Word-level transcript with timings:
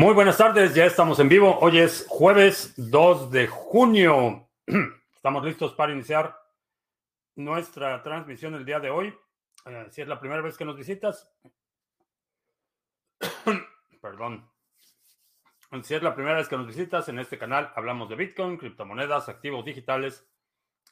Muy 0.00 0.14
buenas 0.14 0.38
tardes, 0.38 0.74
ya 0.74 0.86
estamos 0.86 1.20
en 1.20 1.28
vivo. 1.28 1.58
Hoy 1.60 1.76
es 1.76 2.06
jueves 2.08 2.72
2 2.78 3.30
de 3.30 3.48
junio. 3.48 4.48
Estamos 5.14 5.44
listos 5.44 5.74
para 5.74 5.92
iniciar 5.92 6.40
nuestra 7.36 8.02
transmisión 8.02 8.54
el 8.54 8.64
día 8.64 8.80
de 8.80 8.88
hoy. 8.88 9.14
Eh, 9.66 9.86
si 9.90 10.00
es 10.00 10.08
la 10.08 10.18
primera 10.18 10.40
vez 10.40 10.56
que 10.56 10.64
nos 10.64 10.74
visitas, 10.74 11.30
perdón. 14.00 14.50
Si 15.82 15.94
es 15.94 16.02
la 16.02 16.14
primera 16.14 16.38
vez 16.38 16.48
que 16.48 16.56
nos 16.56 16.68
visitas 16.68 17.06
en 17.10 17.18
este 17.18 17.36
canal, 17.36 17.70
hablamos 17.76 18.08
de 18.08 18.16
Bitcoin, 18.16 18.56
criptomonedas, 18.56 19.28
activos 19.28 19.66
digitales 19.66 20.26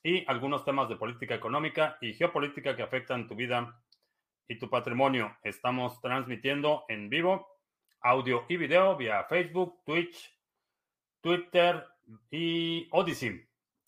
y 0.03 0.31
algunos 0.31 0.67
temas 0.67 0.87
de 0.91 0.97
política 0.97 1.35
económica 1.35 1.97
y 2.03 2.13
geopolítica 2.13 2.77
que 2.77 2.83
afectan 2.83 3.27
tu 3.27 3.35
vida 3.35 3.81
y 4.47 4.59
tu 4.59 4.69
patrimonio. 4.69 5.35
Estamos 5.43 5.99
transmitiendo 6.03 6.85
en 6.89 7.09
vivo 7.09 7.58
audio 8.01 8.45
y 8.49 8.57
video 8.57 8.97
vía 8.97 9.25
Facebook, 9.25 9.83
Twitch, 9.85 10.35
Twitter 11.21 11.87
y 12.31 12.89
Odyssey. 12.93 13.45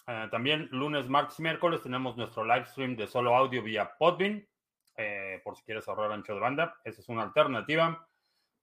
Eh, 0.07 0.29
también 0.31 0.69
lunes, 0.73 1.09
martes 1.09 1.39
y 1.39 1.43
miércoles 1.43 1.83
tenemos 1.83 2.17
nuestro 2.17 2.45
live 2.45 2.67
stream 2.67 2.97
de 2.97 3.07
solo 3.07 3.37
audio 3.37 3.63
vía 3.63 3.93
Podbean, 3.99 4.47
eh, 4.97 5.41
por 5.45 5.57
si 5.57 5.63
quieres 5.63 5.87
ahorrar 5.89 6.13
ancho 6.13 6.35
de 6.35 6.41
banda. 6.41 6.77
Esa 6.85 7.01
es 7.01 7.09
una 7.09 7.23
alternativa. 7.23 8.07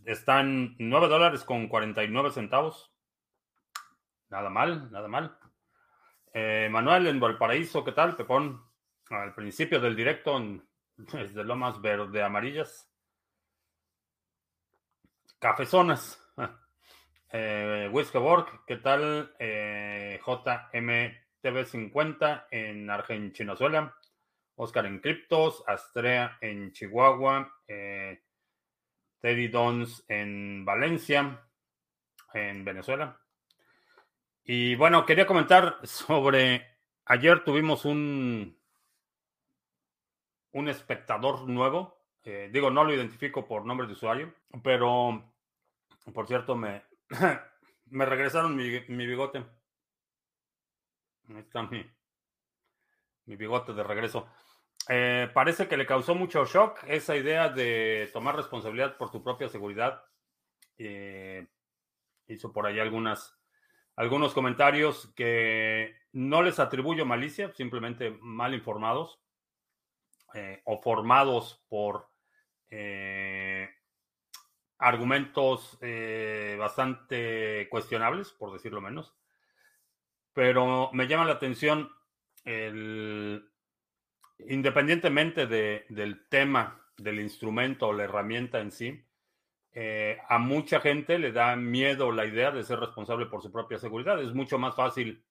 están 0.06 0.76
9 0.78 1.08
dólares 1.08 1.44
con 1.44 1.68
49 1.68 2.32
centavos. 2.32 2.92
Nada 4.30 4.50
mal, 4.50 4.92
nada 4.92 5.08
mal. 5.08 5.38
Eh, 6.40 6.70
Manuel 6.70 7.08
en 7.08 7.20
Valparaíso, 7.20 7.84
¿qué 7.84 7.94
tal? 7.94 8.16
Pepón, 8.16 8.64
al 9.10 9.34
principio 9.34 9.80
del 9.80 9.96
directo, 9.96 10.40
desde 10.96 11.44
Lomas 11.44 11.82
Verde 11.82 12.22
Amarillas. 12.22 12.88
Cafezonas. 15.40 16.24
Eh, 17.30 17.90
Borg, 17.92 18.64
¿qué 18.66 18.78
tal? 18.78 19.36
Eh, 19.38 20.18
JMTV50 20.24 22.46
en 22.52 22.90
Argentina, 22.90 23.54
Oscar 24.56 24.86
en 24.86 25.00
Criptos, 25.00 25.62
Astrea 25.68 26.38
en 26.40 26.72
Chihuahua, 26.72 27.54
eh, 27.68 28.24
Teddy 29.20 29.50
Dons 29.50 30.06
en 30.08 30.64
Valencia, 30.64 31.44
en 32.34 32.64
Venezuela. 32.64 33.20
Y 34.50 34.76
bueno, 34.76 35.06
quería 35.06 35.28
comentar 35.28 35.78
sobre, 35.84 36.66
ayer 37.04 37.44
tuvimos 37.44 37.84
un, 37.84 38.58
un 40.54 40.70
espectador 40.70 41.50
nuevo. 41.50 42.00
Eh, 42.24 42.50
digo, 42.54 42.72
no 42.72 42.86
lo 42.86 42.94
identifico 42.94 43.46
por 43.46 43.66
nombre 43.66 43.88
de 43.88 43.94
usuario, 43.94 44.34
pero 44.64 45.34
por 46.14 46.28
cierto, 46.28 46.56
me, 46.56 46.84
me 47.88 48.06
regresaron 48.06 48.56
mi, 48.56 48.70
bigote. 49.06 49.40
Ahí 51.28 51.40
está 51.40 51.64
mi, 51.64 51.86
mi 53.26 53.36
bigote 53.36 53.74
de 53.74 53.84
regreso. 53.84 54.30
Eh, 54.88 55.30
parece 55.34 55.68
que 55.68 55.76
le 55.76 55.86
causó 55.86 56.16
mucho 56.16 56.46
shock 56.46 56.86
esa 56.88 57.18
idea 57.18 57.50
de 57.50 58.10
tomar 58.14 58.38
responsabilidad 58.38 58.96
por 58.96 59.12
tu 59.12 59.22
propia 59.22 59.50
seguridad. 59.50 60.06
Eh, 60.78 61.46
hizo 62.28 62.54
por 62.54 62.66
ahí 62.66 62.80
algunas 62.80 63.37
algunos 63.98 64.34
comentarios 64.34 65.12
que 65.16 65.96
no 66.14 66.44
les 66.44 66.60
atribuyo 66.60 67.06
malicia, 67.06 67.52
simplemente 67.54 68.16
mal 68.22 68.54
informados 68.54 69.20
eh, 70.36 70.62
o 70.66 70.80
formados 70.82 71.64
por 71.68 72.08
eh, 72.70 73.70
argumentos 74.78 75.80
eh, 75.82 76.56
bastante 76.60 77.68
cuestionables, 77.70 78.32
por 78.32 78.54
decirlo 78.54 78.82
menos. 78.82 79.16
Pero 80.32 80.92
me 80.94 81.08
llama 81.08 81.26
la 81.26 81.34
atención 81.34 81.92
independientemente 84.40 85.48
del 85.48 86.28
tema, 86.30 86.82
del 86.96 87.20
instrumento 87.20 87.88
o 87.88 87.94
la 87.94 88.06
herramienta 88.06 88.62
en 88.62 88.72
sí, 88.72 89.07
eh, 89.80 90.18
a 90.28 90.40
mucha 90.40 90.80
gente 90.80 91.20
le 91.20 91.32
da 91.32 91.56
miedo 91.56 92.12
la 92.12 92.26
idea 92.26 92.50
de 92.50 92.64
ser 92.64 92.80
responsable 92.80 93.28
por 93.28 93.44
su 93.44 93.52
propia 93.52 93.78
seguridad. 93.78 94.20
Es 94.20 94.34
mucho 94.34 94.58
más 94.58 94.76
fácil 94.76 95.24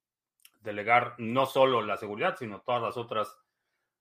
delegar 0.61 1.17
no 1.19 1.47
solo 1.47 1.83
la 1.83 1.97
seguridad, 1.97 2.37
sino 2.39 2.61
todas 2.61 2.81
las 2.81 2.97
otras 2.97 3.37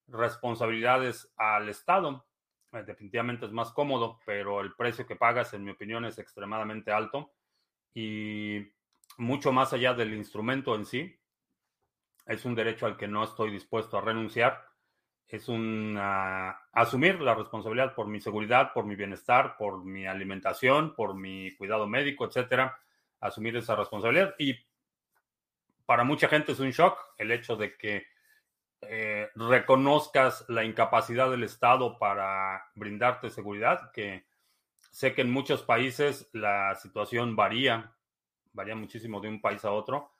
responsabilidades 0.05 1.33
al 1.35 1.67
Estado. 1.67 2.27
Eh, 2.73 2.83
definitivamente 2.83 3.47
es 3.47 3.51
más 3.51 3.71
cómodo, 3.71 4.19
pero 4.23 4.61
el 4.61 4.75
precio 4.75 5.07
que 5.07 5.15
pagas, 5.15 5.55
en 5.55 5.63
mi 5.63 5.71
opinión, 5.71 6.05
es 6.05 6.19
extremadamente 6.19 6.91
alto 6.91 7.33
y 7.95 8.71
mucho 9.17 9.51
más 9.51 9.73
allá 9.73 9.95
del 9.95 10.13
instrumento 10.13 10.75
en 10.75 10.85
sí. 10.85 11.19
Es 12.27 12.45
un 12.45 12.53
derecho 12.53 12.85
al 12.85 12.97
que 12.97 13.07
no 13.07 13.23
estoy 13.23 13.49
dispuesto 13.49 13.97
a 13.97 14.01
renunciar 14.01 14.63
es 15.27 15.49
un 15.49 15.97
asumir 16.71 17.19
la 17.21 17.35
responsabilidad 17.35 17.93
por 17.93 18.07
mi 18.07 18.19
seguridad, 18.19 18.71
por 18.73 18.85
mi 18.85 18.95
bienestar, 18.95 19.55
por 19.57 19.83
mi 19.83 20.05
alimentación, 20.05 20.95
por 20.95 21.15
mi 21.15 21.51
cuidado 21.55 21.87
médico, 21.87 22.25
etcétera. 22.25 22.79
Asumir 23.19 23.55
esa 23.57 23.75
responsabilidad. 23.75 24.35
Y 24.37 24.55
para 25.85 26.03
mucha 26.03 26.27
gente 26.27 26.53
es 26.53 26.59
un 26.59 26.71
shock 26.71 26.97
el 27.17 27.31
hecho 27.31 27.55
de 27.55 27.75
que 27.75 28.07
eh, 28.81 29.29
reconozcas 29.35 30.45
la 30.47 30.63
incapacidad 30.63 31.29
del 31.29 31.43
Estado 31.43 31.97
para 31.97 32.69
brindarte 32.75 33.29
seguridad, 33.29 33.91
que 33.91 34.25
sé 34.91 35.13
que 35.13 35.21
en 35.21 35.31
muchos 35.31 35.63
países 35.63 36.29
la 36.33 36.75
situación 36.75 37.35
varía, 37.35 37.93
varía 38.53 38.75
muchísimo 38.75 39.19
de 39.21 39.29
un 39.29 39.41
país 39.41 39.65
a 39.65 39.71
otro, 39.71 40.11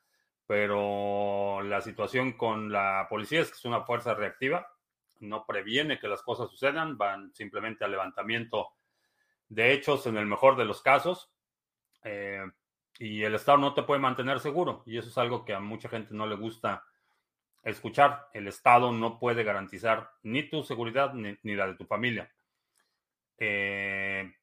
pero 0.47 1.61
la 1.63 1.81
situación 1.81 2.33
con 2.33 2.71
la 2.71 3.07
policía 3.09 3.41
es 3.41 3.49
que 3.49 3.57
es 3.57 3.65
una 3.65 3.81
fuerza 3.81 4.13
reactiva 4.13 4.74
no 5.19 5.45
previene 5.45 5.99
que 5.99 6.07
las 6.07 6.21
cosas 6.21 6.49
sucedan, 6.49 6.97
van 6.97 7.33
simplemente 7.33 7.83
al 7.85 7.91
levantamiento 7.91 8.73
de 9.49 9.73
hechos 9.73 10.05
en 10.07 10.17
el 10.17 10.25
mejor 10.25 10.57
de 10.57 10.65
los 10.65 10.81
casos. 10.81 11.31
Eh, 12.03 12.43
y 12.97 13.23
el 13.23 13.35
Estado 13.35 13.57
no 13.57 13.73
te 13.73 13.83
puede 13.83 13.99
mantener 13.99 14.39
seguro. 14.39 14.83
Y 14.85 14.97
eso 14.97 15.09
es 15.09 15.17
algo 15.17 15.43
que 15.43 15.53
a 15.53 15.59
mucha 15.59 15.89
gente 15.89 16.13
no 16.13 16.27
le 16.27 16.35
gusta 16.35 16.85
escuchar. 17.63 18.29
El 18.33 18.47
Estado 18.47 18.91
no 18.91 19.19
puede 19.19 19.43
garantizar 19.43 20.11
ni 20.23 20.43
tu 20.43 20.63
seguridad 20.63 21.13
ni, 21.13 21.55
la 21.55 21.67
de 21.67 21.75
tu 21.75 21.85
familia. 21.85 22.31
Eh, 23.37 24.33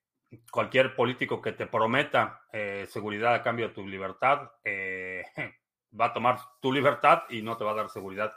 cualquier 0.51 0.95
político 0.95 1.41
que 1.41 1.53
te 1.53 1.67
prometa 1.67 2.43
eh, 2.53 2.87
seguridad 2.89 3.35
a 3.35 3.43
cambio 3.43 3.69
de 3.69 3.75
tu 3.75 3.87
libertad 3.87 4.51
va 5.99 6.07
a 6.07 6.13
tomar 6.13 6.39
tu 6.61 6.73
libertad 6.73 7.25
y 7.31 7.43
no 7.43 7.57
te 7.57 7.65
va 7.65 7.73
a 7.73 7.77
dar 7.77 7.89
seguridad. 7.89 8.33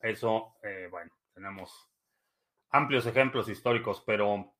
Eso, 0.00 0.56
bueno, 0.90 1.10
tenemos 1.38 1.88
amplios 2.70 3.06
ejemplos 3.06 3.48
históricos, 3.48 4.02
pero 4.04 4.56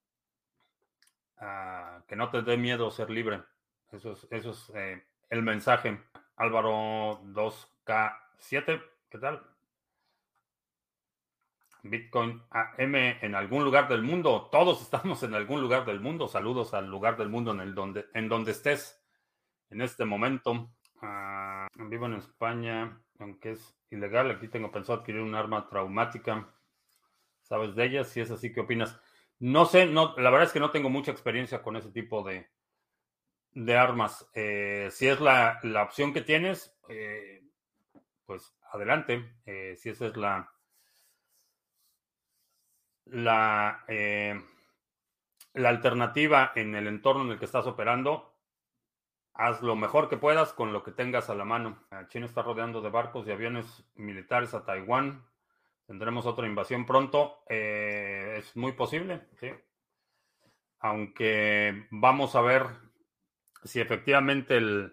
ah, 1.39 2.05
que 2.07 2.15
no 2.15 2.31
te 2.31 2.43
dé 2.43 2.57
miedo 2.57 2.89
ser 2.93 3.11
libre. 3.11 3.43
Eso 3.91 4.13
es, 4.13 4.29
eso 4.31 4.51
es 4.51 4.73
eh, 4.77 5.05
el 5.29 5.43
mensaje. 5.43 6.01
Álvaro 6.37 7.21
2K7, 7.25 8.81
¿qué 9.11 9.19
tal? 9.19 9.45
Bitcoin 11.83 12.45
AM 12.51 12.95
en 12.95 13.35
algún 13.35 13.65
lugar 13.65 13.89
del 13.89 14.03
mundo. 14.03 14.49
Todos 14.53 14.81
estamos 14.83 15.25
en 15.25 15.35
algún 15.35 15.61
lugar 15.61 15.85
del 15.85 15.99
mundo. 15.99 16.29
Saludos 16.29 16.75
al 16.75 16.89
lugar 16.89 17.17
del 17.17 17.29
mundo 17.29 17.51
en, 17.51 17.61
el 17.61 17.75
donde, 17.75 18.07
en 18.15 18.29
donde 18.29 18.53
estés 18.53 19.05
en 19.71 19.81
este 19.81 20.05
momento. 20.05 20.71
Ah, 21.03 21.67
vivo 21.75 22.07
en 22.07 22.15
España, 22.15 23.03
aunque 23.19 23.51
es 23.51 23.77
ilegal. 23.91 24.31
Aquí 24.31 24.47
tengo 24.47 24.71
pensado 24.71 25.01
adquirir 25.01 25.23
un 25.23 25.35
arma 25.35 25.69
traumática. 25.69 26.55
¿Sabes 27.49 27.75
de 27.75 27.85
ellas? 27.85 28.09
Si 28.09 28.21
es 28.21 28.31
así, 28.31 28.53
¿qué 28.53 28.61
opinas? 28.61 29.01
No 29.39 29.65
sé, 29.67 29.87
no, 29.87 30.15
la 30.19 30.31
verdad 30.31 30.47
es 30.49 30.53
que 30.53 30.61
no 30.61 30.71
tengo 30.71 30.91
mucha 30.91 31.11
experiencia 31.11 31.63
con 31.63 31.77
ese 31.77 31.91
tipo 31.91 32.23
de, 32.23 32.49
de 33.53 33.77
armas. 33.77 34.29
Eh, 34.35 34.89
si 34.91 35.09
es 35.09 35.21
la, 35.21 35.61
opción 35.83 36.13
que 36.13 36.21
tienes, 36.21 36.77
eh, 36.89 37.43
pues 38.27 38.55
adelante. 38.73 39.37
Eh, 39.47 39.77
si 39.77 39.91
esa 39.91 40.07
es 40.07 40.17
la, 40.17 40.53
la, 43.07 43.85
la 45.55 45.69
alternativa 45.69 46.53
en 46.55 46.75
el 46.75 46.87
entorno 46.87 47.25
en 47.25 47.31
el 47.31 47.39
que 47.39 47.47
estás 47.47 47.67
operando, 47.67 48.35
haz 49.33 49.63
lo 49.63 49.77
mejor 49.77 50.09
que 50.09 50.17
puedas 50.17 50.53
con 50.53 50.73
lo 50.73 50.83
que 50.83 50.93
tengas 50.93 51.31
a 51.31 51.35
la 51.35 51.45
mano. 51.45 51.83
China 52.09 52.27
está 52.27 52.43
rodeando 52.43 52.83
de 52.83 52.91
barcos 52.91 53.27
y 53.27 53.33
aviones 53.33 53.85
militares 53.95 54.53
a 54.53 54.65
Taiwán. 54.65 55.25
Tendremos 55.89 56.27
otra 56.27 56.47
invasión 56.47 56.85
pronto. 56.85 57.39
Eh, 57.49 58.37
es 58.41 58.55
muy 58.55 58.73
posible, 58.73 59.23
sí. 59.41 59.49
Aunque 60.81 61.87
vamos 61.91 62.37
a 62.37 62.43
ver 62.43 62.67
si 63.65 63.81
efectivamente 63.81 64.59
el, 64.59 64.93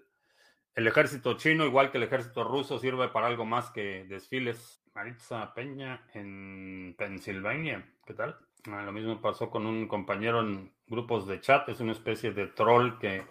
ejército 0.74 1.36
chino, 1.36 1.66
igual 1.66 1.92
que 1.92 1.98
el 1.98 2.06
ejército 2.06 2.46
ruso, 2.46 2.80
sirve 2.80 3.10
para 3.10 3.28
algo 3.28 3.44
más 3.44 3.72
que 3.72 4.06
desfiles. 4.06 4.82
Maritza 4.96 5.54
Peña 5.54 6.08
en 6.14 6.96
Pensilvania, 6.98 7.86
¿qué 8.06 8.14
tal? 8.14 8.38
Ah, 8.72 8.82
lo 8.84 8.94
mismo 8.94 9.20
pasó 9.20 9.50
con 9.50 9.66
un 9.66 9.90
compañero 9.90 10.40
en 10.40 10.74
grupos 10.88 11.28
de 11.28 11.42
chat, 11.42 11.68
es 11.68 11.82
una 11.82 11.92
especie 11.92 12.32
de 12.32 12.48
troll 12.48 12.98
que 13.00 13.26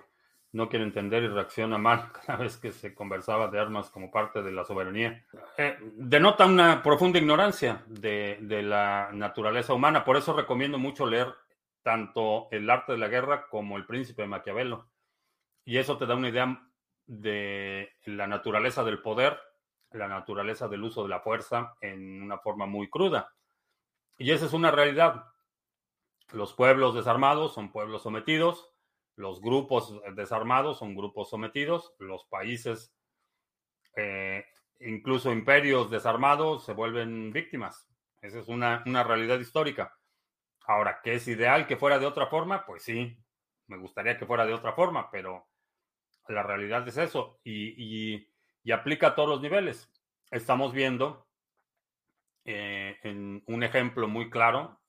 no 0.54 0.68
quiere 0.68 0.84
entender 0.84 1.22
y 1.22 1.28
reacciona 1.28 1.78
mal 1.78 2.10
cada 2.26 2.38
vez 2.38 2.56
que 2.56 2.72
se 2.72 2.94
conversaba 2.94 3.48
de 3.48 3.60
armas 3.60 3.90
como 3.90 4.10
parte 4.10 4.42
de 4.42 4.52
la 4.52 4.64
soberanía. 4.64 5.24
Eh, 5.58 5.76
denota 5.96 6.46
una 6.46 6.82
profunda 6.82 7.18
ignorancia 7.18 7.82
de, 7.86 8.38
de 8.40 8.62
la 8.62 9.10
naturaleza 9.12 9.74
humana, 9.74 10.04
por 10.04 10.16
eso 10.16 10.32
recomiendo 10.32 10.78
mucho 10.78 11.06
leer 11.06 11.34
tanto 11.82 12.48
El 12.50 12.70
arte 12.70 12.92
de 12.92 12.98
la 12.98 13.08
guerra 13.08 13.46
como 13.48 13.76
El 13.76 13.84
príncipe 13.84 14.22
de 14.22 14.28
Maquiavelo. 14.28 14.88
Y 15.66 15.78
eso 15.78 15.98
te 15.98 16.06
da 16.06 16.14
una 16.14 16.30
idea 16.30 16.62
de 17.06 17.92
la 18.06 18.26
naturaleza 18.26 18.82
del 18.82 19.02
poder 19.02 19.38
la 19.94 20.08
naturaleza 20.08 20.68
del 20.68 20.82
uso 20.82 21.02
de 21.02 21.08
la 21.08 21.20
fuerza 21.20 21.74
en 21.80 22.22
una 22.22 22.38
forma 22.38 22.66
muy 22.66 22.88
cruda. 22.88 23.32
Y 24.18 24.30
esa 24.30 24.46
es 24.46 24.52
una 24.52 24.70
realidad. 24.70 25.24
Los 26.32 26.52
pueblos 26.52 26.94
desarmados 26.94 27.54
son 27.54 27.70
pueblos 27.70 28.02
sometidos, 28.02 28.73
los 29.16 29.40
grupos 29.40 29.94
desarmados 30.14 30.78
son 30.78 30.94
grupos 30.94 31.30
sometidos, 31.30 31.94
los 31.98 32.24
países, 32.26 32.94
eh, 33.96 34.44
incluso 34.80 35.32
imperios 35.32 35.90
desarmados, 35.90 36.64
se 36.64 36.72
vuelven 36.72 37.32
víctimas. 37.32 37.88
Esa 38.22 38.40
es 38.40 38.48
una, 38.48 38.82
realidad 38.84 39.38
histórica. 39.38 39.94
Ahora, 40.66 41.00
¿qué 41.02 41.14
es 41.14 41.28
ideal 41.28 41.66
que 41.66 41.76
fuera 41.76 41.98
de 41.98 42.06
otra 42.06 42.26
forma? 42.26 42.64
Pues 42.66 42.82
sí, 42.82 43.16
me 43.66 43.78
gustaría 43.78 44.18
que 44.18 44.26
fuera 44.26 44.46
de 44.46 44.54
otra 44.54 44.72
forma, 44.72 45.10
pero 45.10 45.46
la 46.28 46.42
realidad 46.42 46.86
es 46.88 46.96
eso. 46.96 47.38
y 47.44 48.26
y 48.64 48.72
aplica 48.72 49.08
a 49.08 49.14
todos 49.14 49.28
los 49.28 49.42
niveles. 49.42 49.88
Estamos 50.30 50.72
viendo 50.72 51.28
eh, 52.44 52.96
en 53.02 53.44
un 53.46 53.62
ejemplo 53.62 54.08
muy 54.08 54.30
claro, 54.30 54.80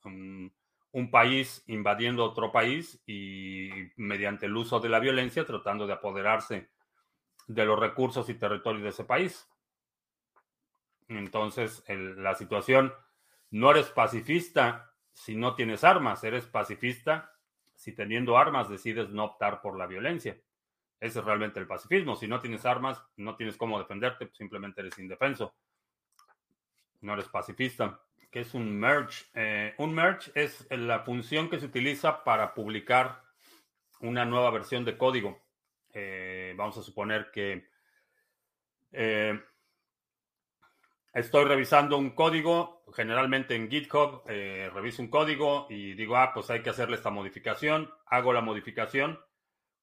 país 1.10 1.62
invadiendo 1.66 2.24
otro 2.24 2.50
país 2.50 3.02
y 3.06 3.68
mediante 3.96 4.46
el 4.46 4.56
uso 4.56 4.80
de 4.80 4.88
la 4.88 4.98
violencia 4.98 5.44
tratando 5.44 5.86
de 5.86 5.92
apoderarse 5.92 6.70
de 7.46 7.64
los 7.66 7.78
recursos 7.78 8.28
y 8.30 8.34
territorios 8.34 8.82
de 8.82 8.88
ese 8.88 9.04
país. 9.04 9.48
Entonces, 11.08 11.84
la 11.88 12.34
situación, 12.34 12.92
no 13.50 13.70
eres 13.70 13.88
pacifista 13.90 14.94
si 15.12 15.34
no 15.36 15.54
tienes 15.54 15.84
armas, 15.84 16.24
eres 16.24 16.46
pacifista 16.46 17.32
si 17.74 17.92
teniendo 17.92 18.38
armas 18.38 18.68
decides 18.68 19.10
no 19.10 19.24
optar 19.24 19.60
por 19.60 19.78
la 19.78 19.86
violencia. 19.86 20.40
Ese 20.98 21.18
es 21.18 21.24
realmente 21.24 21.60
el 21.60 21.66
pacifismo. 21.66 22.16
Si 22.16 22.26
no 22.26 22.40
tienes 22.40 22.64
armas, 22.64 23.02
no 23.16 23.36
tienes 23.36 23.56
cómo 23.56 23.78
defenderte, 23.78 24.30
simplemente 24.32 24.80
eres 24.80 24.98
indefenso. 24.98 25.54
No 27.02 27.12
eres 27.12 27.28
pacifista. 27.28 28.00
¿Qué 28.36 28.42
es 28.42 28.52
un 28.52 28.78
merge? 28.78 29.24
Eh, 29.32 29.74
un 29.78 29.94
merge 29.94 30.30
es 30.34 30.66
la 30.68 31.00
función 31.00 31.48
que 31.48 31.58
se 31.58 31.64
utiliza 31.64 32.22
para 32.22 32.52
publicar 32.52 33.22
una 34.00 34.26
nueva 34.26 34.50
versión 34.50 34.84
de 34.84 34.98
código. 34.98 35.42
Eh, 35.94 36.52
vamos 36.54 36.76
a 36.76 36.82
suponer 36.82 37.30
que 37.30 37.66
eh, 38.92 39.40
estoy 41.14 41.46
revisando 41.46 41.96
un 41.96 42.10
código, 42.10 42.84
generalmente 42.94 43.54
en 43.54 43.70
GitHub, 43.70 44.22
reviso 44.26 45.00
un 45.00 45.08
código 45.08 45.66
y 45.70 45.94
digo, 45.94 46.18
ah, 46.18 46.32
pues 46.34 46.50
hay 46.50 46.60
que 46.60 46.68
hacerle 46.68 46.96
esta 46.96 47.08
modificación, 47.08 47.90
hago 48.04 48.34
la 48.34 48.42
modificación 48.42 49.18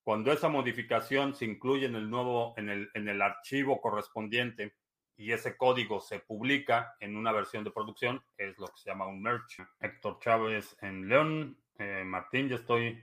cuando 0.04 0.32
esa 0.32 0.50
modificación 0.50 1.34
se 1.34 1.46
incluye 1.46 1.88
en 1.88 1.96
el 1.96 2.08
nuevo, 2.08 2.54
en 2.58 2.70
el, 2.70 2.92
en 2.94 3.08
el 3.08 3.20
archivo 3.20 3.82
correspondiente 3.82 4.76
y 5.24 5.32
ese 5.32 5.56
código 5.56 6.02
se 6.02 6.20
publica 6.20 6.98
en 7.00 7.16
una 7.16 7.32
versión 7.32 7.64
de 7.64 7.72
producción, 7.72 8.22
es 8.36 8.60
lo 8.60 8.68
que 8.68 8.78
se 8.78 8.90
llama 8.90 9.08
un 9.08 9.22
merge. 9.22 9.66
Héctor 9.80 10.20
Chávez 10.20 10.76
en 10.82 11.08
León. 11.08 11.58
Eh, 11.80 12.04
Martín, 12.06 12.50
ya 12.50 12.58
estoy 12.58 13.02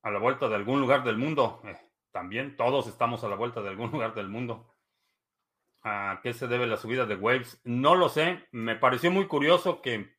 a 0.00 0.10
la 0.10 0.18
vuelta 0.18 0.48
de 0.48 0.54
algún 0.54 0.80
lugar 0.80 1.04
del 1.04 1.18
mundo. 1.18 1.60
Eh, 1.64 1.76
también 2.12 2.56
todos 2.56 2.86
estamos 2.86 3.22
a 3.22 3.28
la 3.28 3.36
vuelta 3.36 3.60
de 3.60 3.68
algún 3.68 3.90
lugar 3.92 4.14
del 4.14 4.28
mundo. 4.28 4.74
¿A 5.82 6.20
qué 6.22 6.32
se 6.32 6.48
debe 6.48 6.66
la 6.66 6.78
subida 6.78 7.04
de 7.04 7.16
Waves? 7.16 7.60
No 7.64 7.94
lo 7.94 8.08
sé. 8.08 8.48
Me 8.50 8.74
pareció 8.74 9.10
muy 9.10 9.26
curioso 9.26 9.82
que 9.82 10.16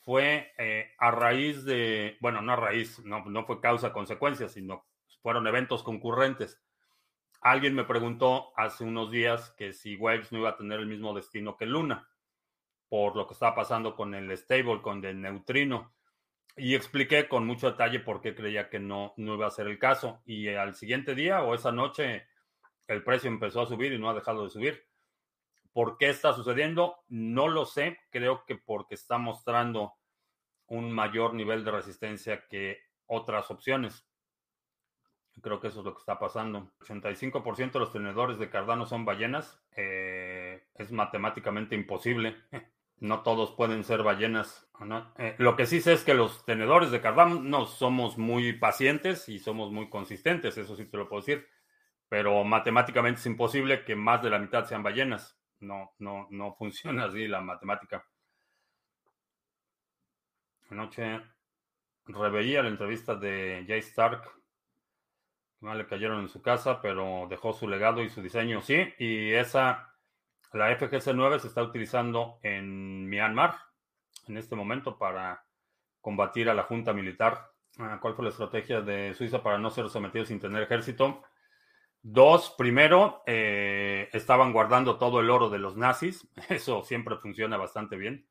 fue 0.00 0.54
eh, 0.56 0.94
a 0.98 1.10
raíz 1.10 1.66
de, 1.66 2.16
bueno, 2.20 2.40
no 2.40 2.52
a 2.52 2.56
raíz, 2.56 2.98
no, 3.04 3.26
no 3.26 3.44
fue 3.44 3.60
causa-consecuencia, 3.60 4.48
sino 4.48 4.86
fueron 5.20 5.46
eventos 5.46 5.82
concurrentes. 5.82 6.58
Alguien 7.40 7.74
me 7.74 7.84
preguntó 7.84 8.52
hace 8.56 8.84
unos 8.84 9.10
días 9.10 9.50
que 9.56 9.72
si 9.72 9.96
Waves 9.96 10.30
no 10.30 10.38
iba 10.40 10.50
a 10.50 10.56
tener 10.56 10.78
el 10.78 10.86
mismo 10.86 11.14
destino 11.14 11.56
que 11.56 11.64
Luna, 11.64 12.08
por 12.88 13.16
lo 13.16 13.26
que 13.26 13.32
estaba 13.32 13.54
pasando 13.54 13.96
con 13.96 14.14
el 14.14 14.36
stable, 14.36 14.82
con 14.82 15.02
el 15.04 15.20
neutrino. 15.20 15.94
Y 16.56 16.74
expliqué 16.74 17.28
con 17.28 17.46
mucho 17.46 17.70
detalle 17.70 18.00
por 18.00 18.20
qué 18.20 18.34
creía 18.34 18.68
que 18.68 18.78
no, 18.78 19.14
no 19.16 19.34
iba 19.34 19.46
a 19.46 19.50
ser 19.50 19.68
el 19.68 19.78
caso. 19.78 20.20
Y 20.26 20.48
al 20.48 20.74
siguiente 20.74 21.14
día 21.14 21.42
o 21.42 21.54
esa 21.54 21.72
noche 21.72 22.26
el 22.88 23.04
precio 23.04 23.30
empezó 23.30 23.62
a 23.62 23.66
subir 23.66 23.92
y 23.92 23.98
no 23.98 24.10
ha 24.10 24.14
dejado 24.14 24.44
de 24.44 24.50
subir. 24.50 24.84
¿Por 25.72 25.96
qué 25.96 26.10
está 26.10 26.34
sucediendo? 26.34 26.96
No 27.08 27.48
lo 27.48 27.64
sé. 27.64 28.00
Creo 28.10 28.44
que 28.44 28.56
porque 28.56 28.96
está 28.96 29.16
mostrando 29.16 29.94
un 30.66 30.90
mayor 30.90 31.34
nivel 31.34 31.64
de 31.64 31.70
resistencia 31.70 32.46
que 32.48 32.80
otras 33.06 33.50
opciones. 33.50 34.09
Creo 35.42 35.60
que 35.60 35.68
eso 35.68 35.80
es 35.80 35.84
lo 35.84 35.94
que 35.94 36.00
está 36.00 36.18
pasando. 36.18 36.70
85% 36.80 37.72
de 37.72 37.78
los 37.78 37.92
tenedores 37.92 38.38
de 38.38 38.50
Cardano 38.50 38.86
son 38.86 39.04
ballenas. 39.04 39.60
Eh, 39.76 40.64
es 40.74 40.92
matemáticamente 40.92 41.74
imposible. 41.74 42.36
No 43.02 43.22
todos 43.22 43.52
pueden 43.52 43.82
ser 43.82 44.02
ballenas. 44.02 44.70
Eh, 45.16 45.34
lo 45.38 45.56
que 45.56 45.64
sí 45.64 45.80
sé 45.80 45.94
es 45.94 46.04
que 46.04 46.12
los 46.12 46.44
tenedores 46.44 46.90
de 46.90 47.00
Cardano 47.00 47.40
no 47.40 47.64
somos 47.64 48.18
muy 48.18 48.52
pacientes 48.52 49.26
y 49.30 49.38
somos 49.38 49.72
muy 49.72 49.88
consistentes. 49.88 50.58
Eso 50.58 50.76
sí 50.76 50.84
te 50.84 50.98
lo 50.98 51.08
puedo 51.08 51.22
decir. 51.22 51.48
Pero 52.10 52.44
matemáticamente 52.44 53.18
es 53.18 53.24
imposible 53.24 53.86
que 53.86 53.96
más 53.96 54.22
de 54.22 54.28
la 54.28 54.38
mitad 54.38 54.66
sean 54.66 54.82
ballenas 54.82 55.40
no, 55.60 55.94
no, 55.98 56.26
no 56.30 56.54
funciona 56.58 57.04
así 57.04 57.28
la 57.28 57.40
matemática. 57.40 58.04
Anoche 60.70 61.20
reveía 62.06 62.62
la 62.62 62.68
entrevista 62.68 63.14
de 63.14 63.64
Jay 63.66 63.80
Stark. 63.80 64.39
Le 65.60 65.86
cayeron 65.86 66.20
en 66.20 66.28
su 66.28 66.40
casa, 66.40 66.80
pero 66.80 67.26
dejó 67.28 67.52
su 67.52 67.68
legado 67.68 68.02
y 68.02 68.08
su 68.08 68.22
diseño, 68.22 68.62
sí. 68.62 68.94
Y 68.98 69.32
esa, 69.32 69.94
la 70.52 70.70
FGC-9 70.70 71.38
se 71.38 71.48
está 71.48 71.62
utilizando 71.62 72.38
en 72.42 73.06
Myanmar 73.08 73.56
en 74.26 74.38
este 74.38 74.56
momento 74.56 74.96
para 74.98 75.44
combatir 76.00 76.48
a 76.48 76.54
la 76.54 76.62
junta 76.62 76.92
militar. 76.92 77.50
Ah, 77.78 77.98
¿Cuál 78.00 78.14
fue 78.14 78.24
la 78.24 78.30
estrategia 78.30 78.80
de 78.80 79.14
Suiza 79.14 79.42
para 79.42 79.58
no 79.58 79.70
ser 79.70 79.88
sometido 79.90 80.24
sin 80.24 80.40
tener 80.40 80.62
ejército? 80.62 81.22
Dos, 82.02 82.54
primero, 82.56 83.22
eh, 83.26 84.08
estaban 84.12 84.54
guardando 84.54 84.96
todo 84.96 85.20
el 85.20 85.28
oro 85.28 85.50
de 85.50 85.58
los 85.58 85.76
nazis. 85.76 86.26
Eso 86.48 86.82
siempre 86.82 87.16
funciona 87.16 87.58
bastante 87.58 87.96
bien. 87.96 88.26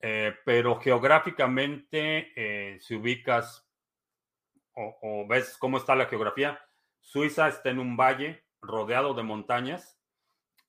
Eh, 0.00 0.34
pero 0.44 0.78
geográficamente, 0.78 2.32
eh, 2.36 2.78
si 2.80 2.94
ubicas 2.94 3.67
o, 4.78 5.26
ves 5.26 5.56
cómo 5.58 5.78
está 5.78 5.94
la 5.94 6.06
geografía, 6.06 6.60
Suiza 7.00 7.48
está 7.48 7.70
en 7.70 7.78
un 7.78 7.96
valle 7.96 8.44
rodeado 8.60 9.14
de 9.14 9.22
montañas 9.22 9.98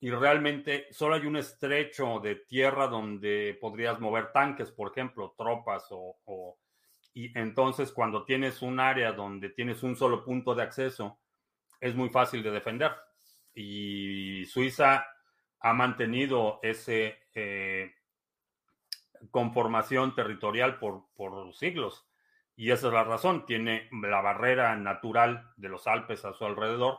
y 0.00 0.10
realmente 0.10 0.86
solo 0.92 1.14
hay 1.14 1.26
un 1.26 1.36
estrecho 1.36 2.20
de 2.20 2.36
tierra 2.36 2.86
donde 2.88 3.56
podrías 3.60 4.00
mover 4.00 4.32
tanques, 4.32 4.70
por 4.70 4.90
ejemplo, 4.90 5.34
tropas 5.36 5.86
o 5.90 6.58
y 7.12 7.36
entonces 7.38 7.92
cuando 7.92 8.24
tienes 8.24 8.62
un 8.62 8.78
área 8.78 9.12
donde 9.12 9.50
tienes 9.50 9.82
un 9.82 9.96
solo 9.96 10.24
punto 10.24 10.54
de 10.54 10.62
acceso, 10.62 11.18
es 11.80 11.94
muy 11.94 12.08
fácil 12.08 12.42
de 12.42 12.50
defender. 12.50 12.92
Y 13.54 14.44
Suiza 14.46 15.06
ha 15.60 15.72
mantenido 15.72 16.60
ese 16.62 17.18
eh, 17.34 17.92
conformación 19.30 20.14
territorial 20.14 20.78
por, 20.78 21.06
por 21.14 21.52
siglos. 21.54 22.06
Y 22.60 22.72
esa 22.72 22.88
es 22.88 22.92
la 22.92 23.04
razón. 23.04 23.46
Tiene 23.46 23.88
la 23.90 24.20
barrera 24.20 24.76
natural 24.76 25.50
de 25.56 25.70
los 25.70 25.86
Alpes 25.86 26.26
a 26.26 26.34
su 26.34 26.44
alrededor 26.44 26.98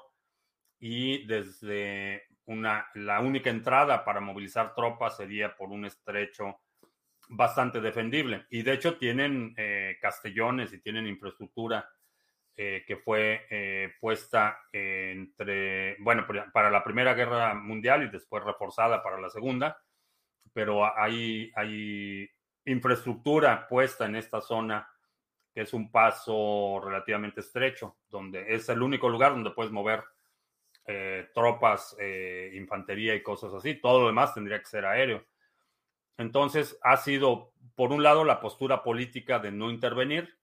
y 0.79 1.27
desde 1.27 2.23
una, 2.45 2.87
la 2.95 3.19
única 3.19 3.51
entrada 3.51 4.03
para 4.03 4.21
movilizar 4.21 4.73
tropas 4.73 5.17
sería 5.17 5.55
por 5.55 5.69
un 5.69 5.85
estrecho 5.85 6.61
bastante 7.29 7.79
defendible. 7.79 8.47
Y 8.49 8.63
de 8.63 8.73
hecho 8.73 8.97
tienen 8.97 9.53
eh, 9.55 9.99
castellones 10.01 10.73
y 10.73 10.81
tienen 10.81 11.05
infraestructura 11.05 11.87
eh, 12.55 12.83
que 12.87 12.97
fue 12.97 13.45
eh, 13.51 13.93
puesta 13.99 14.61
entre, 14.73 15.95
bueno, 15.99 16.25
para 16.51 16.71
la 16.71 16.83
Primera 16.83 17.13
Guerra 17.13 17.53
Mundial 17.53 18.01
y 18.01 18.09
después 18.09 18.43
reforzada 18.43 19.03
para 19.03 19.21
la 19.21 19.29
Segunda, 19.29 19.79
pero 20.53 20.97
hay, 20.97 21.51
hay 21.55 22.27
infraestructura 22.65 23.67
puesta 23.67 24.07
en 24.07 24.15
esta 24.15 24.41
zona 24.41 24.90
que 25.53 25.61
es 25.61 25.73
un 25.73 25.91
paso 25.91 26.81
relativamente 26.83 27.41
estrecho, 27.41 27.97
donde 28.09 28.53
es 28.53 28.69
el 28.69 28.81
único 28.81 29.09
lugar 29.09 29.31
donde 29.31 29.51
puedes 29.51 29.71
mover 29.71 30.03
tropas, 31.33 31.95
infantería 32.53 33.15
y 33.15 33.23
cosas 33.23 33.53
así. 33.53 33.75
Todo 33.75 34.01
lo 34.01 34.07
demás 34.07 34.33
tendría 34.33 34.59
que 34.59 34.65
ser 34.65 34.85
aéreo. 34.85 35.23
Entonces, 36.21 36.77
ha 36.83 36.97
sido, 36.97 37.53
por 37.75 37.91
un 37.91 38.03
lado, 38.03 38.23
la 38.23 38.39
postura 38.41 38.83
política 38.83 39.39
de 39.39 39.51
no 39.51 39.71
intervenir, 39.71 40.37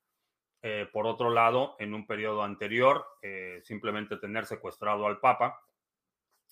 eh, 0.60 0.88
por 0.92 1.06
otro 1.06 1.30
lado, 1.30 1.76
en 1.78 1.94
un 1.94 2.04
periodo 2.04 2.42
anterior, 2.42 3.06
eh, 3.22 3.60
simplemente 3.62 4.16
tener 4.16 4.44
secuestrado 4.44 5.06
al 5.06 5.20
Papa, 5.20 5.62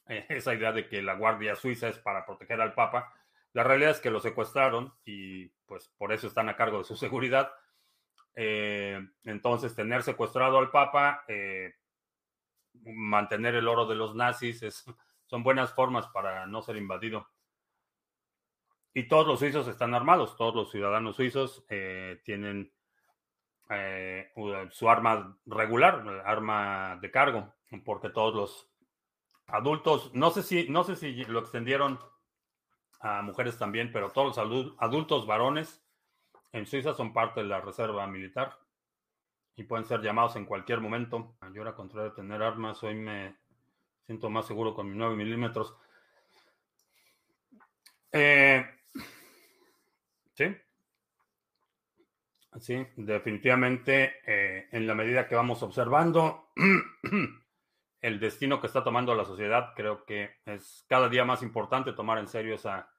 eh, 0.08 0.26
esa 0.28 0.54
idea 0.54 0.70
de 0.70 0.88
que 0.88 1.02
la 1.02 1.14
Guardia 1.14 1.56
Suiza 1.56 1.88
es 1.88 1.98
para 1.98 2.24
proteger 2.24 2.60
al 2.60 2.74
Papa, 2.74 3.12
la 3.52 3.64
realidad 3.64 3.90
es 3.90 4.00
que 4.00 4.10
lo 4.10 4.20
secuestraron 4.20 4.94
y 5.04 5.48
pues 5.66 5.88
por 5.98 6.12
eso 6.12 6.28
están 6.28 6.48
a 6.48 6.56
cargo 6.56 6.78
de 6.78 6.84
su 6.84 6.96
seguridad. 6.96 7.52
Entonces, 8.36 9.74
tener 9.74 10.02
secuestrado 10.02 10.58
al 10.58 10.70
Papa, 10.70 11.24
mantener 12.84 13.54
el 13.54 13.68
oro 13.68 13.86
de 13.86 13.94
los 13.94 14.14
nazis, 14.14 14.60
son 15.26 15.42
buenas 15.42 15.72
formas 15.74 16.06
para 16.08 16.46
no 16.46 16.62
ser 16.62 16.76
invadido. 16.76 17.28
Y 18.94 19.08
todos 19.08 19.26
los 19.26 19.40
suizos 19.40 19.68
están 19.68 19.94
armados, 19.94 20.36
todos 20.36 20.54
los 20.54 20.70
ciudadanos 20.70 21.16
suizos 21.16 21.64
eh, 21.68 22.20
tienen 22.24 22.72
eh, 23.68 24.32
su 24.70 24.88
arma 24.88 25.38
regular, 25.44 26.22
arma 26.24 26.98
de 27.02 27.10
cargo, 27.10 27.54
porque 27.84 28.08
todos 28.08 28.34
los 28.34 28.70
adultos, 29.48 30.14
no 30.14 30.30
sé 30.30 30.42
si, 30.42 30.68
no 30.70 30.82
sé 30.82 30.96
si 30.96 31.24
lo 31.26 31.40
extendieron 31.40 31.98
a 33.00 33.20
mujeres 33.20 33.58
también, 33.58 33.92
pero 33.92 34.10
todos 34.10 34.36
los 34.38 34.74
adultos 34.78 35.26
varones 35.26 35.85
en 36.56 36.66
Suiza 36.66 36.94
son 36.94 37.12
parte 37.12 37.40
de 37.40 37.46
la 37.46 37.60
reserva 37.60 38.06
militar 38.06 38.58
y 39.56 39.64
pueden 39.64 39.86
ser 39.86 40.00
llamados 40.00 40.36
en 40.36 40.44
cualquier 40.46 40.80
momento. 40.80 41.36
Yo 41.52 41.62
ahora, 41.62 41.74
contrario 41.74 42.10
de 42.10 42.16
tener 42.16 42.42
armas, 42.42 42.82
hoy 42.82 42.94
me 42.94 43.36
siento 44.04 44.30
más 44.30 44.46
seguro 44.46 44.74
con 44.74 44.90
mi 44.90 44.96
9 44.96 45.16
milímetros. 45.16 45.74
Eh, 48.12 48.64
Sí. 50.36 50.54
Sí, 52.60 52.86
definitivamente, 52.96 54.16
eh, 54.26 54.68
en 54.70 54.86
la 54.86 54.94
medida 54.94 55.28
que 55.28 55.34
vamos 55.34 55.62
observando 55.62 56.52
el 58.00 58.20
destino 58.20 58.60
que 58.60 58.66
está 58.66 58.84
tomando 58.84 59.14
la 59.14 59.24
sociedad, 59.24 59.72
creo 59.74 60.04
que 60.04 60.36
es 60.44 60.84
cada 60.88 61.08
día 61.08 61.24
más 61.24 61.42
importante 61.42 61.92
tomar 61.92 62.18
en 62.18 62.28
serio 62.28 62.54
esa 62.54 62.90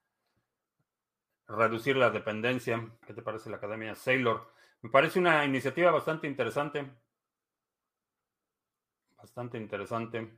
reducir 1.47 1.95
la 1.97 2.09
dependencia. 2.09 2.89
¿Qué 3.05 3.13
te 3.13 3.21
parece 3.21 3.49
la 3.49 3.57
Academia 3.57 3.95
Sailor? 3.95 4.53
Me 4.81 4.89
parece 4.89 5.19
una 5.19 5.45
iniciativa 5.45 5.91
bastante 5.91 6.27
interesante. 6.27 6.85
Bastante 9.17 9.57
interesante. 9.57 10.37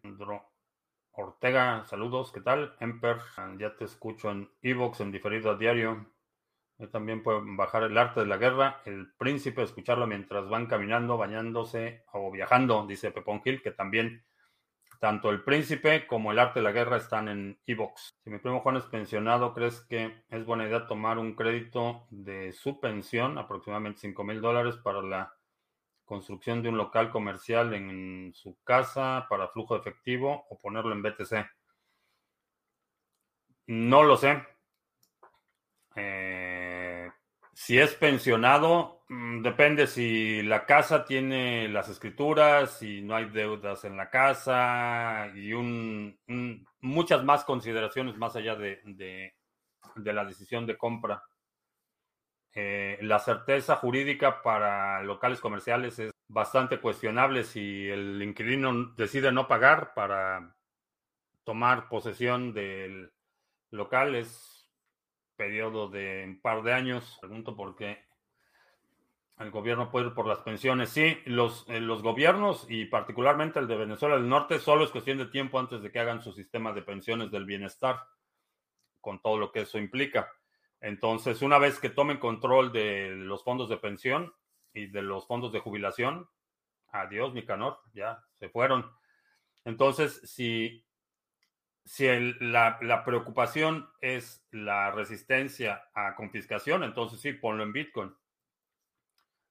Ortega, 1.11 1.83
saludos, 1.85 2.31
¿qué 2.31 2.41
tal? 2.41 2.75
Emper, 2.79 3.17
ya 3.57 3.75
te 3.75 3.85
escucho 3.85 4.31
en 4.31 4.49
Evox 4.61 5.01
en 5.01 5.11
diferido 5.11 5.51
a 5.51 5.57
diario 5.57 6.05
también 6.87 7.21
pueden 7.21 7.57
bajar 7.57 7.83
el 7.83 7.97
arte 7.97 8.21
de 8.21 8.25
la 8.25 8.37
guerra, 8.37 8.81
el 8.85 9.11
príncipe, 9.17 9.63
escucharlo 9.63 10.07
mientras 10.07 10.47
van 10.47 10.67
caminando, 10.67 11.17
bañándose 11.17 12.05
o 12.13 12.31
viajando, 12.31 12.85
dice 12.87 13.11
Pepón 13.11 13.41
Gil, 13.43 13.61
que 13.61 13.71
también 13.71 14.23
tanto 14.99 15.29
el 15.29 15.43
príncipe 15.43 16.05
como 16.05 16.31
el 16.31 16.39
arte 16.39 16.59
de 16.59 16.63
la 16.63 16.73
guerra 16.73 16.97
están 16.97 17.29
en 17.29 17.59
Evox. 17.65 18.15
Si 18.21 18.29
mi 18.29 18.37
primo 18.37 18.59
Juan 18.59 18.75
es 18.75 18.83
pensionado, 18.83 19.53
¿crees 19.53 19.81
que 19.81 20.23
es 20.29 20.45
buena 20.45 20.67
idea 20.67 20.87
tomar 20.87 21.17
un 21.17 21.35
crédito 21.35 22.05
de 22.09 22.51
su 22.51 22.79
pensión, 22.79 23.37
aproximadamente 23.37 24.01
5 24.01 24.23
mil 24.25 24.41
dólares, 24.41 24.75
para 24.77 25.01
la 25.01 25.33
construcción 26.03 26.61
de 26.61 26.69
un 26.69 26.77
local 26.77 27.11
comercial 27.11 27.73
en 27.73 28.33
su 28.35 28.57
casa 28.63 29.25
para 29.29 29.47
flujo 29.47 29.75
de 29.75 29.81
efectivo 29.81 30.45
o 30.49 30.59
ponerlo 30.59 30.91
en 30.91 31.01
BTC? 31.01 31.45
No 33.67 34.03
lo 34.03 34.17
sé. 34.17 34.43
Eh, 35.95 37.09
si 37.53 37.79
es 37.79 37.93
pensionado, 37.95 38.98
depende 39.09 39.87
si 39.87 40.43
la 40.43 40.65
casa 40.65 41.03
tiene 41.03 41.67
las 41.67 41.89
escrituras, 41.89 42.77
si 42.77 43.01
no 43.01 43.15
hay 43.15 43.25
deudas 43.25 43.83
en 43.83 43.97
la 43.97 44.09
casa 44.09 45.31
y 45.35 45.51
un, 45.53 46.19
muchas 46.81 47.23
más 47.23 47.43
consideraciones 47.43 48.17
más 48.17 48.35
allá 48.35 48.55
de, 48.55 49.33
la 49.95 50.25
decisión 50.25 50.67
de 50.67 50.77
compra. 50.77 51.23
Eh, 52.53 52.99
la 53.01 53.19
certeza 53.19 53.77
jurídica 53.77 54.41
para 54.43 55.01
locales 55.03 55.39
comerciales 55.39 55.97
es 55.99 56.11
bastante 56.27 56.79
cuestionable 56.79 57.43
si 57.43 57.87
el 57.87 58.21
inquilino 58.21 58.93
decide 58.95 59.31
no 59.31 59.47
pagar 59.47 59.93
para 59.95 60.55
tomar 61.43 61.89
posesión 61.89 62.53
del 62.53 63.11
local. 63.71 64.13
Es 64.15 64.71
periodo 65.35 65.89
de 65.89 66.25
un 66.27 66.41
par 66.41 66.61
de 66.61 66.73
años. 66.73 67.17
Pregunto 67.21 67.55
por 67.55 67.75
qué 67.75 68.08
el 69.39 69.51
gobierno 69.51 69.89
puede 69.89 70.07
ir 70.07 70.13
por 70.13 70.27
las 70.27 70.39
pensiones. 70.39 70.89
Sí, 70.89 71.17
los, 71.25 71.65
eh, 71.69 71.79
los 71.79 72.03
gobiernos 72.03 72.65
y 72.69 72.85
particularmente 72.85 73.59
el 73.59 73.67
de 73.67 73.77
Venezuela 73.77 74.15
del 74.15 74.29
Norte 74.29 74.59
solo 74.59 74.83
es 74.83 74.91
cuestión 74.91 75.17
de 75.17 75.27
tiempo 75.27 75.59
antes 75.59 75.81
de 75.81 75.91
que 75.91 75.99
hagan 75.99 76.21
su 76.21 76.33
sistema 76.33 76.73
de 76.73 76.81
pensiones 76.81 77.31
del 77.31 77.45
bienestar, 77.45 78.03
con 79.01 79.21
todo 79.21 79.37
lo 79.37 79.51
que 79.51 79.61
eso 79.61 79.77
implica. 79.77 80.31
Entonces, 80.81 81.41
una 81.41 81.57
vez 81.57 81.79
que 81.79 81.89
tomen 81.89 82.17
control 82.17 82.71
de 82.71 83.09
los 83.15 83.43
fondos 83.43 83.69
de 83.69 83.77
pensión 83.77 84.33
y 84.73 84.87
de 84.87 85.01
los 85.01 85.25
fondos 85.25 85.51
de 85.51 85.59
jubilación, 85.59 86.29
adiós, 86.91 87.33
mi 87.33 87.45
canor, 87.45 87.79
ya 87.93 88.23
se 88.39 88.49
fueron. 88.49 88.91
Entonces, 89.65 90.21
si 90.23 90.85
si 91.89 92.07
la, 92.39 93.03
preocupación 93.03 93.89
es 93.99 94.45
la 94.51 94.91
resistencia 94.91 95.89
a 95.95 96.15
confiscación, 96.15 96.83
entonces 96.83 97.19
sí, 97.19 97.33
ponlo 97.33 97.63
en 97.63 97.73
Bitcoin. 97.73 98.13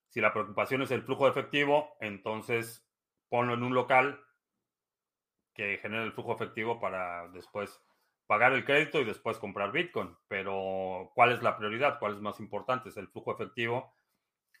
Si 0.09 0.21
la 0.21 0.33
preocupación 0.33 0.81
es 0.81 0.91
el 0.91 1.03
flujo 1.03 1.27
efectivo, 1.27 1.95
entonces 2.01 2.85
ponlo 3.29 3.53
en 3.53 3.63
un 3.63 3.73
local 3.73 4.19
que 5.53 5.77
genere 5.77 6.03
el 6.03 6.13
flujo 6.13 6.33
efectivo 6.33 6.79
para 6.79 7.27
después 7.29 7.81
pagar 8.25 8.53
el 8.53 8.65
crédito 8.65 8.99
y 8.99 9.05
después 9.05 9.37
comprar 9.37 9.71
Bitcoin. 9.71 10.15
Pero, 10.27 11.11
¿cuál 11.15 11.31
es 11.31 11.41
la 11.41 11.57
prioridad? 11.57 11.99
¿Cuál 11.99 12.13
es 12.13 12.21
más 12.21 12.39
importante? 12.39 12.89
¿Es 12.89 12.97
el 12.97 13.07
flujo 13.07 13.33
efectivo 13.33 13.93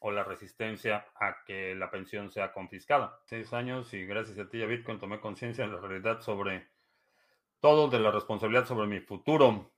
o 0.01 0.11
la 0.11 0.23
resistencia 0.23 1.07
a 1.15 1.43
que 1.45 1.75
la 1.75 1.91
pensión 1.91 2.31
sea 2.31 2.51
confiscada? 2.51 3.19
Seis 3.25 3.53
años 3.53 3.93
y 3.93 4.05
gracias 4.05 4.39
a 4.39 4.49
ti, 4.49 4.61
a 4.61 4.65
Bitcoin, 4.65 4.99
tomé 4.99 5.19
conciencia 5.19 5.65
de 5.65 5.73
la 5.73 5.79
realidad 5.79 6.21
sobre 6.21 6.67
todo 7.59 7.89
de 7.89 7.99
la 7.99 8.11
responsabilidad 8.11 8.65
sobre 8.65 8.87
mi 8.87 8.99
futuro. 9.01 9.71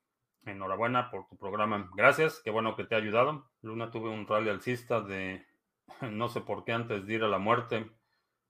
Enhorabuena 0.46 1.12
por 1.12 1.28
tu 1.28 1.38
programa. 1.38 1.90
Gracias, 1.96 2.42
qué 2.44 2.50
bueno 2.50 2.76
que 2.76 2.84
te 2.84 2.96
ha 2.96 2.98
ayudado. 2.98 3.52
Luna 3.62 3.92
tuve 3.92 4.10
un 4.10 4.26
rally 4.26 4.50
alcista 4.50 5.02
de 5.02 5.46
no 6.02 6.30
sé 6.30 6.42
por 6.42 6.64
qué 6.64 6.74
antes 6.74 7.06
de 7.06 7.14
ir 7.14 7.24
a 7.24 7.28
la 7.28 7.40
muerte. 7.40 7.90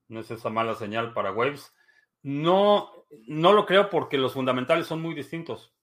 No 0.07 0.19
es 0.19 0.31
esa 0.31 0.49
mala 0.49 0.75
señal 0.75 1.13
para 1.13 1.31
Waves. 1.31 1.73
No, 2.23 3.05
no 3.27 3.53
lo 3.53 3.65
creo 3.65 3.89
porque 3.89 4.17
los 4.17 4.33
fundamentales 4.33 4.87
son 4.87 5.01
muy 5.01 5.15
distintos. 5.15 5.73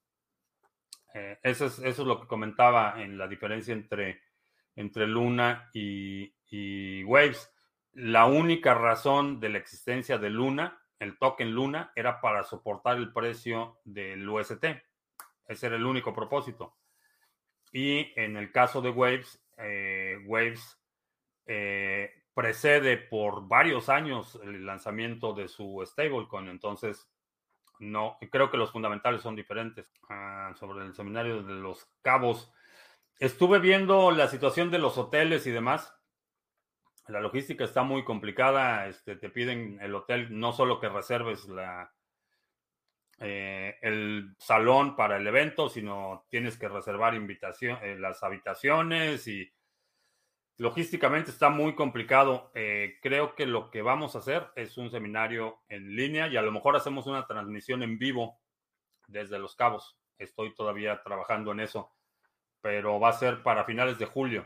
Eh, 1.13 1.39
eso, 1.43 1.65
es, 1.65 1.79
eso, 1.79 2.01
es, 2.03 2.07
lo 2.07 2.21
que 2.21 2.27
comentaba 2.27 3.01
en 3.01 3.17
la 3.17 3.27
diferencia 3.27 3.73
entre, 3.73 4.21
entre 4.75 5.07
Luna 5.07 5.69
y, 5.73 7.03
Waves. 7.03 7.51
La 7.93 8.25
única 8.25 8.73
razón 8.73 9.39
de 9.39 9.49
la 9.49 9.57
existencia 9.57 10.17
de 10.17 10.29
Luna 10.29 10.79
el 10.99 11.17
token 11.17 11.51
Luna 11.51 11.91
era 11.95 12.19
para 12.19 12.43
soportar 12.43 12.97
el 12.97 13.13
precio 13.13 13.79
del 13.85 14.27
UST. 14.27 14.65
Ese 15.47 15.67
era 15.67 15.77
el 15.77 15.85
único 15.85 16.13
propósito. 16.13 16.77
Y 17.71 18.11
en 18.19 18.35
el 18.35 18.51
caso 18.51 18.81
de 18.81 18.89
Waves, 18.89 19.41
eh, 19.57 20.17
Waves 20.25 20.78
eh, 21.49 22.23
precede 22.33 22.97
por 22.97 23.47
varios 23.47 23.89
años 23.89 24.39
el 24.43 24.65
lanzamiento 24.65 25.33
de 25.33 25.47
su 25.47 25.83
stablecoin. 25.85 26.47
Entonces, 26.47 27.09
no, 27.79 28.17
creo 28.31 28.51
que 28.51 28.57
los 28.57 28.71
fundamentales 28.71 29.21
son 29.21 29.35
diferentes. 29.35 29.91
Ah, 30.09 30.53
sobre 30.57 30.85
el 30.85 30.93
seminario 30.93 31.41
de 31.41 31.53
los 31.55 31.89
cabos. 32.01 32.53
Estuve 33.17 33.59
viendo 33.59 34.11
la 34.11 34.27
situación 34.27 34.71
de 34.71 34.79
los 34.79 34.97
hoteles 34.97 35.47
y 35.47 35.51
demás 35.51 35.93
la 37.09 37.19
logística 37.19 37.63
está 37.63 37.83
muy 37.83 38.03
complicada. 38.03 38.87
Este, 38.87 39.15
te 39.15 39.29
piden 39.29 39.79
el 39.81 39.95
hotel 39.95 40.27
no 40.39 40.53
solo 40.53 40.79
que 40.79 40.89
reserves 40.89 41.45
la, 41.47 41.91
eh, 43.19 43.77
el 43.81 44.35
salón 44.37 44.95
para 44.95 45.17
el 45.17 45.27
evento, 45.27 45.69
sino 45.69 46.25
tienes 46.29 46.57
que 46.57 46.69
reservar 46.69 47.15
invitación, 47.15 47.79
eh, 47.81 47.97
las 47.97 48.23
habitaciones 48.23 49.27
y 49.27 49.51
logísticamente 50.59 51.31
está 51.31 51.49
muy 51.49 51.73
complicado. 51.73 52.51
Eh, 52.53 52.99
creo 53.01 53.33
que 53.33 53.47
lo 53.47 53.71
que 53.71 53.81
vamos 53.81 54.15
a 54.15 54.19
hacer 54.19 54.51
es 54.55 54.77
un 54.77 54.91
seminario 54.91 55.61
en 55.69 55.95
línea 55.95 56.27
y 56.27 56.37
a 56.37 56.41
lo 56.41 56.51
mejor 56.51 56.75
hacemos 56.75 57.07
una 57.07 57.25
transmisión 57.25 57.81
en 57.81 57.97
vivo 57.97 58.39
desde 59.07 59.39
Los 59.39 59.55
Cabos. 59.55 59.97
Estoy 60.17 60.53
todavía 60.53 61.01
trabajando 61.01 61.53
en 61.53 61.61
eso, 61.61 61.95
pero 62.61 62.99
va 62.99 63.09
a 63.09 63.13
ser 63.13 63.41
para 63.41 63.63
finales 63.63 63.97
de 63.97 64.05
julio. 64.05 64.45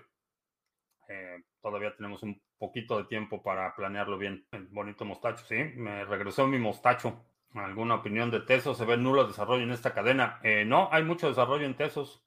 todavía 1.62 1.96
tenemos 1.96 2.24
un 2.24 2.41
poquito 2.58 2.98
de 2.98 3.05
tiempo 3.05 3.41
para 3.41 3.75
planearlo 3.75 4.17
bien. 4.17 4.48
bonito 4.70 5.05
mostacho, 5.05 5.43
sí, 5.46 5.55
me 5.75 6.05
regresó 6.05 6.48
mi 6.48 6.60
mostacho. 6.60 7.25
¿Alguna 7.55 7.96
opinión 7.96 8.32
de 8.32 8.39
Tesos? 8.39 8.77
¿Se 8.77 8.86
ve 8.86 8.98
nulo 8.98 9.27
desarrollo 9.27 9.63
en 9.63 9.72
esta 9.72 9.93
cadena? 9.93 10.39
Eh, 10.43 10.65
no, 10.65 10.89
hay 10.91 11.03
mucho 11.03 11.27
desarrollo 11.27 11.65
en 11.65 11.75
Tesos. 11.75 12.24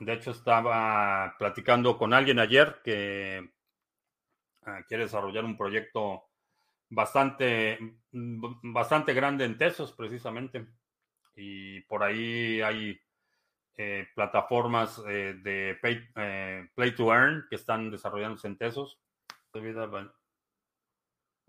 De 0.00 0.12
hecho, 0.12 0.30
estaba 0.30 1.34
platicando 1.38 1.98
con 1.98 2.12
alguien 2.12 2.38
ayer 2.38 2.80
que 2.84 3.50
ah, 4.62 4.82
quiere 4.86 5.04
desarrollar 5.04 5.44
un 5.44 5.56
proyecto 5.56 6.28
bastante, 6.88 7.78
mm, 8.12 8.72
bastante 8.72 9.12
grande 9.14 9.44
en 9.44 9.58
Tesos, 9.58 9.92
precisamente. 9.92 10.66
Y 11.34 11.80
por 11.82 12.02
ahí 12.02 12.60
hay 12.62 13.00
eh, 13.76 14.08
plataformas 14.14 15.00
eh, 15.08 15.34
de 15.42 15.78
Play 16.74 16.94
to 16.94 17.12
Earn 17.12 17.46
que 17.48 17.56
están 17.56 17.90
desarrollándose 17.90 18.48
en 18.48 18.58
Tesos. 18.58 19.00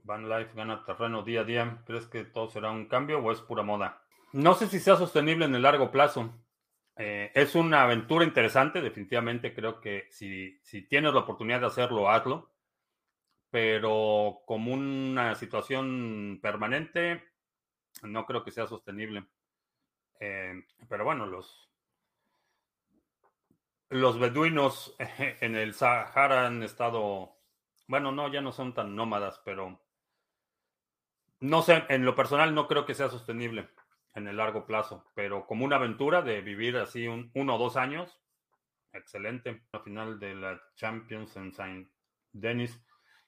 Van 0.03 0.29
Life 0.29 0.51
gana 0.55 0.83
terreno 0.85 1.23
día 1.23 1.41
a 1.41 1.43
día. 1.43 1.83
¿Crees 1.85 2.07
que 2.07 2.23
todo 2.25 2.49
será 2.49 2.71
un 2.71 2.87
cambio 2.87 3.19
o 3.19 3.31
es 3.31 3.41
pura 3.41 3.63
moda? 3.63 4.01
No 4.31 4.53
sé 4.53 4.67
si 4.67 4.79
sea 4.79 4.95
sostenible 4.95 5.45
en 5.45 5.55
el 5.55 5.61
largo 5.61 5.91
plazo. 5.91 6.33
Eh, 7.01 7.31
es 7.33 7.55
una 7.55 7.83
aventura 7.83 8.25
interesante, 8.25 8.81
definitivamente 8.81 9.53
creo 9.53 9.79
que 9.79 10.09
si, 10.11 10.59
tienes 10.89 11.13
la 11.13 11.21
oportunidad 11.21 11.61
de 11.61 11.67
hacerlo, 11.67 12.09
hazlo. 12.09 12.51
Pero 13.49 14.41
como 14.45 14.73
una 14.73 15.33
situación 15.35 16.39
permanente, 16.41 17.23
no 18.03 18.25
creo 18.25 18.43
que 18.43 18.51
sea 18.51 18.67
sostenible. 18.67 19.25
Eh, 20.19 20.65
pero 20.89 21.05
bueno, 21.05 21.25
los, 21.25 21.71
los 23.87 24.19
beduinos 24.19 24.93
en 25.39 25.55
el 25.55 25.73
Sahara 25.73 26.47
han 26.47 26.63
estado, 26.63 27.37
bueno, 27.87 28.11
no, 28.11 28.29
ya 28.29 28.41
no 28.41 28.51
son 28.51 28.73
tan 28.73 28.93
nómadas, 28.93 29.41
pero 29.45 29.79
no 31.39 31.61
sé, 31.61 31.85
en 31.87 32.03
lo 32.03 32.13
personal 32.13 32.53
no 32.53 32.67
creo 32.67 32.85
que 32.85 32.93
sea 32.93 33.07
sostenible 33.07 33.69
en 34.15 34.27
el 34.27 34.37
largo 34.37 34.65
plazo, 34.65 35.05
pero 35.13 35.45
como 35.45 35.65
una 35.65 35.77
aventura 35.77 36.21
de 36.21 36.41
vivir 36.41 36.77
así 36.77 37.07
un, 37.07 37.31
uno 37.35 37.55
o 37.55 37.57
dos 37.57 37.77
años, 37.77 38.19
excelente. 38.93 39.63
La 39.71 39.79
final 39.79 40.19
de 40.19 40.35
la 40.35 40.61
Champions 40.75 41.35
en 41.37 41.53
Saint 41.53 41.89
Denis. 42.31 42.79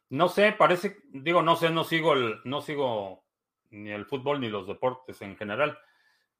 No 0.09 0.27
sé, 0.27 0.51
parece, 0.51 0.97
digo, 1.11 1.41
no 1.41 1.55
sé, 1.55 1.69
no 1.69 1.83
sigo 1.83 2.13
el, 2.13 2.41
no 2.43 2.61
sigo 2.61 3.25
ni 3.69 3.91
el 3.91 4.05
fútbol 4.05 4.41
ni 4.41 4.49
los 4.49 4.67
deportes 4.67 5.21
en 5.21 5.37
general, 5.37 5.77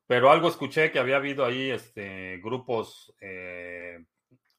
pero 0.05 0.29
algo 0.29 0.49
escuché 0.49 0.91
que 0.91 0.99
había 0.99 1.15
habido 1.15 1.45
ahí 1.45 1.69
este, 1.69 2.37
grupos 2.43 3.13
eh, 3.21 4.03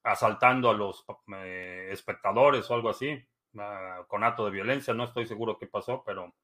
asaltando 0.03 0.71
a 0.71 0.75
los 0.75 1.05
eh, 1.37 1.89
espectadores 1.91 2.71
o 2.71 2.75
algo 2.75 2.89
así, 2.89 3.23
ah, 3.59 4.03
con 4.09 4.25
acto 4.25 4.47
de 4.47 4.51
violencia, 4.51 4.95
no 4.95 5.05
estoy 5.05 5.27
seguro 5.27 5.59
qué 5.59 5.67
pasó, 5.67 6.03
pero 6.07 6.35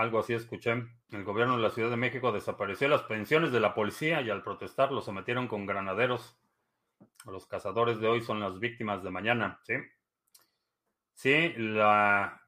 algo 0.00 0.20
así 0.20 0.32
escuché. 0.32 0.72
El 1.10 1.24
gobierno 1.24 1.56
de 1.56 1.62
la 1.62 1.70
Ciudad 1.70 1.90
de 1.90 1.96
México 1.96 2.32
desapareció 2.32 2.88
las 2.88 3.02
pensiones 3.02 3.52
de 3.52 3.60
la 3.60 3.74
policía 3.74 4.22
y 4.22 4.30
al 4.30 4.42
protestar 4.42 4.92
los 4.92 5.04
sometieron 5.04 5.46
con 5.46 5.66
granaderos. 5.66 6.38
Los 7.26 7.46
cazadores 7.46 8.00
de 8.00 8.08
hoy 8.08 8.22
son 8.22 8.40
las 8.40 8.58
víctimas 8.58 9.02
de 9.02 9.10
mañana, 9.10 9.60
¿sí? 9.62 9.74
Sí, 11.12 11.52
la, 11.56 12.40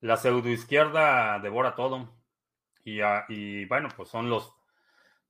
la 0.00 0.16
pseudoizquierda 0.16 1.38
devora 1.38 1.74
todo. 1.74 2.14
Y, 2.84 3.00
y, 3.28 3.64
bueno, 3.64 3.88
pues 3.96 4.10
son 4.10 4.28
los 4.28 4.54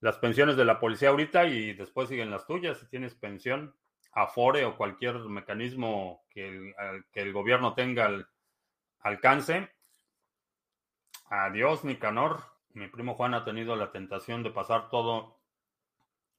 las 0.01 0.17
pensiones 0.17 0.57
de 0.57 0.65
la 0.65 0.79
policía 0.79 1.09
ahorita 1.09 1.45
y 1.45 1.73
después 1.73 2.09
siguen 2.09 2.29
las 2.29 2.45
tuyas. 2.45 2.77
Si 2.77 2.85
tienes 2.87 3.15
pensión, 3.15 3.73
Afore 4.11 4.65
o 4.65 4.75
cualquier 4.75 5.15
mecanismo 5.19 6.25
que 6.29 6.47
el, 6.47 6.75
que 7.11 7.21
el 7.21 7.31
gobierno 7.31 7.73
tenga 7.73 8.05
al 8.05 8.27
alcance, 8.99 9.69
Adiós, 11.29 11.83
Nicanor. 11.83 12.43
Mi 12.73 12.87
primo 12.87 13.15
Juan 13.15 13.33
ha 13.33 13.43
tenido 13.43 13.75
la 13.75 13.91
tentación 13.91 14.43
de 14.43 14.51
pasar 14.51 14.89
todo 14.89 15.39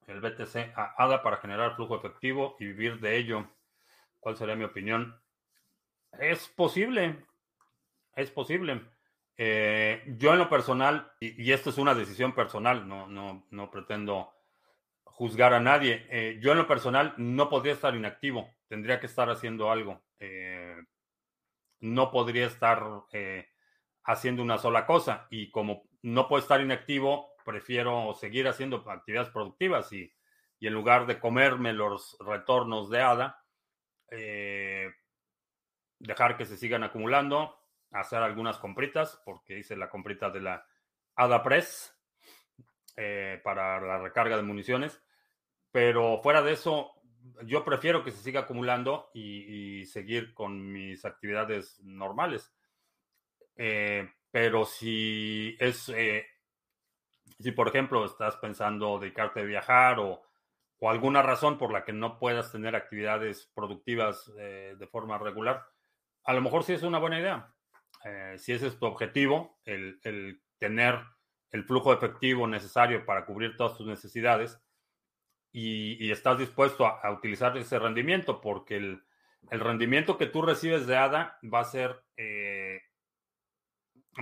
el 0.06 0.20
BTC 0.20 0.72
a 0.76 0.94
ADA 0.96 1.22
para 1.22 1.38
generar 1.38 1.74
flujo 1.74 1.96
efectivo 1.96 2.56
y 2.60 2.66
vivir 2.66 3.00
de 3.00 3.16
ello. 3.16 3.48
¿Cuál 4.20 4.36
sería 4.36 4.54
mi 4.54 4.64
opinión? 4.64 5.20
Es 6.20 6.46
posible, 6.48 7.24
es 8.14 8.30
posible. 8.30 8.82
Eh, 9.36 10.04
yo 10.18 10.32
en 10.32 10.38
lo 10.38 10.48
personal, 10.48 11.12
y, 11.18 11.50
esto 11.50 11.70
es 11.70 11.78
una 11.78 11.94
decisión 11.94 12.32
personal, 12.32 12.86
no, 12.86 13.08
no, 13.08 13.44
no 13.50 13.70
pretendo 13.70 14.32
juzgar 15.02 15.52
a 15.52 15.60
nadie. 15.60 16.06
Eh, 16.10 16.38
yo 16.40 16.52
en 16.52 16.58
lo 16.58 16.68
personal 16.68 17.12
no 17.16 17.48
podría 17.48 17.72
estar 17.72 17.94
inactivo, 17.96 18.54
tendría 18.68 19.00
que 19.00 19.06
estar 19.06 19.28
haciendo 19.30 19.70
algo. 19.70 20.00
Eh, 20.20 20.76
no 21.80 22.10
podría 22.10 22.46
estar 22.46 22.82
haciendo 24.06 24.42
una 24.42 24.56
sola 24.56 24.86
cosa 24.86 25.26
y 25.30 25.50
como 25.50 25.88
no 26.02 26.28
puedo 26.28 26.40
estar 26.40 26.60
inactivo, 26.60 27.34
prefiero 27.44 28.14
seguir 28.14 28.46
haciendo 28.46 28.84
actividades 28.88 29.30
productivas 29.30 29.92
y, 29.92 30.12
en 30.60 30.72
lugar 30.72 31.06
de 31.06 31.18
comerme 31.18 31.72
los 31.72 32.16
retornos 32.20 32.88
de 32.88 33.02
ADA, 33.02 33.44
eh, 34.10 34.90
dejar 35.98 36.36
que 36.36 36.44
se 36.44 36.56
sigan 36.56 36.84
acumulando, 36.84 37.56
hacer 37.90 38.20
algunas 38.22 38.58
compritas, 38.58 39.20
porque 39.24 39.58
hice 39.58 39.76
la 39.76 39.90
comprita 39.90 40.30
de 40.30 40.40
la 40.40 40.66
ADA 41.16 41.42
Press 41.42 41.94
eh, 42.96 43.40
para 43.42 43.80
la 43.80 43.98
recarga 43.98 44.36
de 44.36 44.42
municiones, 44.42 45.02
pero 45.72 46.18
fuera 46.22 46.42
de 46.42 46.52
eso, 46.52 46.92
yo 47.44 47.64
prefiero 47.64 48.04
que 48.04 48.12
se 48.12 48.22
siga 48.22 48.40
acumulando 48.40 49.10
y 49.12 49.84
seguir 49.86 50.32
con 50.32 50.72
mis 50.72 51.04
actividades 51.04 51.80
normales. 51.82 52.55
Eh, 53.56 54.08
pero 54.30 54.64
si 54.64 55.56
es, 55.58 55.88
eh, 55.88 56.26
si 57.38 57.52
por 57.52 57.68
ejemplo 57.68 58.04
estás 58.04 58.36
pensando 58.36 58.98
dedicarte 58.98 59.40
a 59.40 59.44
viajar 59.44 59.98
o, 59.98 60.22
o, 60.78 60.90
alguna 60.90 61.22
razón 61.22 61.56
por 61.56 61.72
la 61.72 61.84
que 61.84 61.92
no 61.92 62.18
puedas 62.18 62.52
tener 62.52 62.76
actividades 62.76 63.50
productivas 63.54 64.30
eh, 64.38 64.76
de 64.78 64.86
forma 64.86 65.18
regular, 65.18 65.64
a 66.24 66.34
lo 66.34 66.42
mejor 66.42 66.64
sí 66.64 66.74
es 66.74 66.82
una 66.82 66.98
buena 66.98 67.20
idea. 67.20 67.54
si 68.36 68.52
ese 68.52 68.66
es 68.68 68.78
tu 68.78 68.86
objetivo, 68.86 69.58
el, 69.64 69.98
el, 70.02 70.42
tener 70.58 71.00
el 71.50 71.64
flujo 71.64 71.92
efectivo 71.92 72.46
necesario 72.46 73.04
para 73.06 73.24
cubrir 73.24 73.56
todas 73.56 73.76
tus 73.76 73.86
necesidades 73.86 74.60
y, 75.52 76.04
y 76.04 76.10
estás 76.10 76.38
dispuesto 76.38 76.86
a, 76.86 77.00
a, 77.00 77.12
utilizar 77.12 77.56
ese 77.56 77.78
rendimiento, 77.78 78.40
porque 78.40 78.76
el, 78.76 79.02
el, 79.50 79.60
rendimiento 79.60 80.18
que 80.18 80.26
tú 80.26 80.42
recibes 80.42 80.86
de 80.86 80.96
ADA 80.96 81.38
va 81.42 81.60
a 81.60 81.64
ser 81.64 82.04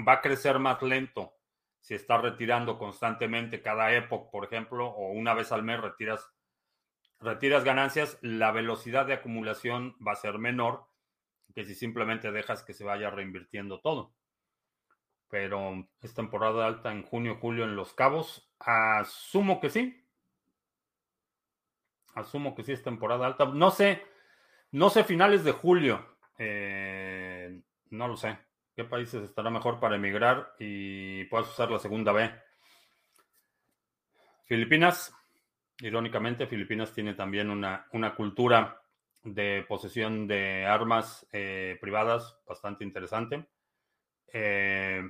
va 0.07 0.15
a 0.15 0.21
crecer 0.21 0.59
más 0.59 0.83
lento 0.83 1.35
si 1.85 1.95
estás 1.95 2.23
retirando 2.23 2.79
constantemente 2.79 3.61
cada 3.61 3.93
época, 3.93 4.31
por 4.31 4.47
ejemplo, 4.47 4.89
o 4.89 5.13
una 5.13 5.35
vez 5.35 5.53
al 5.53 5.63
mes 5.63 5.79
retiras, 5.79 6.27
retiras 7.21 7.63
ganancias, 7.63 8.19
la 8.23 8.53
velocidad 8.53 9.05
de 9.05 9.13
acumulación 9.13 9.95
va 10.05 10.13
a 10.13 10.17
ser 10.17 10.39
menor 10.39 10.87
que 11.55 11.65
si 11.65 11.75
simplemente 11.75 12.33
dejas 12.33 12.63
que 12.63 12.73
se 12.73 12.85
vaya 12.85 13.11
reinvirtiendo 13.11 13.81
todo. 13.81 14.15
Pero 15.29 15.87
es 16.01 16.15
temporada 16.15 16.67
alta 16.67 16.91
en 16.91 17.03
junio, 17.03 17.37
julio 17.39 17.65
en 17.65 17.77
Los 17.77 17.93
Cabos. 17.93 18.51
Asumo 18.61 19.61
que 19.61 19.69
sí. 19.69 20.07
Asumo 22.15 22.55
que 22.55 22.63
sí 22.63 22.73
es 22.73 22.83
temporada 22.83 23.27
alta. 23.27 23.45
No 23.45 23.71
sé, 23.71 24.03
no 24.71 24.89
sé 24.89 25.05
finales 25.05 25.45
de 25.45 25.53
julio. 25.53 26.17
Eh, 26.39 27.61
no 27.91 28.09
lo 28.09 28.17
sé. 28.17 28.39
¿Qué 28.75 28.83
países 28.85 29.23
estará 29.23 29.51
mejor 29.51 29.79
para 29.79 29.95
emigrar 29.95 30.57
y 30.59 31.25
puedas 31.27 31.49
usar 31.49 31.71
la 31.71 31.79
segunda 31.79 32.11
B? 32.11 32.29
Filipinas. 34.47 35.15
Irónicamente, 35.79 36.49
Filipinas 36.49 36.93
tiene 36.93 37.15
también 37.15 37.51
una, 37.51 37.87
una 37.93 38.17
cultura 38.17 38.83
de 39.23 39.65
posesión 39.69 40.27
de 40.27 40.67
armas 40.67 41.25
eh, 41.31 41.79
privadas 41.81 42.37
bastante 42.47 42.83
interesante. 42.83 43.47
Eh, 44.33 45.03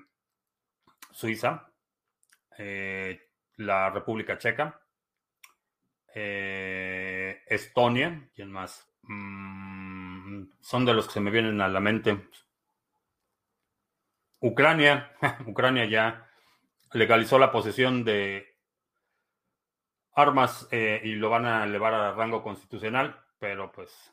Suiza, 1.11 1.73
eh, 2.59 3.31
la 3.57 3.89
República 3.89 4.37
Checa, 4.37 4.79
Estonia, 7.47 8.29
¿quién 8.35 8.53
más? 8.53 8.87
Mm, 9.03 10.45
son 10.61 10.85
de 10.85 10.95
los 10.95 11.07
que 11.07 11.15
se 11.15 11.21
me 11.21 11.31
vienen 11.31 11.61
a 11.61 11.69
la 11.69 11.81
mente. 11.81 12.29
Ucrania, 14.45 15.11
Ucrania 15.47 15.87
ya 15.87 16.29
legalizó 16.93 17.39
la 17.39 17.51
posesión 17.51 18.05
de 18.05 18.59
armas 20.15 20.69
eh, 20.71 21.01
y 21.03 21.15
lo 21.15 21.31
van 21.31 21.47
a 21.47 21.65
elevar 21.65 21.95
a 21.95 22.13
rango 22.13 22.43
constitucional, 22.43 23.19
pero 23.39 23.73
pues 23.73 24.13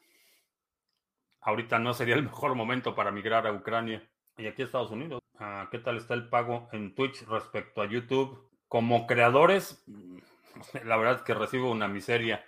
ahorita 1.42 1.80
no 1.80 1.94
sería 1.94 2.16
el 2.16 2.24
mejor 2.24 2.56
momento 2.56 2.96
para 2.96 3.12
migrar 3.12 3.46
a 3.46 3.52
Ucrania. 3.52 4.08
Y 4.38 4.48
aquí 4.48 4.62
Estados 4.62 4.92
Unidos, 4.92 5.20
ah, 5.38 5.68
¿qué 5.70 5.80
tal 5.80 5.98
está 5.98 6.14
el 6.14 6.30
pago 6.30 6.70
en 6.72 6.96
Twitch 6.96 7.28
respecto 7.28 7.82
a 7.82 7.88
YouTube? 7.88 8.50
Como 8.70 9.08
creadores, 9.08 9.84
la 10.86 10.96
verdad 10.96 11.16
es 11.16 11.22
que 11.24 11.34
recibo 11.34 11.70
una 11.70 11.90
miseria. 11.90 12.46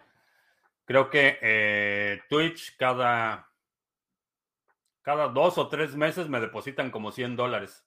Creo 0.86 1.10
que 1.10 1.38
eh, 1.42 2.22
Twitch 2.30 2.78
cada, 2.78 3.52
cada 5.04 5.28
dos 5.28 5.58
o 5.58 5.68
tres 5.68 5.96
meses 5.96 6.30
me 6.30 6.40
depositan 6.40 6.90
como 6.90 7.12
100 7.12 7.36
dólares. 7.36 7.86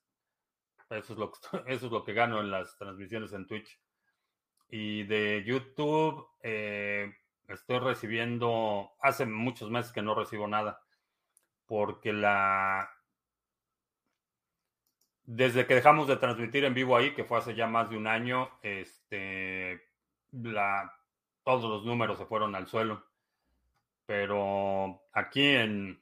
Eso 0.90 1.14
es, 1.14 1.18
lo 1.18 1.32
que, 1.32 1.38
eso 1.66 1.86
es 1.86 1.92
lo 1.92 2.04
que 2.04 2.12
gano 2.12 2.40
en 2.40 2.50
las 2.50 2.76
transmisiones 2.78 3.32
en 3.32 3.46
Twitch. 3.46 3.80
Y 4.68 5.04
de 5.04 5.42
YouTube 5.44 6.28
eh, 6.42 7.12
estoy 7.48 7.78
recibiendo, 7.78 8.92
hace 9.00 9.26
muchos 9.26 9.70
meses 9.70 9.92
que 9.92 10.02
no 10.02 10.14
recibo 10.14 10.46
nada, 10.46 10.80
porque 11.66 12.12
la... 12.12 12.90
Desde 15.24 15.66
que 15.66 15.74
dejamos 15.74 16.06
de 16.06 16.16
transmitir 16.16 16.64
en 16.64 16.74
vivo 16.74 16.96
ahí, 16.96 17.12
que 17.14 17.24
fue 17.24 17.38
hace 17.38 17.54
ya 17.54 17.66
más 17.66 17.90
de 17.90 17.96
un 17.96 18.06
año, 18.06 18.48
este, 18.62 19.82
la, 20.30 20.92
todos 21.42 21.64
los 21.64 21.84
números 21.84 22.18
se 22.18 22.26
fueron 22.26 22.54
al 22.54 22.68
suelo. 22.68 23.04
Pero 24.06 25.02
aquí 25.12 25.44
en, 25.44 26.00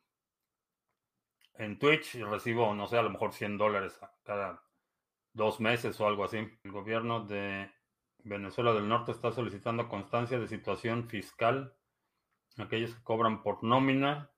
en 1.56 1.78
Twitch 1.78 2.16
recibo, 2.16 2.74
no 2.74 2.86
sé, 2.86 2.98
a 2.98 3.02
lo 3.02 3.10
mejor 3.10 3.32
100 3.32 3.58
dólares 3.58 3.98
cada 4.24 4.62
dos 5.32 5.60
meses 5.60 6.00
o 6.00 6.06
algo 6.06 6.24
así. 6.24 6.38
El 6.62 6.72
gobierno 6.72 7.24
de 7.24 7.70
Venezuela 8.18 8.72
del 8.72 8.88
Norte 8.88 9.12
está 9.12 9.32
solicitando 9.32 9.88
constancia 9.88 10.38
de 10.38 10.48
situación 10.48 11.08
fiscal. 11.08 11.76
Aquellos 12.56 12.94
que 12.94 13.02
cobran 13.02 13.42
por 13.42 13.62
nómina. 13.62 14.30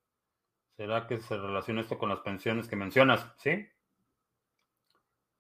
¿Será 0.76 1.07
que 1.07 1.18
se 1.18 1.37
relaciona 1.37 1.81
esto 1.81 1.98
con 1.98 2.11
las 2.11 2.20
pensiones 2.20 2.68
que 2.68 2.76
mencionas? 2.76 3.33
Sí. 3.38 3.66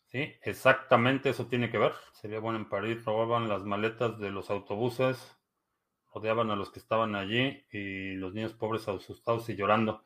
Sí, 0.06 0.32
exactamente 0.42 1.30
eso 1.30 1.46
tiene 1.46 1.70
que 1.70 1.78
ver. 1.78 1.92
Sería 2.12 2.40
bueno 2.40 2.58
en 2.58 2.68
París. 2.68 3.04
Robaban 3.04 3.48
las 3.48 3.64
maletas 3.64 4.18
de 4.18 4.30
los 4.30 4.50
autobuses. 4.50 5.36
Rodeaban 6.14 6.50
a 6.50 6.56
los 6.56 6.70
que 6.70 6.78
estaban 6.78 7.14
allí 7.14 7.66
y 7.70 8.14
los 8.14 8.32
niños 8.32 8.54
pobres 8.54 8.88
asustados 8.88 9.48
y 9.50 9.56
llorando. 9.56 10.04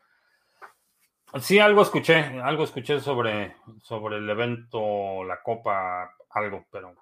Sí, 1.38 1.61
algo 1.61 1.83
escuché, 1.83 2.40
algo 2.43 2.64
escuché 2.64 2.99
sobre, 3.01 3.55
sobre 3.83 4.16
el 4.16 4.29
evento, 4.29 5.23
la 5.23 5.40
copa, 5.43 6.16
algo, 6.31 6.66
pero 6.73 6.95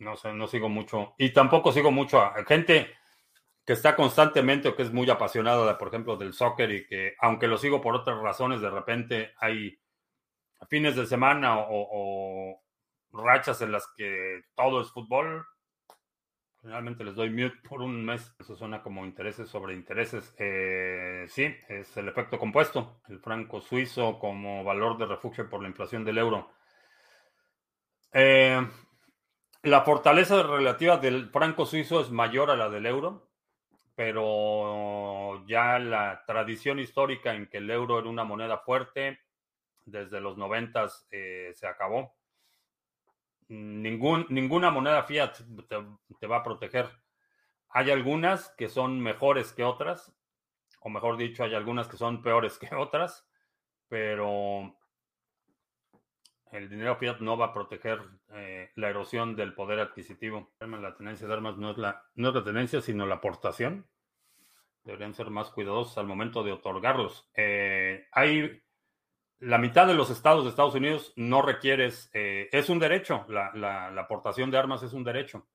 no 0.00 0.16
sé, 0.16 0.32
no 0.32 0.48
sigo 0.48 0.68
mucho. 0.68 1.14
Y 1.18 1.32
tampoco 1.32 1.70
sigo 1.70 1.92
mucho 1.92 2.20
a 2.20 2.34
gente 2.44 2.90
que 3.64 3.74
está 3.74 3.94
constantemente 3.94 4.68
o 4.68 4.74
que 4.74 4.82
es 4.82 4.92
muy 4.92 5.08
apasionada, 5.08 5.78
por 5.78 5.88
ejemplo, 5.88 6.16
del 6.16 6.32
soccer 6.32 6.70
y 6.72 6.86
que, 6.86 7.14
aunque 7.20 7.46
lo 7.46 7.58
sigo 7.58 7.80
por 7.80 7.94
otras 7.94 8.18
razones, 8.18 8.60
de 8.60 8.70
repente 8.70 9.34
hay 9.38 9.78
fines 10.68 10.96
de 10.96 11.06
semana 11.06 11.58
o 11.60 12.60
rachas 13.12 13.60
en 13.62 13.72
las 13.72 13.86
que 13.96 14.42
todo 14.56 14.80
es 14.80 14.90
fútbol, 14.90 15.46
Generalmente 16.68 17.02
les 17.02 17.14
doy 17.14 17.30
mute 17.30 17.56
por 17.66 17.80
un 17.80 18.04
mes. 18.04 18.36
Eso 18.38 18.54
suena 18.54 18.82
como 18.82 19.06
intereses 19.06 19.48
sobre 19.48 19.72
intereses. 19.72 20.34
Eh, 20.36 21.24
sí, 21.26 21.46
es 21.66 21.96
el 21.96 22.08
efecto 22.08 22.38
compuesto. 22.38 23.00
El 23.08 23.20
franco 23.20 23.62
suizo 23.62 24.18
como 24.18 24.62
valor 24.64 24.98
de 24.98 25.06
refugio 25.06 25.48
por 25.48 25.62
la 25.62 25.68
inflación 25.68 26.04
del 26.04 26.18
euro. 26.18 26.50
Eh, 28.12 28.60
la 29.62 29.80
fortaleza 29.80 30.42
relativa 30.42 30.98
del 30.98 31.30
franco 31.30 31.64
suizo 31.64 32.02
es 32.02 32.10
mayor 32.10 32.50
a 32.50 32.56
la 32.56 32.68
del 32.68 32.84
euro, 32.84 33.30
pero 33.94 35.46
ya 35.46 35.78
la 35.78 36.22
tradición 36.26 36.80
histórica 36.80 37.32
en 37.32 37.46
que 37.46 37.56
el 37.56 37.70
euro 37.70 37.98
era 37.98 38.10
una 38.10 38.24
moneda 38.24 38.58
fuerte 38.58 39.18
desde 39.86 40.20
los 40.20 40.36
noventas 40.36 41.08
eh, 41.10 41.50
se 41.54 41.66
acabó. 41.66 42.12
Ningún, 43.48 44.26
ninguna 44.28 44.70
moneda 44.70 45.02
fiat 45.04 45.38
te, 46.20 46.26
va 46.26 46.36
a 46.36 46.42
proteger. 46.42 46.88
Hay 47.70 47.90
algunas 47.90 48.50
que 48.50 48.68
son 48.68 49.00
mejores 49.00 49.52
que 49.52 49.64
otras, 49.64 50.14
o 50.80 50.90
mejor 50.90 51.16
dicho, 51.16 51.44
hay 51.44 51.54
algunas 51.54 51.88
que 51.88 51.96
son 51.96 52.22
peores 52.22 52.58
que 52.58 52.74
otras, 52.74 53.26
pero 53.88 54.76
el 56.52 56.68
dinero 56.68 56.96
fiat 56.96 57.20
no 57.20 57.36
va 57.36 57.46
a 57.46 57.52
proteger 57.52 58.00
eh, 58.32 58.70
la 58.74 58.88
erosión 58.88 59.34
del 59.36 59.54
poder 59.54 59.80
adquisitivo. 59.80 60.52
La 60.60 60.96
tenencia 60.96 61.26
de 61.26 61.34
armas 61.34 61.56
no 61.56 61.70
es 61.70 61.78
la, 61.78 62.04
no 62.14 62.28
es 62.28 62.34
la 62.34 62.44
tenencia, 62.44 62.80
sino 62.80 63.06
la 63.06 63.16
aportación. 63.16 63.86
Deberían 64.84 65.14
ser 65.14 65.30
más 65.30 65.50
cuidadosos 65.50 65.98
al 65.98 66.06
momento 66.06 66.42
de 66.42 66.52
otorgarlos. 66.52 67.30
Eh, 67.34 68.06
hay 68.12 68.62
la 69.40 69.58
mitad 69.58 69.86
de 69.86 69.94
los 69.94 70.10
estados 70.10 70.44
de 70.44 70.50
Estados 70.50 70.74
Unidos 70.74 71.12
no 71.16 71.42
requieres, 71.42 72.10
eh, 72.12 72.48
es 72.50 72.68
un 72.68 72.78
derecho, 72.78 73.24
la, 73.28 73.86
aportación 73.96 74.50
de 74.50 74.58
armas 74.58 74.82
es 74.82 74.92
un 74.92 75.04
derecho. 75.04 75.46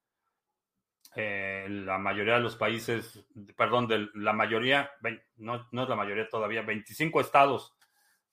Eh, 1.15 1.67
la 1.69 1.98
mayoría 1.98 2.36
de 2.36 2.39
los 2.39 2.56
países, 2.56 3.26
perdón, 3.56 3.88
de 3.88 4.08
la 4.15 4.34
mayoría, 4.34 4.89
no, 5.38 5.67
no, 5.72 5.84
es 5.84 5.89
la 5.89 5.96
mayoría 5.96 6.30
todavía, 6.30 6.62
25 6.62 7.22
estados 7.22 7.76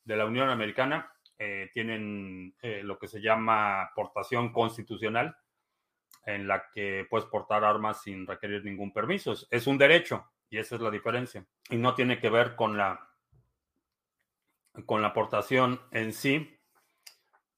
de 0.04 0.16
la 0.16 0.24
Unión 0.24 0.48
Americana 0.48 1.12
eh, 1.38 1.68
tienen 1.74 2.54
lo 2.82 2.98
que 2.98 3.08
se 3.08 3.20
llama 3.20 3.82
aportación 3.82 4.52
constitucional, 4.52 5.36
en 6.26 6.46
la 6.46 6.70
que 6.70 7.06
puedes 7.08 7.26
portar 7.26 7.64
armas 7.64 8.02
sin 8.02 8.26
requerir 8.26 8.64
ningún 8.64 8.92
permiso. 8.92 9.34
es 9.50 9.66
un 9.66 9.78
derecho 9.78 10.30
y 10.48 10.58
esa 10.58 10.76
es 10.76 10.80
la 10.80 10.90
diferencia. 10.90 11.44
Y 11.70 11.76
no 11.76 11.94
tiene 11.94 12.18
que 12.18 12.30
ver 12.30 12.56
con 12.56 12.76
la 12.76 13.09
con 14.86 15.02
la 15.02 15.08
aportación 15.08 15.80
en 15.90 16.12
sí, 16.12 16.58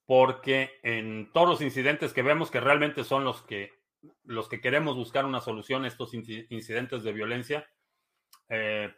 porque 0.07 0.81
en 0.83 1.31
todos 1.33 1.48
los 1.48 1.61
incidentes 1.61 2.12
que 2.12 2.22
vemos 2.22 2.51
que 2.51 2.61
realmente 2.61 3.05
son 3.05 3.25
los 3.25 3.42
que, 3.42 3.70
los 4.25 4.48
que 4.48 4.61
queremos 4.61 4.96
buscar 4.96 5.25
una 5.25 5.40
solución, 5.40 5.85
estos 5.85 6.14
incidentes 6.14 7.03
de 7.03 7.12
violencia, 7.12 7.68
eh, 8.48 8.94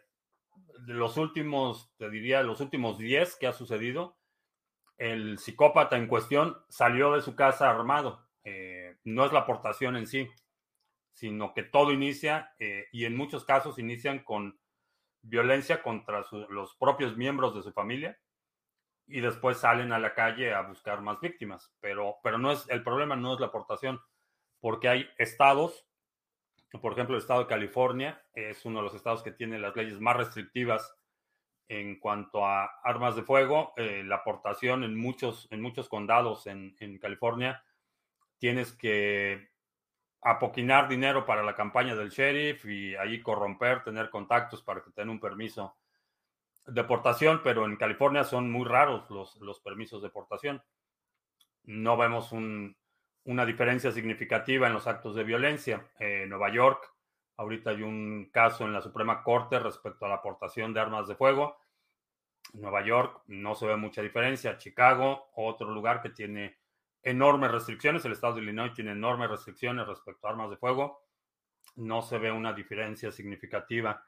los 0.85 1.17
últimos, 1.17 1.93
te 1.97 2.09
diría, 2.09 2.43
los 2.43 2.61
últimos 2.61 2.97
10 2.97 3.35
que 3.37 3.47
ha 3.47 3.53
sucedido, 3.53 4.17
el 4.97 5.37
psicópata 5.37 5.97
en 5.97 6.07
cuestión 6.07 6.57
salió 6.69 7.13
de 7.13 7.21
su 7.21 7.35
casa 7.35 7.69
armado. 7.69 8.27
Eh, 8.43 8.97
no 9.03 9.25
es 9.25 9.33
la 9.33 9.39
aportación 9.39 9.97
en 9.97 10.07
sí, 10.07 10.29
sino 11.13 11.53
que 11.53 11.63
todo 11.63 11.91
inicia 11.91 12.53
eh, 12.59 12.85
y 12.91 13.05
en 13.05 13.15
muchos 13.15 13.45
casos 13.45 13.79
inician 13.79 14.23
con 14.23 14.59
violencia 15.27 15.81
contra 15.81 16.23
los 16.49 16.75
propios 16.75 17.17
miembros 17.17 17.55
de 17.55 17.63
su 17.63 17.71
familia 17.71 18.17
y 19.07 19.21
después 19.21 19.57
salen 19.57 19.91
a 19.91 19.99
la 19.99 20.13
calle 20.13 20.53
a 20.53 20.61
buscar 20.61 21.01
más 21.01 21.19
víctimas. 21.19 21.73
Pero, 21.79 22.17
pero 22.23 22.37
no 22.37 22.51
es, 22.51 22.67
el 22.69 22.83
problema 22.83 23.15
no 23.15 23.33
es 23.33 23.39
la 23.39 23.47
aportación, 23.47 23.99
porque 24.59 24.89
hay 24.89 25.09
estados, 25.17 25.87
por 26.81 26.93
ejemplo, 26.93 27.15
el 27.15 27.21
estado 27.21 27.41
de 27.41 27.47
California 27.47 28.23
es 28.33 28.65
uno 28.65 28.79
de 28.79 28.85
los 28.85 28.95
estados 28.95 29.23
que 29.23 29.31
tiene 29.31 29.59
las 29.59 29.75
leyes 29.75 29.99
más 29.99 30.17
restrictivas 30.17 30.95
en 31.67 31.99
cuanto 31.99 32.45
a 32.45 32.65
armas 32.83 33.15
de 33.15 33.23
fuego. 33.23 33.73
Eh, 33.77 34.03
la 34.03 34.17
aportación 34.17 34.83
en 34.83 34.95
muchos, 34.95 35.47
en 35.51 35.61
muchos 35.61 35.89
condados 35.89 36.47
en, 36.47 36.75
en 36.79 36.97
California 36.99 37.63
tienes 38.39 38.73
que 38.73 39.54
apoquinar 40.25 40.87
dinero 40.87 41.23
para 41.23 41.43
la 41.43 41.53
campaña 41.53 41.95
del 41.95 42.09
sheriff 42.09 42.65
y 42.65 42.95
ahí 42.95 43.21
corromper, 43.21 43.83
tener 43.83 44.09
contactos 44.09 44.63
para 44.63 44.81
que 44.81 44.89
tengan 44.89 45.11
un 45.11 45.19
permiso 45.19 45.77
de 46.65 46.83
portación, 46.83 47.41
pero 47.43 47.65
en 47.65 47.75
California 47.75 48.23
son 48.23 48.51
muy 48.51 48.65
raros 48.65 49.07
los, 49.11 49.35
los 49.35 49.59
permisos 49.59 50.01
de 50.01 50.09
portación. 50.09 50.63
No 51.65 51.95
vemos 51.95 52.31
una 52.31 53.45
diferencia 53.45 53.91
significativa 53.91 54.65
en 54.65 54.73
los 54.73 54.87
actos 54.87 55.13
de 55.13 55.23
violencia. 55.23 55.91
En 55.99 56.29
Nueva 56.29 56.51
York, 56.51 56.91
ahorita 57.37 57.69
hay 57.69 57.83
un 57.83 58.31
caso 58.31 58.65
en 58.65 58.73
la 58.73 58.81
Suprema 58.81 59.21
Corte 59.21 59.59
respecto 59.59 60.07
a 60.07 60.09
la 60.09 60.15
aportación 60.15 60.73
de 60.73 60.79
armas 60.79 61.07
de 61.07 61.13
fuego. 61.13 61.55
Nueva 62.53 62.83
York 62.83 63.21
no 63.27 63.53
se 63.53 63.67
ve 63.67 63.75
mucha 63.75 64.01
diferencia. 64.01 64.57
Chicago, 64.57 65.29
otro 65.35 65.69
lugar 65.69 66.01
que 66.01 66.09
tiene 66.09 66.57
enormes 67.05 67.51
restricciones. 67.51 68.03
El 68.03 68.11
estado 68.11 68.35
de 68.35 68.41
Illinois 68.41 68.73
tiene 68.73 68.91
enormes 68.91 69.29
restricciones 69.29 69.87
respecto 69.87 70.27
a 70.27 70.31
armas 70.31 70.49
de 70.49 70.57
fuego. 70.57 71.07
No 71.75 72.01
se 72.01 72.17
ve 72.17 72.31
una 72.31 72.51
diferencia 72.51 73.11
significativa 73.11 74.03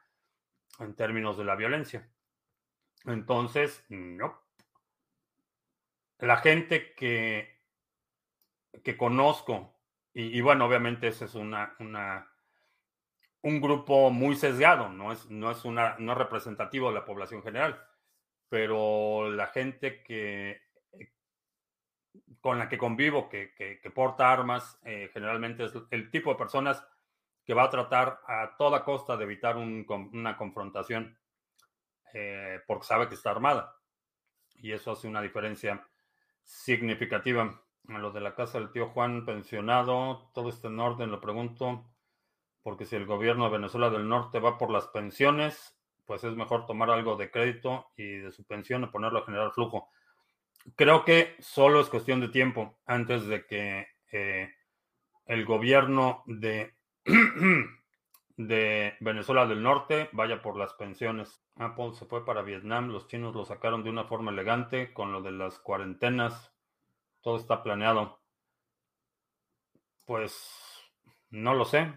en 0.80 0.94
términos 0.94 1.38
de 1.38 1.44
la 1.44 1.54
violencia. 1.54 2.06
Entonces, 3.06 3.84
no. 3.88 4.42
La 6.18 6.38
gente 6.38 6.92
que, 6.94 7.60
que 8.82 8.96
conozco, 8.96 9.80
y, 10.12 10.40
bueno, 10.40 10.66
obviamente 10.66 11.06
ese 11.06 11.26
es 11.26 11.36
una, 11.36 11.76
un 11.78 13.60
grupo 13.60 14.10
muy 14.10 14.34
sesgado, 14.34 14.88
no 14.88 15.12
es, 15.12 15.30
no, 15.30 15.52
es 15.52 15.64
una, 15.64 15.94
no 16.00 16.12
es 16.12 16.18
representativo 16.18 16.88
de 16.88 16.94
la 16.94 17.04
población 17.04 17.44
general, 17.44 17.80
pero 18.48 19.30
la 19.30 19.46
gente 19.46 20.02
que 20.02 20.67
con 22.40 22.58
la 22.58 22.68
que 22.68 22.78
convivo, 22.78 23.28
que, 23.28 23.80
porta 23.94 24.30
armas, 24.30 24.78
eh, 24.84 25.10
generalmente 25.12 25.64
es 25.64 25.72
el 25.90 26.10
tipo 26.10 26.30
de 26.30 26.36
personas 26.36 26.84
que 27.44 27.54
va 27.54 27.64
a 27.64 27.70
tratar 27.70 28.20
a 28.26 28.56
toda 28.56 28.84
costa 28.84 29.16
de 29.16 29.24
evitar 29.24 29.56
una 29.56 30.36
confrontación, 30.36 31.18
eh, 32.12 32.60
porque 32.66 32.86
sabe 32.86 33.08
que 33.08 33.14
está 33.14 33.30
armada. 33.30 33.74
Y 34.56 34.72
eso 34.72 34.92
hace 34.92 35.08
una 35.08 35.22
diferencia 35.22 35.86
significativa. 36.42 37.62
A 37.88 37.98
lo 37.98 38.10
de 38.10 38.20
la 38.20 38.34
casa 38.34 38.58
del 38.58 38.70
tío 38.70 38.88
Juan 38.88 39.24
pensionado, 39.24 40.30
todo 40.34 40.50
está 40.50 40.68
en 40.68 40.78
orden, 40.78 41.10
lo 41.10 41.20
pregunto, 41.20 41.86
porque 42.62 42.84
si 42.84 42.96
el 42.96 43.06
gobierno 43.06 43.44
de 43.44 43.52
Venezuela 43.52 43.88
del 43.88 44.08
Norte 44.08 44.40
va 44.40 44.58
por 44.58 44.70
las 44.70 44.86
pensiones, 44.88 45.74
pues 46.04 46.24
es 46.24 46.34
mejor 46.34 46.66
tomar 46.66 46.90
algo 46.90 47.16
de 47.16 47.30
crédito 47.30 47.86
y 47.96 48.18
de 48.18 48.30
su 48.30 48.44
pensión 48.44 48.82
y 48.82 48.86
ponerlo 48.88 49.20
a 49.20 49.24
generar 49.24 49.52
flujo. 49.52 49.88
Creo 50.76 51.04
que 51.04 51.36
solo 51.40 51.80
es 51.80 51.88
cuestión 51.88 52.20
de 52.20 52.28
tiempo 52.28 52.78
antes 52.86 53.26
de 53.26 53.46
que 53.46 53.86
eh, 54.12 54.50
el 55.26 55.44
gobierno 55.44 56.24
de, 56.26 56.74
de 58.36 58.94
Venezuela 59.00 59.46
del 59.46 59.62
Norte 59.62 60.08
vaya 60.12 60.42
por 60.42 60.56
las 60.56 60.74
pensiones. 60.74 61.42
Apple 61.56 61.92
se 61.92 62.06
fue 62.06 62.24
para 62.24 62.42
Vietnam, 62.42 62.88
los 62.88 63.06
chinos 63.06 63.34
lo 63.34 63.44
sacaron 63.44 63.82
de 63.82 63.90
una 63.90 64.04
forma 64.04 64.30
elegante 64.30 64.92
con 64.92 65.12
lo 65.12 65.22
de 65.22 65.32
las 65.32 65.58
cuarentenas, 65.58 66.52
todo 67.20 67.36
está 67.36 67.62
planeado. 67.62 68.20
Pues 70.04 70.82
no 71.30 71.54
lo 71.54 71.64
sé, 71.64 71.92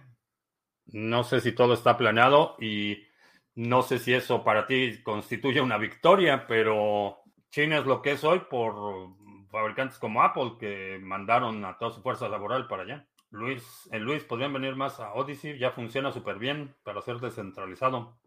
no 0.88 1.24
sé 1.24 1.40
si 1.42 1.54
todo 1.54 1.74
está 1.74 1.98
planeado 1.98 2.58
y 2.60 3.08
no 3.56 3.82
sé 3.82 4.00
si 4.00 4.14
eso 4.14 4.44
para 4.44 4.66
ti 4.66 5.02
constituye 5.04 5.62
una 5.62 5.78
victoria, 5.78 6.48
pero 6.48 7.21
China 7.52 7.80
es 7.80 7.86
lo 7.86 8.02
que 8.02 8.14
es 8.14 8.24
hoy 8.24 8.40
por 8.50 9.10
fabricantes 9.50 10.00
como 10.00 10.24
Apple 10.24 10.54
que 10.60 11.00
mandaron 11.02 11.64
a 11.66 11.78
toda 11.78 11.92
su 11.92 12.02
fuerza 12.02 12.30
laboral 12.30 12.68
para 12.68 12.84
allá. 12.84 13.08
Luis, 13.30 13.90
eh, 13.92 14.00
Luis, 14.00 14.24
podrían 14.24 14.54
venir 14.54 14.76
más 14.76 15.00
a 15.00 15.14
Odyssey, 15.14 15.58
ya 15.58 15.72
funciona 15.72 16.12
súper 16.12 16.40
bien 16.40 16.76
para 16.84 17.02
ser 17.02 17.20
descentralizado. 17.20 18.18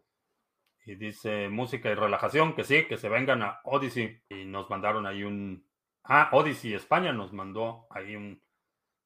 Y 0.85 0.95
dice 0.95 1.49
música 1.49 1.89
y 1.89 1.95
relajación, 1.95 2.53
que 2.53 2.63
sí, 2.63 2.85
que 2.85 2.97
se 2.97 3.09
vengan 3.09 3.41
a 3.41 3.59
Odyssey. 3.63 4.21
Y 4.29 4.45
nos 4.45 4.69
mandaron 4.69 5.07
ahí 5.07 5.23
un... 5.23 5.67
Ah, 6.03 6.29
Odyssey 6.31 6.75
España 6.75 7.11
nos 7.11 7.33
mandó 7.33 7.87
ahí 7.89 8.15
un 8.15 8.39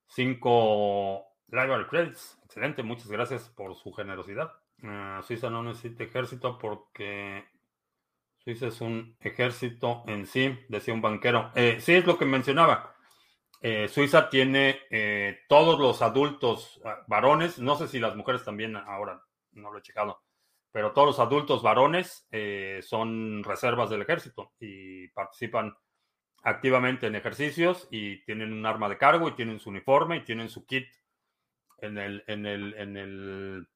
5 0.08 1.26
library 1.48 1.86
credits. 1.88 2.38
Excelente, 2.44 2.84
muchas 2.84 3.08
gracias 3.08 3.50
por 3.50 3.74
su 3.76 3.94
generosidad. 3.94 4.52
Uh, 4.84 5.22
Suiza 5.24 5.50
no 5.50 5.64
necesita 5.64 6.04
ejército 6.04 6.58
porque 6.58 7.46
Suiza 8.44 8.68
es 8.68 8.82
un 8.82 9.18
ejército 9.20 10.04
en 10.08 10.26
sí, 10.26 10.58
decía 10.70 10.94
un 10.94 11.02
banquero. 11.02 11.52
Eh, 11.56 11.78
sí, 11.80 11.94
es 11.94 12.06
lo 12.06 12.18
que 12.18 12.26
mencionaba. 12.26 12.96
Eh, 13.62 13.88
Suiza 13.90 14.30
tiene 14.30 14.80
eh, 14.90 15.42
todos 15.50 15.80
los 15.80 16.02
adultos 16.02 16.82
ah, 16.86 17.04
varones, 17.08 17.60
no 17.60 17.76
sé 17.76 17.88
si 17.88 18.00
las 18.00 18.16
mujeres 18.16 18.44
también 18.46 18.78
ahora, 18.78 19.22
no 19.52 19.72
lo 19.72 19.80
he 19.80 19.82
checado, 19.82 20.24
pero 20.72 20.94
todos 20.94 21.08
los 21.08 21.20
adultos 21.20 21.62
varones 21.62 22.28
son 22.82 23.44
reservas 23.44 23.90
del 23.90 24.04
ejército 24.04 24.54
y 24.60 25.10
participan 25.10 25.76
activamente 26.44 27.08
en 27.08 27.16
ejercicios 27.16 27.88
y 27.92 28.24
tienen 28.24 28.54
un 28.54 28.66
arma 28.66 28.88
de 28.88 28.98
cargo 28.98 29.28
y 29.28 29.34
tienen 29.34 29.60
su 29.60 29.70
uniforme 29.70 30.18
y 30.18 30.24
tienen 30.24 30.48
su 30.48 30.66
kit 30.66 30.88
en 31.80 31.98
el, 31.98 32.24
en 32.28 32.46
el, 32.46 32.74
en 32.76 32.98
el 32.98 33.68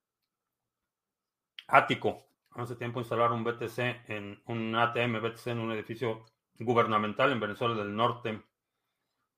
ático. 1.68 2.26
Hace 2.56 2.76
tiempo 2.76 3.00
instalaron 3.00 3.40
un 3.40 3.44
BTC 3.44 4.10
en 4.10 4.42
un 4.46 4.76
ATM 4.76 5.20
BTC 5.22 5.48
en 5.48 5.60
un 5.60 5.72
edificio 5.72 6.26
gubernamental 6.60 7.32
en 7.32 7.40
Venezuela 7.40 7.76
del 7.76 7.96
Norte. 7.96 8.42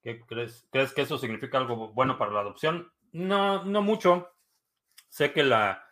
¿Qué 0.01 0.21
crees? 0.21 0.67
¿Crees 0.71 0.93
que 0.93 1.03
eso 1.03 1.17
significa 1.17 1.57
algo 1.57 1.93
bueno 1.93 2.17
para 2.17 2.31
la 2.31 2.41
adopción? 2.41 2.91
No, 3.13 3.63
no 3.63 3.81
mucho. 3.81 4.31
Sé 5.07 5.31
que 5.31 5.43
la, 5.43 5.87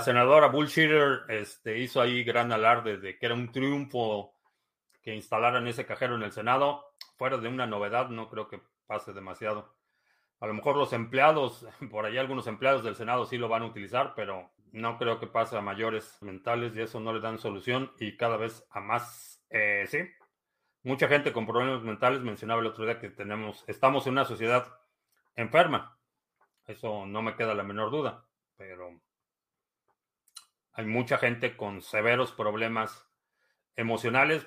senadora 0.00 0.46
Bullshitter 0.46 1.22
este, 1.28 1.78
hizo 1.78 2.00
ahí 2.00 2.22
gran 2.22 2.52
alarde 2.52 2.98
de 2.98 3.18
que 3.18 3.26
era 3.26 3.34
un 3.34 3.50
triunfo 3.50 4.36
que 5.02 5.14
instalaran 5.14 5.66
ese 5.66 5.86
cajero 5.86 6.14
en 6.14 6.22
el 6.22 6.32
Senado. 6.32 6.84
Fuera 7.16 7.38
de 7.38 7.48
una 7.48 7.66
novedad, 7.66 8.10
no 8.10 8.30
creo 8.30 8.48
que 8.48 8.62
pase 8.86 9.12
demasiado. 9.12 9.74
A 10.38 10.46
lo 10.46 10.54
mejor 10.54 10.76
los 10.76 10.92
empleados, 10.92 11.66
por 11.90 12.06
ahí 12.06 12.16
algunos 12.16 12.46
empleados 12.46 12.84
del 12.84 12.94
Senado 12.94 13.26
sí 13.26 13.36
lo 13.38 13.48
van 13.48 13.62
a 13.62 13.66
utilizar, 13.66 14.14
pero 14.14 14.50
no 14.72 14.98
creo 14.98 15.18
que 15.18 15.26
pase 15.26 15.56
a 15.56 15.60
mayores 15.60 16.18
mentales 16.22 16.76
y 16.76 16.82
eso 16.82 17.00
no 17.00 17.12
le 17.12 17.20
dan 17.20 17.38
solución 17.38 17.92
y 17.98 18.16
cada 18.16 18.36
vez 18.36 18.66
a 18.70 18.80
más, 18.80 19.44
eh, 19.50 19.84
sí. 19.88 19.98
Mucha 20.82 21.08
gente 21.08 21.32
con 21.32 21.46
problemas 21.46 21.82
mentales 21.82 22.22
mencionaba 22.22 22.60
el 22.60 22.66
otro 22.66 22.84
día 22.84 22.98
que 22.98 23.10
tenemos, 23.10 23.64
estamos 23.66 24.06
en 24.06 24.12
una 24.12 24.24
sociedad 24.24 24.66
enferma. 25.36 25.98
Eso 26.66 27.06
no 27.06 27.22
me 27.22 27.36
queda 27.36 27.54
la 27.54 27.64
menor 27.64 27.90
duda, 27.90 28.24
pero 28.56 29.00
hay 30.72 30.86
mucha 30.86 31.18
gente 31.18 31.56
con 31.56 31.82
severos 31.82 32.32
problemas 32.32 33.10
emocionales, 33.76 34.46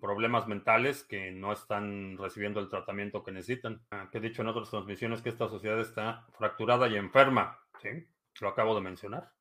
problemas 0.00 0.46
mentales 0.46 1.04
que 1.04 1.32
no 1.32 1.52
están 1.52 2.16
recibiendo 2.18 2.60
el 2.60 2.68
tratamiento 2.68 3.22
que 3.22 3.32
necesitan. 3.32 3.82
Ah, 3.90 4.08
que 4.10 4.18
he 4.18 4.20
dicho 4.20 4.42
en 4.42 4.48
otras 4.48 4.70
transmisiones 4.70 5.22
que 5.22 5.28
esta 5.28 5.48
sociedad 5.48 5.80
está 5.80 6.26
fracturada 6.38 6.88
y 6.88 6.96
enferma. 6.96 7.58
¿sí? 7.82 8.06
Lo 8.40 8.48
acabo 8.48 8.74
de 8.74 8.80
mencionar. 8.80 9.32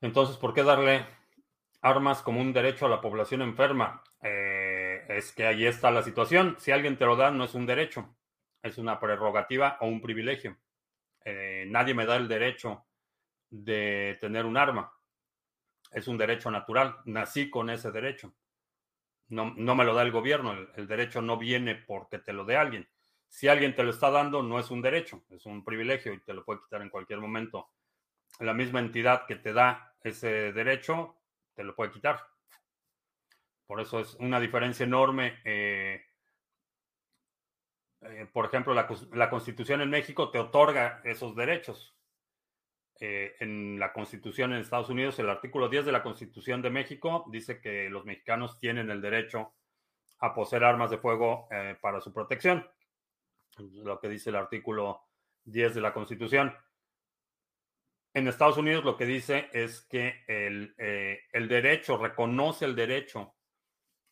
Entonces, 0.00 0.36
¿por 0.36 0.52
qué 0.52 0.62
darle 0.62 1.06
armas 1.80 2.22
como 2.22 2.40
un 2.40 2.52
derecho 2.52 2.86
a 2.86 2.88
la 2.88 3.00
población 3.00 3.42
enferma? 3.42 4.02
Eh, 4.22 5.04
es 5.08 5.32
que 5.32 5.46
ahí 5.46 5.66
está 5.66 5.90
la 5.90 6.02
situación. 6.02 6.56
Si 6.58 6.70
alguien 6.70 6.96
te 6.96 7.06
lo 7.06 7.16
da, 7.16 7.30
no 7.30 7.44
es 7.44 7.54
un 7.54 7.66
derecho, 7.66 8.16
es 8.62 8.78
una 8.78 8.98
prerrogativa 8.98 9.78
o 9.80 9.86
un 9.86 10.00
privilegio. 10.00 10.56
Eh, 11.24 11.66
nadie 11.68 11.94
me 11.94 12.06
da 12.06 12.16
el 12.16 12.28
derecho 12.28 12.86
de 13.50 14.18
tener 14.20 14.44
un 14.44 14.56
arma. 14.56 14.92
Es 15.92 16.08
un 16.08 16.18
derecho 16.18 16.50
natural. 16.50 16.96
Nací 17.04 17.50
con 17.50 17.70
ese 17.70 17.92
derecho. 17.92 18.34
No, 19.28 19.54
no 19.56 19.74
me 19.74 19.84
lo 19.84 19.94
da 19.94 20.02
el 20.02 20.10
gobierno. 20.10 20.52
el 20.52 20.86
derecho 20.86 21.22
no 21.22 21.36
viene 21.36 21.76
porque 21.76 22.18
te 22.18 22.32
lo 22.32 22.44
dé 22.44 22.56
alguien. 22.56 22.88
Si 23.32 23.48
alguien 23.48 23.74
te 23.74 23.82
lo 23.82 23.90
está 23.90 24.10
dando, 24.10 24.42
no 24.42 24.58
es 24.58 24.70
un 24.70 24.82
derecho, 24.82 25.24
es 25.30 25.46
un 25.46 25.64
privilegio 25.64 26.12
y 26.12 26.20
te 26.20 26.34
lo 26.34 26.44
puede 26.44 26.60
quitar 26.60 26.82
en 26.82 26.90
cualquier 26.90 27.18
momento. 27.18 27.70
La 28.40 28.52
misma 28.52 28.80
entidad 28.80 29.24
que 29.26 29.36
te 29.36 29.54
da 29.54 29.94
ese 30.02 30.52
derecho, 30.52 31.16
te 31.54 31.64
lo 31.64 31.74
puede 31.74 31.92
quitar. 31.92 32.20
Por 33.66 33.80
eso 33.80 34.00
es 34.00 34.16
una 34.16 34.38
diferencia 34.38 34.84
enorme. 34.84 35.40
Eh, 35.46 36.04
eh, 38.02 38.28
por 38.30 38.44
ejemplo, 38.44 38.74
la, 38.74 39.30
Constitución 39.30 39.80
en 39.80 39.88
México 39.88 40.30
te 40.30 40.38
otorga 40.38 41.00
esos 41.02 41.34
derechos. 41.34 41.96
Eh, 43.00 43.34
en 43.40 43.78
la 43.78 43.94
Constitución 43.94 44.52
en 44.52 44.60
Estados 44.60 44.90
Unidos, 44.90 45.18
el 45.18 45.30
artículo 45.30 45.70
10 45.70 45.86
de 45.86 45.92
la 45.92 46.02
Constitución 46.02 46.60
de 46.60 46.68
México 46.68 47.24
dice 47.30 47.62
que 47.62 47.88
los 47.88 48.04
mexicanos 48.04 48.58
tienen 48.58 48.90
el 48.90 49.00
derecho 49.00 49.54
a 50.18 50.34
poseer 50.34 50.64
armas 50.64 50.90
de 50.90 50.98
fuego 50.98 51.48
para 51.80 52.02
su 52.02 52.12
protección 52.12 52.68
lo 53.58 54.00
que 54.00 54.08
dice 54.08 54.30
el 54.30 54.36
artículo 54.36 55.02
10 55.44 55.74
de 55.74 55.80
la 55.80 55.92
Constitución. 55.92 56.54
En 58.14 58.28
Estados 58.28 58.58
Unidos 58.58 58.84
lo 58.84 58.96
que 58.96 59.06
dice 59.06 59.48
es 59.52 59.82
que 59.82 60.22
el, 60.26 60.74
eh, 60.78 61.22
derecho, 61.32 61.96
reconoce 61.96 62.64
el 62.64 62.76
derecho 62.76 63.34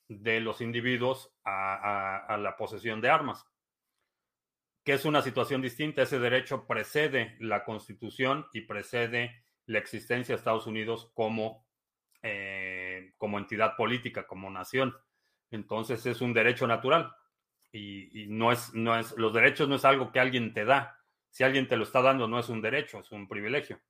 de 0.09 0.41
los 0.41 0.61
individuos 0.61 1.35
a, 1.45 2.37
la 2.41 2.57
posesión 2.57 3.01
de 3.01 3.11
armas, 3.11 3.47
que 4.85 4.95
es 4.95 5.05
una 5.05 5.23
situación 5.23 5.61
distinta. 5.61 6.03
Ese 6.03 6.19
derecho 6.19 6.67
precede 6.67 7.37
la 7.41 7.65
Constitución 7.65 8.47
y 8.53 8.63
precede 8.63 9.45
la 9.67 9.79
existencia 9.79 10.35
de 10.35 10.39
Estados 10.39 10.67
Unidos 10.67 11.13
como, 11.15 11.67
eh, 12.23 13.13
como 13.19 13.39
entidad 13.39 13.77
política, 13.77 14.27
como 14.27 14.51
nación. 14.51 14.97
Entonces 15.51 16.05
es 16.07 16.23
un 16.23 16.33
derecho 16.33 16.67
natural 16.67 17.15
y, 17.73 18.27
no, 18.29 18.51
es, 18.51 18.75
no 18.75 18.99
es, 18.99 19.17
los 19.17 19.33
derechos 19.33 19.69
no 19.69 19.77
es 19.77 19.85
algo 19.85 20.11
que 20.11 20.21
alguien 20.21 20.53
te 20.53 20.65
da. 20.65 20.99
Si 21.31 21.45
alguien 21.45 21.69
te 21.69 21.77
lo 21.77 21.85
está 21.85 22.03
dando, 22.03 22.27
no 22.27 22.39
es 22.39 22.49
un 22.49 22.61
derecho, 22.61 22.99
es 22.99 23.13
un 23.13 23.29
privilegio. 23.29 23.81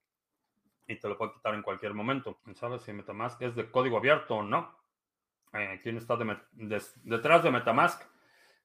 Y 0.87 0.97
te 0.97 1.09
lo 1.09 1.17
puede 1.17 1.33
quitar 1.33 1.55
en 1.55 1.63
cualquier 1.63 1.95
momento. 1.95 2.41
¿Sabes 2.55 2.83
si 2.83 2.93
Metamask 2.93 3.41
es 3.43 3.55
de 3.55 3.71
código 3.71 3.97
abierto 3.97 4.37
o 4.37 4.43
no? 4.43 4.77
Eh, 5.53 5.81
¿Quién 5.83 5.97
está 5.97 6.19
detrás 6.53 7.43
de 7.43 7.51
Metamask? 7.51 8.03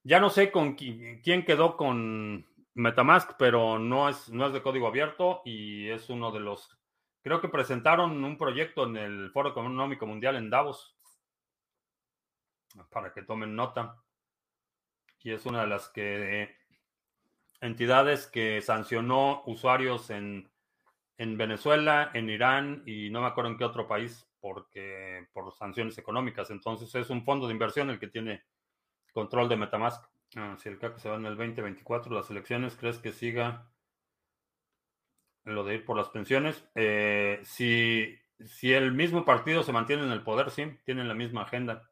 Ya 0.03 0.19
no 0.19 0.29
sé 0.29 0.51
con 0.51 0.75
quién 0.75 1.45
quedó 1.45 1.77
con 1.77 2.45
Metamask, 2.73 3.31
pero 3.39 3.79
no 3.79 4.09
es, 4.09 4.29
no 4.29 4.47
es 4.47 4.53
de 4.53 4.61
código 4.61 4.87
abierto 4.87 5.41
y 5.45 5.89
es 5.89 6.09
uno 6.09 6.31
de 6.31 6.41
los... 6.41 6.77
Creo 7.21 7.41
que 7.41 7.47
presentaron 7.47 8.23
un 8.23 8.37
proyecto 8.37 8.85
en 8.85 8.97
el 8.97 9.31
Foro 9.31 9.49
Económico 9.49 10.05
Mundial 10.05 10.35
en 10.35 10.49
Davos. 10.49 10.95
Para 12.91 13.13
que 13.13 13.23
tomen 13.23 13.55
nota 13.55 14.04
y 15.25 15.31
es 15.31 15.47
una 15.47 15.61
de 15.61 15.67
las 15.67 15.89
que 15.89 16.55
entidades 17.59 18.27
que 18.27 18.61
sancionó 18.61 19.41
usuarios 19.47 20.11
en, 20.11 20.51
Venezuela, 21.17 22.11
en 22.13 22.29
Irán 22.29 22.83
y 22.85 23.09
no 23.09 23.21
me 23.21 23.27
acuerdo 23.27 23.49
en 23.49 23.57
qué 23.57 23.65
otro 23.65 23.87
país 23.87 24.29
porque 24.39 25.27
por 25.33 25.51
sanciones 25.51 25.97
económicas. 25.97 26.51
Entonces 26.51 26.93
es 26.93 27.09
un 27.09 27.25
fondo 27.25 27.47
de 27.47 27.53
inversión 27.53 27.89
el 27.89 27.97
que 27.97 28.07
tiene 28.07 28.43
control 29.13 29.49
de 29.49 29.57
Metamask. 29.57 30.05
Ah, 30.35 30.55
si 30.59 30.69
el 30.69 30.77
CAC 30.77 30.99
se 30.99 31.09
va 31.09 31.15
en 31.15 31.25
el 31.25 31.35
2024, 31.35 32.13
las 32.13 32.29
elecciones, 32.29 32.75
¿crees 32.75 32.99
que 32.99 33.11
siga 33.11 33.67
lo 35.43 35.63
de 35.63 35.73
ir 35.73 35.85
por 35.85 35.97
las 35.97 36.09
pensiones? 36.09 36.69
Eh, 36.75 37.39
si, 37.41 38.15
si 38.45 38.73
el 38.73 38.91
mismo 38.91 39.25
partido 39.25 39.63
se 39.63 39.73
mantiene 39.73 40.03
en 40.03 40.11
el 40.11 40.21
poder, 40.21 40.51
sí, 40.51 40.77
tienen 40.85 41.07
la 41.07 41.15
misma 41.15 41.41
agenda. 41.41 41.89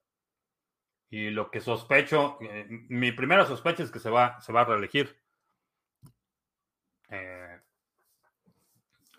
Y 1.14 1.30
lo 1.30 1.52
que 1.52 1.62
sospecho, 1.62 2.40
eh, 2.42 2.66
mi 2.90 3.12
primera 3.12 3.46
sospecha 3.46 3.84
es 3.84 3.92
que 3.92 4.00
se 4.00 4.10
va, 4.10 4.42
se 4.42 4.52
va 4.52 4.62
a 4.62 4.66
reelegir. 4.66 5.16
Eh, 7.08 7.60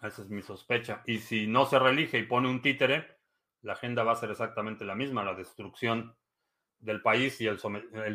esa 0.03 0.23
es 0.23 0.29
mi 0.29 0.43
sospecha. 0.43 1.05
Y 1.07 1.19
si 1.19 1.47
no 1.47 1.67
se 1.67 1.79
reelige 1.79 2.19
y 2.19 2.25
pone 2.25 2.49
un 2.49 2.63
títere, 2.63 3.19
la 3.63 3.75
agenda 3.75 4.03
va 4.03 4.11
a 4.11 4.17
ser 4.17 4.33
exactamente 4.33 4.85
la 4.85 4.97
misma, 4.97 5.23
la 5.23 5.35
destrucción 5.35 6.17
del 6.81 7.01
país 7.01 7.41
y 7.41 7.47
el, 7.47 7.61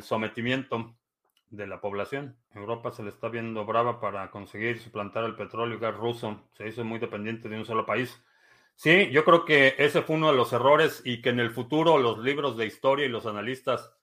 sometimiento 0.04 0.98
de 1.50 1.66
la 1.66 1.80
población. 1.80 2.36
Europa 2.54 2.92
se 2.92 3.04
le 3.04 3.12
está 3.12 3.30
viendo 3.30 3.64
brava 3.64 4.02
para 4.02 4.30
conseguir 4.30 4.80
suplantar 4.80 5.24
el 5.24 5.38
petróleo 5.38 5.78
y 5.78 5.80
gas 5.80 5.96
ruso. 5.96 6.50
Se 6.52 6.68
hizo 6.68 6.84
muy 6.84 7.00
dependiente 7.00 7.48
de 7.48 7.58
un 7.58 7.66
solo 7.66 7.86
país. 7.86 8.22
Sí, 8.82 9.10
yo 9.12 9.26
creo 9.26 9.44
que 9.44 9.76
ese 9.78 10.04
fue 10.04 10.16
uno 10.16 10.32
de 10.32 10.38
los 10.38 10.54
errores 10.54 11.02
y 11.04 11.22
que 11.22 11.32
en 11.32 11.42
el 11.42 11.52
futuro 11.52 11.98
los 11.98 12.20
libros 12.20 12.56
de 12.56 12.66
historia 12.66 13.06
y 13.06 13.10
los 13.10 13.26
analistas 13.26 13.94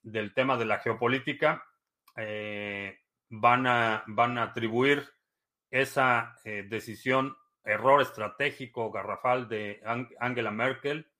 del 0.00 0.32
tema 0.32 0.56
de 0.56 0.64
la 0.64 0.78
geopolítica 0.78 1.64
eh, 2.16 3.00
van, 3.30 3.66
a, 3.66 4.04
van 4.06 4.38
a 4.38 4.44
atribuir 4.44 5.08
esa 5.72 6.36
eh, 6.44 6.64
decisión, 6.68 7.36
error 7.64 8.00
estratégico 8.00 8.92
garrafal 8.92 9.48
de 9.48 9.82
Angela 10.20 10.52
Merkel 10.52 11.10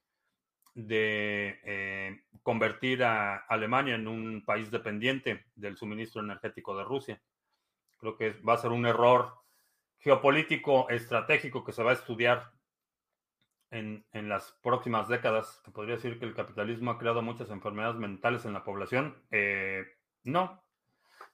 de 0.72 1.58
eh, 1.64 2.20
convertir 2.44 3.02
a 3.02 3.38
Alemania 3.48 3.96
en 3.96 4.06
un 4.06 4.44
país 4.44 4.70
dependiente 4.70 5.46
del 5.56 5.76
suministro 5.76 6.22
energético 6.22 6.78
de 6.78 6.84
Rusia. 6.84 7.20
Creo 7.98 8.16
que 8.16 8.30
va 8.48 8.54
a 8.54 8.58
ser 8.58 8.70
un 8.70 8.86
error 8.86 9.34
geopolítico 9.98 10.88
estratégico 10.88 11.64
que 11.64 11.72
se 11.72 11.82
va 11.82 11.90
a 11.90 11.94
estudiar 11.94 12.54
en, 13.70 14.04
las 14.12 14.52
próximas 14.62 15.08
décadas. 15.08 15.60
Se 15.64 15.70
podría 15.70 15.96
decir 15.96 16.18
que 16.18 16.24
el 16.24 16.34
capitalismo 16.34 16.90
ha 16.90 16.98
creado 16.98 17.22
muchas 17.22 17.50
enfermedades 17.50 17.96
mentales 17.96 18.44
en 18.44 18.52
la 18.52 18.64
población. 18.64 19.16
Eh, 19.30 19.84
no, 20.24 20.62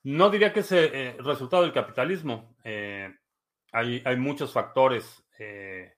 no 0.02 0.30
diría 0.30 0.52
que 0.52 0.60
es 0.60 0.72
eh, 0.72 1.16
resultado 1.20 1.62
del 1.62 1.72
capitalismo. 1.72 2.56
Eh, 2.64 3.14
hay, 3.72 4.02
hay, 4.04 4.16
muchos 4.16 4.52
factores. 4.52 5.24
Eh, 5.38 5.94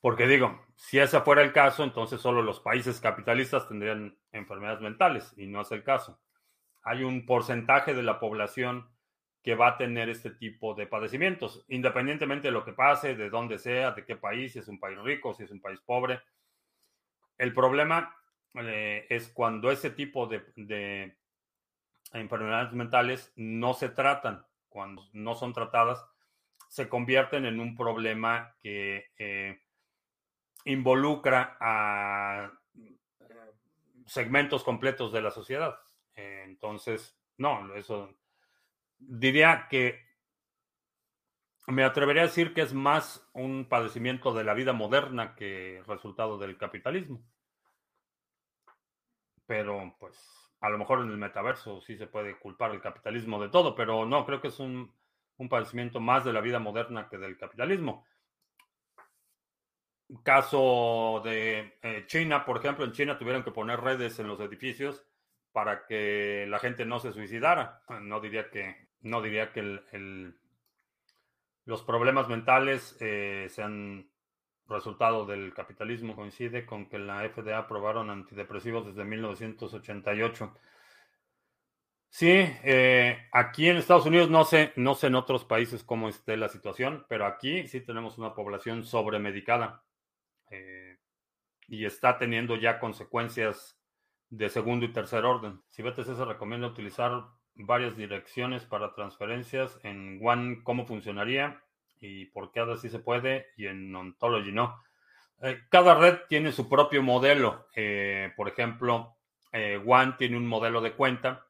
porque 0.00 0.26
digo, 0.26 0.64
si 0.76 0.98
ese 0.98 1.20
fuera 1.20 1.42
el 1.42 1.52
caso, 1.52 1.84
entonces 1.84 2.20
solo 2.20 2.42
los 2.42 2.60
países 2.60 3.00
capitalistas 3.00 3.68
tendrían 3.68 4.16
enfermedades 4.32 4.80
mentales 4.80 5.32
y 5.36 5.46
no 5.46 5.60
es 5.60 5.70
el 5.72 5.84
caso. 5.84 6.20
Hay 6.82 7.04
un 7.04 7.26
porcentaje 7.26 7.92
de 7.92 8.02
la 8.02 8.18
población 8.18 8.88
que 9.42 9.54
va 9.54 9.68
a 9.68 9.76
tener 9.78 10.08
este 10.08 10.30
tipo 10.30 10.74
de 10.74 10.86
padecimientos, 10.86 11.64
independientemente 11.68 12.48
de 12.48 12.52
lo 12.52 12.64
que 12.64 12.72
pase, 12.72 13.14
de 13.14 13.30
dónde 13.30 13.58
sea, 13.58 13.92
de 13.92 14.04
qué 14.04 14.16
país, 14.16 14.52
si 14.52 14.58
es 14.58 14.68
un 14.68 14.78
país 14.78 14.98
rico, 14.98 15.34
si 15.34 15.44
es 15.44 15.50
un 15.50 15.60
país 15.60 15.80
pobre. 15.80 16.20
El 17.38 17.54
problema 17.54 18.14
es 18.54 19.28
cuando 19.28 19.70
ese 19.70 19.90
tipo 19.90 20.26
de, 20.26 20.44
de 20.56 21.16
enfermedades 22.12 22.72
mentales 22.72 23.32
no 23.36 23.72
se 23.72 23.88
tratan, 23.88 24.44
cuando 24.68 25.08
no 25.12 25.34
son 25.34 25.52
tratadas, 25.52 26.04
se 26.68 26.88
convierten 26.88 27.46
en 27.46 27.60
un 27.60 27.76
problema 27.76 28.54
que 28.62 29.10
eh, 29.18 29.60
involucra 30.64 31.56
a 31.58 32.52
eh, 32.78 32.96
segmentos 34.06 34.62
completos 34.62 35.12
de 35.12 35.22
la 35.22 35.30
sociedad. 35.30 35.78
entonces, 36.14 37.18
no, 37.38 37.74
eso 37.74 38.14
diría 39.00 39.66
que 39.68 40.10
me 41.66 41.84
atrevería 41.84 42.22
a 42.22 42.26
decir 42.26 42.52
que 42.54 42.62
es 42.62 42.74
más 42.74 43.28
un 43.32 43.68
padecimiento 43.68 44.32
de 44.34 44.44
la 44.44 44.54
vida 44.54 44.72
moderna 44.72 45.34
que 45.34 45.82
resultado 45.86 46.38
del 46.38 46.56
capitalismo. 46.56 47.22
Pero 49.46 49.96
pues 49.98 50.16
a 50.60 50.68
lo 50.68 50.78
mejor 50.78 51.00
en 51.00 51.10
el 51.10 51.16
metaverso 51.16 51.80
sí 51.80 51.96
se 51.96 52.06
puede 52.06 52.38
culpar 52.38 52.72
el 52.72 52.80
capitalismo 52.80 53.40
de 53.40 53.48
todo, 53.48 53.74
pero 53.74 54.06
no, 54.06 54.26
creo 54.26 54.40
que 54.40 54.48
es 54.48 54.60
un, 54.60 54.92
padecimiento 55.48 56.00
más 56.00 56.24
de 56.24 56.34
la 56.34 56.42
vida 56.42 56.58
moderna 56.58 57.08
que 57.08 57.16
del 57.16 57.38
capitalismo. 57.38 58.06
Caso 60.22 61.22
de 61.24 61.78
eh, 61.82 62.04
China, 62.06 62.44
por 62.44 62.58
ejemplo, 62.58 62.84
en 62.84 62.92
China 62.92 63.16
tuvieron 63.16 63.42
que 63.42 63.52
poner 63.52 63.80
redes 63.80 64.18
en 64.18 64.26
los 64.26 64.38
edificios 64.40 65.06
para 65.52 65.86
que 65.86 66.46
la 66.48 66.58
gente 66.58 66.84
no 66.84 66.98
se 66.98 67.12
suicidara. 67.12 67.82
No 68.02 68.20
diría 68.20 68.50
que, 68.50 68.89
no 69.02 69.22
diría 69.22 69.52
que 69.52 69.80
los 71.64 71.82
problemas 71.82 72.28
mentales 72.28 72.96
eh, 73.00 73.46
sean 73.50 74.10
resultado 74.68 75.26
del 75.26 75.52
capitalismo 75.52 76.14
coincide 76.14 76.64
con 76.64 76.88
que 76.88 76.98
la 76.98 77.28
FDA 77.28 77.58
aprobaron 77.58 78.10
antidepresivos 78.10 78.86
desde 78.86 79.04
1988. 79.04 80.54
Sí, 82.08 82.28
eh, 82.28 83.28
aquí 83.32 83.68
en 83.68 83.76
Estados 83.76 84.06
Unidos 84.06 84.30
no 84.30 84.44
sé, 84.44 84.72
no 84.76 84.94
sé 84.94 85.08
en 85.08 85.14
otros 85.14 85.44
países 85.44 85.84
cómo 85.84 86.08
esté 86.08 86.36
la 86.36 86.48
situación, 86.48 87.06
pero 87.08 87.26
aquí 87.26 87.68
sí 87.68 87.80
tenemos 87.80 88.18
una 88.18 88.34
población 88.34 88.84
sobremedicada 88.84 89.84
eh, 90.50 90.98
y 91.68 91.84
está 91.84 92.18
teniendo 92.18 92.56
ya 92.56 92.80
consecuencias 92.80 93.78
de 94.28 94.48
segundo 94.48 94.86
y 94.86 94.92
tercer 94.92 95.24
orden. 95.24 95.62
Si 95.68 95.82
BTC 95.82 96.16
se 96.16 96.24
recomienda 96.24 96.66
utilizar 96.66 97.26
varias 97.66 97.96
direcciones 97.96 98.64
para 98.64 98.94
transferencias 98.94 99.78
en 99.82 100.20
One, 100.22 100.62
¿cómo 100.64 100.86
funcionaría? 100.86 101.62
y 102.00 102.26
por 102.26 102.50
qué 102.50 102.60
ahora 102.60 102.76
sí 102.76 102.88
se 102.88 102.98
puede 102.98 103.48
y 103.56 103.66
en 103.66 103.94
Ontology 103.94 104.52
no. 104.52 104.82
Eh, 105.42 105.60
cada 105.68 105.94
red 105.94 106.20
tiene 106.28 106.52
su 106.52 106.68
propio 106.68 107.02
modelo. 107.02 107.68
Eh, 107.76 108.32
por 108.36 108.48
ejemplo, 108.48 109.16
eh, 109.52 109.80
One 109.84 110.14
tiene 110.18 110.36
un 110.36 110.46
modelo 110.46 110.80
de 110.80 110.94
cuenta 110.94 111.46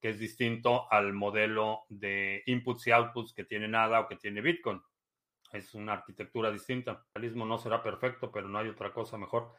que 0.00 0.10
es 0.10 0.18
distinto 0.18 0.90
al 0.92 1.12
modelo 1.12 1.82
de 1.88 2.44
inputs 2.46 2.86
y 2.86 2.92
outputs 2.92 3.32
que 3.32 3.44
tiene 3.44 3.66
nada 3.66 4.00
o 4.00 4.08
que 4.08 4.16
tiene 4.16 4.40
Bitcoin. 4.40 4.80
Es 5.52 5.74
una 5.74 5.94
arquitectura 5.94 6.52
distinta. 6.52 6.92
El 6.92 6.96
capitalismo 6.98 7.44
no 7.44 7.58
será 7.58 7.82
perfecto, 7.82 8.30
pero 8.30 8.48
no 8.48 8.58
hay 8.58 8.68
otra 8.68 8.92
cosa 8.92 9.18
mejor. 9.18 9.52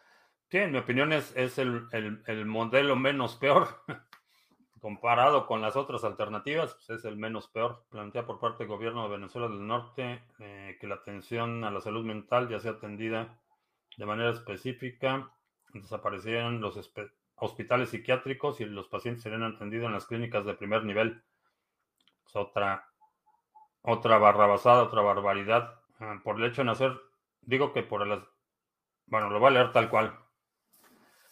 Sí, 0.49 0.57
en 0.57 0.71
mi 0.71 0.77
opinión 0.77 1.11
es, 1.11 1.35
el, 1.57 1.87
el 1.91 2.45
modelo 2.45 2.95
menos 2.95 3.35
peor. 3.35 3.83
comparado 4.79 5.45
con 5.45 5.61
las 5.61 5.75
otras 5.75 6.03
alternativas, 6.03 6.73
pues 6.73 6.89
es 6.99 7.05
el 7.05 7.17
menos 7.17 7.47
peor. 7.47 7.85
Plantea 7.89 8.25
por 8.25 8.39
parte 8.39 8.63
del 8.63 8.69
gobierno 8.69 9.03
de 9.03 9.17
Venezuela 9.17 9.47
del 9.47 9.65
Norte 9.65 10.23
eh, 10.39 10.77
que 10.79 10.87
la 10.87 10.95
atención 10.95 11.63
a 11.63 11.71
la 11.71 11.81
salud 11.81 12.05
mental 12.05 12.49
ya 12.49 12.59
sea 12.59 12.71
atendida 12.71 13.39
de 13.97 14.05
manera 14.05 14.31
específica, 14.31 15.31
desaparecieran 15.73 16.61
los 16.61 16.79
hospitales 17.35 17.89
psiquiátricos 17.89 18.61
y 18.61 18.65
los 18.65 18.87
pacientes 18.87 19.23
serían 19.23 19.43
atendidos 19.43 19.87
en 19.87 19.93
las 19.93 20.05
clínicas 20.05 20.45
de 20.45 20.53
primer 20.53 20.83
nivel. 20.85 21.21
Es 22.25 22.35
otra, 22.35 22.87
otra 23.81 24.17
barrabasada, 24.17 24.83
otra 24.83 25.01
barbaridad. 25.01 25.81
Ah, 25.99 26.19
por 26.23 26.37
el 26.37 26.45
hecho 26.45 26.61
de 26.61 26.65
nacer, 26.65 26.99
digo 27.41 27.73
que 27.73 27.83
por 27.83 28.05
las... 28.07 28.19
Bueno, 29.05 29.29
lo 29.29 29.39
voy 29.39 29.47
a 29.47 29.51
leer 29.51 29.71
tal 29.73 29.89
cual. 29.89 30.17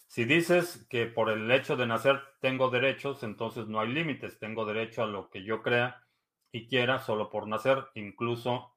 Si 0.07 0.23
dices 0.25 0.87
que 0.89 1.05
por 1.05 1.29
el 1.29 1.51
hecho 1.51 1.75
de 1.75 1.85
nacer 1.85 2.21
tengo 2.39 2.69
derechos, 2.69 3.23
entonces 3.23 3.67
no 3.67 3.79
hay 3.79 3.89
límites. 3.89 4.39
Tengo 4.39 4.65
derecho 4.65 5.03
a 5.03 5.07
lo 5.07 5.29
que 5.29 5.43
yo 5.43 5.61
crea 5.61 6.03
y 6.51 6.67
quiera 6.67 6.99
solo 6.99 7.29
por 7.29 7.47
nacer, 7.47 7.85
incluso 7.93 8.73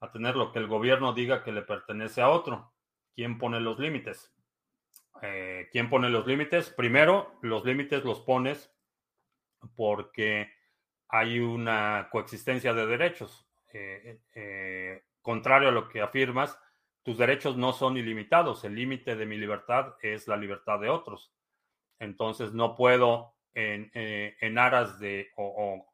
a 0.00 0.10
tener 0.10 0.36
lo 0.36 0.52
que 0.52 0.58
el 0.58 0.66
gobierno 0.66 1.12
diga 1.12 1.44
que 1.44 1.52
le 1.52 1.62
pertenece 1.62 2.20
a 2.20 2.30
otro. 2.30 2.72
¿Quién 3.14 3.38
pone 3.38 3.60
los 3.60 3.78
límites? 3.78 4.34
Eh, 5.22 5.68
¿Quién 5.70 5.88
pone 5.88 6.08
los 6.10 6.26
límites? 6.26 6.70
Primero, 6.70 7.38
los 7.42 7.64
límites 7.64 8.04
los 8.04 8.20
pones 8.20 8.74
porque 9.76 10.52
hay 11.08 11.38
una 11.38 12.08
coexistencia 12.10 12.72
de 12.72 12.86
derechos. 12.86 13.46
Eh, 13.72 14.20
eh, 14.34 15.04
contrario 15.22 15.68
a 15.68 15.72
lo 15.72 15.88
que 15.88 16.00
afirmas, 16.00 16.58
tus 17.02 17.18
derechos 17.18 17.56
no 17.56 17.72
son 17.72 17.96
ilimitados. 17.96 18.64
El 18.64 18.74
límite 18.74 19.16
de 19.16 19.26
mi 19.26 19.38
libertad 19.38 19.94
es 20.02 20.28
la 20.28 20.36
libertad 20.36 20.78
de 20.80 20.90
otros. 20.90 21.32
Entonces 21.98 22.52
no 22.52 22.74
puedo 22.74 23.34
en, 23.54 23.90
eh, 23.94 24.36
aras 24.56 24.98
de 24.98 25.30
o, 25.36 25.86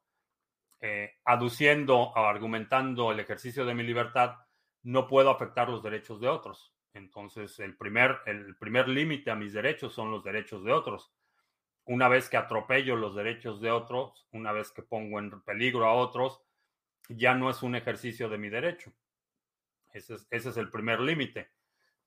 eh, 0.80 1.14
aduciendo 1.24 1.98
o 1.98 2.16
argumentando 2.18 3.12
el 3.12 3.20
ejercicio 3.20 3.64
de 3.64 3.74
mi 3.74 3.82
libertad, 3.82 4.36
no 4.82 5.06
puedo 5.06 5.30
afectar 5.30 5.68
los 5.68 5.82
derechos 5.82 6.20
de 6.20 6.28
otros. 6.28 6.72
Entonces 6.92 7.58
el 7.60 7.76
primer, 7.76 8.18
el 8.26 8.56
primer 8.56 8.88
límite 8.88 9.30
a 9.30 9.36
mis 9.36 9.52
derechos 9.52 9.92
son 9.92 10.10
los 10.10 10.24
derechos 10.24 10.64
de 10.64 10.72
otros. 10.72 11.12
Una 11.84 12.08
vez 12.08 12.28
que 12.28 12.36
atropello 12.36 12.96
los 12.96 13.14
derechos 13.14 13.60
de 13.60 13.70
otros, 13.70 14.26
una 14.32 14.52
vez 14.52 14.72
que 14.72 14.82
pongo 14.82 15.18
en 15.18 15.40
peligro 15.42 15.86
a 15.86 15.94
otros, 15.94 16.42
ya 17.08 17.34
no 17.34 17.48
es 17.48 17.62
un 17.62 17.76
ejercicio 17.76 18.28
de 18.28 18.38
mi 18.38 18.48
derecho. 18.48 18.92
Ese 19.96 20.16
es, 20.30 20.56
el 20.56 20.70
primer 20.70 21.00
límite. 21.00 21.50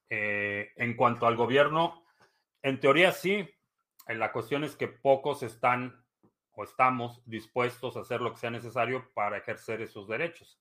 Eh, 0.09 0.71
en 0.75 0.95
cuanto 0.95 1.27
al 1.27 1.35
gobierno, 1.35 2.05
en 2.61 2.79
teoría 2.79 3.11
sí, 3.11 3.49
La 4.07 4.31
cuestión 4.31 4.63
es 4.63 4.75
que 4.75 4.87
pocos 4.87 5.43
están 5.43 6.03
o 6.51 6.63
estamos 6.63 7.21
dispuestos 7.25 7.95
a 7.95 8.01
hacer 8.01 8.21
lo 8.21 8.31
que 8.31 8.39
sea 8.39 8.49
necesario 8.49 9.11
para 9.13 9.37
ejercer 9.37 9.81
esos 9.81 10.07
derechos. 10.07 10.59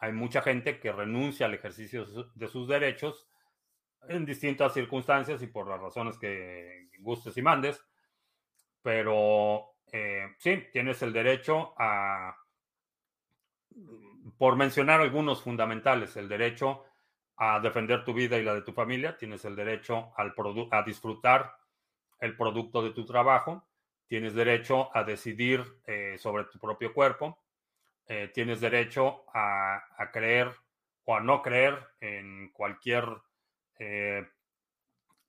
Hay 0.00 0.12
mucha 0.12 0.42
gente 0.42 0.80
que 0.80 0.92
renuncia 0.92 1.46
al 1.46 1.54
ejercicio 1.54 2.04
de 2.34 2.48
sus 2.48 2.68
derechos 2.68 3.28
en 4.08 4.26
distintas 4.26 4.74
circunstancias 4.74 5.40
y 5.40 5.46
por 5.46 5.68
las 5.68 5.80
razones 5.80 6.18
que 6.18 6.90
gustes 6.98 7.36
y 7.36 7.42
mandes, 7.42 7.82
pero 8.82 9.76
eh, 9.92 10.34
sí, 10.38 10.64
tienes 10.72 11.00
el 11.02 11.12
derecho 11.12 11.74
a, 11.78 12.36
por 14.38 14.56
mencionar 14.56 15.00
algunos 15.00 15.42
fundamentales, 15.42 16.16
el 16.16 16.28
derecho 16.28 16.84
a 17.36 17.60
defender 17.60 18.04
tu 18.04 18.14
vida 18.14 18.38
y 18.38 18.44
la 18.44 18.54
de 18.54 18.62
tu 18.62 18.72
familia, 18.72 19.16
tienes 19.16 19.44
el 19.44 19.56
derecho 19.56 20.12
al 20.16 20.34
a 20.70 20.82
disfrutar 20.82 21.56
el 22.20 22.36
producto 22.36 22.82
de 22.82 22.90
tu 22.90 23.04
trabajo, 23.04 23.66
tienes 24.06 24.34
derecho 24.34 24.96
a 24.96 25.04
decidir 25.04 25.64
eh, 25.86 26.16
sobre 26.18 26.44
tu 26.44 26.58
propio 26.58 26.92
cuerpo, 26.92 27.38
eh, 28.06 28.30
tienes 28.32 28.60
derecho 28.60 29.24
a, 29.32 29.82
creer 30.12 30.54
o 31.04 31.16
a 31.16 31.20
no 31.20 31.42
creer 31.42 31.78
en 32.00 32.50
cualquier 32.52 33.04
eh, 33.78 34.26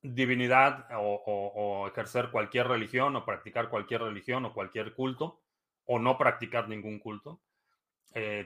divinidad 0.02 0.86
o, 0.94 1.88
ejercer 1.88 2.30
cualquier 2.30 2.68
religión 2.68 3.16
o 3.16 3.24
practicar 3.24 3.68
cualquier 3.68 4.02
religión 4.02 4.44
o 4.44 4.52
cualquier 4.52 4.94
culto 4.94 5.40
o 5.86 5.98
no 5.98 6.18
practicar 6.18 6.68
ningún 6.68 6.98
culto. 6.98 7.40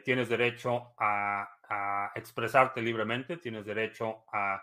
Tienes 0.05 0.29
derecho 0.29 0.95
a, 0.99 2.11
expresarte 2.17 2.83
libremente, 2.83 3.37
tienes 3.37 3.65
derecho 3.65 4.25
a 4.33 4.61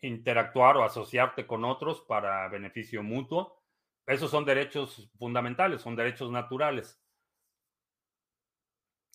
interactuar 0.00 0.78
o 0.78 0.84
asociarte 0.84 1.46
con 1.46 1.64
otros 1.64 2.00
para 2.08 2.48
beneficio 2.48 3.02
mutuo 3.02 3.64
esos 4.06 4.30
son 4.30 4.44
derechos 4.44 5.10
fundamentales, 5.18 5.80
son 5.80 5.96
derechos 5.96 6.30
naturales. 6.30 7.00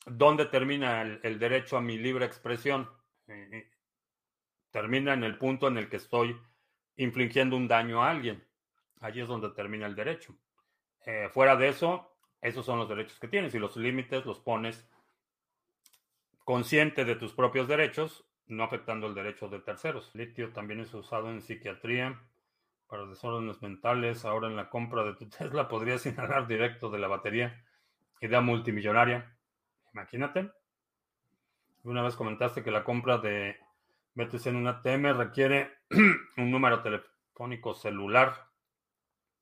¿Dónde 0.06 0.46
termina 0.46 1.02
el, 1.02 1.38
derecho 1.38 1.78
a 1.78 1.82
mi 1.82 1.98
libre 1.98 2.26
expresión? 2.26 2.90
Eh, 3.28 3.50
eh, 3.52 3.72
termina 4.72 5.14
en 5.14 5.24
el 5.24 5.38
punto 5.38 5.68
en 5.68 5.78
el 5.78 5.90
que 5.90 5.98
estoy 5.98 6.36
infligiendo 6.96 7.56
un 7.56 7.68
daño 7.68 8.02
a 8.02 8.10
alguien. 8.10 8.44
Allí 9.02 9.22
es 9.22 9.28
donde 9.28 9.52
termina 9.52 9.86
el 9.86 9.96
derecho. 9.96 10.36
Eh, 11.06 11.30
fuera 11.30 11.56
de 11.56 11.70
eso, 11.70 12.19
esos 12.42 12.66
son 12.66 12.80
los 12.80 12.90
derechos 12.90 13.20
que 13.20 13.28
tienes 13.28 13.54
y 13.54 13.60
los 13.60 13.76
límites 13.76 14.26
los 14.26 14.40
pones 14.40 14.90
consciente 16.46 17.06
de 17.06 17.16
tus 17.16 17.34
propios 17.34 17.68
derechos, 17.68 18.26
no 18.48 18.64
afectando 18.64 19.08
el 19.08 19.14
derecho 19.14 19.50
de 19.50 19.60
terceros. 19.60 20.10
litio 20.16 20.52
también 20.52 20.80
es 20.80 20.94
usado 20.94 21.30
en 21.30 21.42
psiquiatría 21.42 22.20
para 22.88 23.06
desórdenes 23.06 23.62
mentales. 23.62 24.26
Ahora 24.26 24.48
en 24.48 24.56
la 24.56 24.70
compra 24.70 25.04
de 25.04 25.14
tu 25.14 25.30
Tesla 25.38 25.68
podrías 25.68 26.06
inhalar 26.06 26.48
directo 26.48 26.90
de 26.90 27.00
la 27.00 27.08
batería. 27.08 27.64
Idea 28.22 28.42
multimillonaria. 28.42 29.38
Imagínate. 29.94 30.52
Una 31.84 32.02
vez 32.02 32.16
comentaste 32.16 32.64
que 32.64 32.72
la 32.72 32.84
compra 32.84 33.20
de 33.20 33.58
BTC 34.16 34.48
en 34.48 34.56
una 34.56 34.72
ATM 34.72 35.18
requiere 35.18 35.78
un 36.38 36.52
número 36.52 36.82
telefónico 36.82 37.74
celular. 37.74 38.50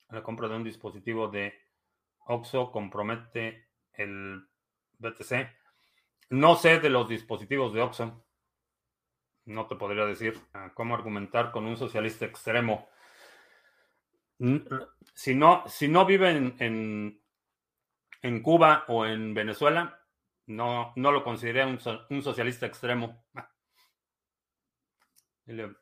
La 0.10 0.24
compra 0.24 0.48
de 0.48 0.56
un 0.56 0.64
dispositivo 0.64 1.30
de 1.30 1.67
OXO 2.28 2.72
compromete 2.72 3.68
el 3.94 4.48
BTC. 5.00 5.50
No 6.30 6.56
sé 6.56 6.80
de 6.80 6.90
los 6.90 7.08
dispositivos 7.08 7.74
de 7.74 7.82
OXO. 7.82 8.26
No 9.46 9.68
te 9.68 9.76
podría 9.76 10.06
decir 10.06 10.40
ah, 10.54 10.72
cómo 10.74 10.96
argumentar 10.96 11.52
con 11.52 11.66
un 11.66 11.78
socialista 11.78 12.26
extremo 12.26 12.90
si 15.14 15.36
no, 15.36 15.64
si 15.68 15.88
no 15.88 16.06
vive 16.06 16.32
en, 16.32 17.22
en, 18.22 18.42
Cuba 18.42 18.86
o 18.88 19.06
en 19.06 19.34
Venezuela, 19.34 20.00
no, 20.46 20.94
no 20.96 21.12
lo 21.12 21.24
consideré 21.24 21.66
un, 21.66 21.80
un 22.10 22.22
socialista 22.22 22.66
extremo. 22.66 23.24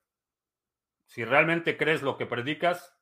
Si 1.07 1.23
realmente 1.23 1.77
crees 1.77 2.01
lo 2.01 2.17
que 2.17 2.25
predicas, 2.25 2.94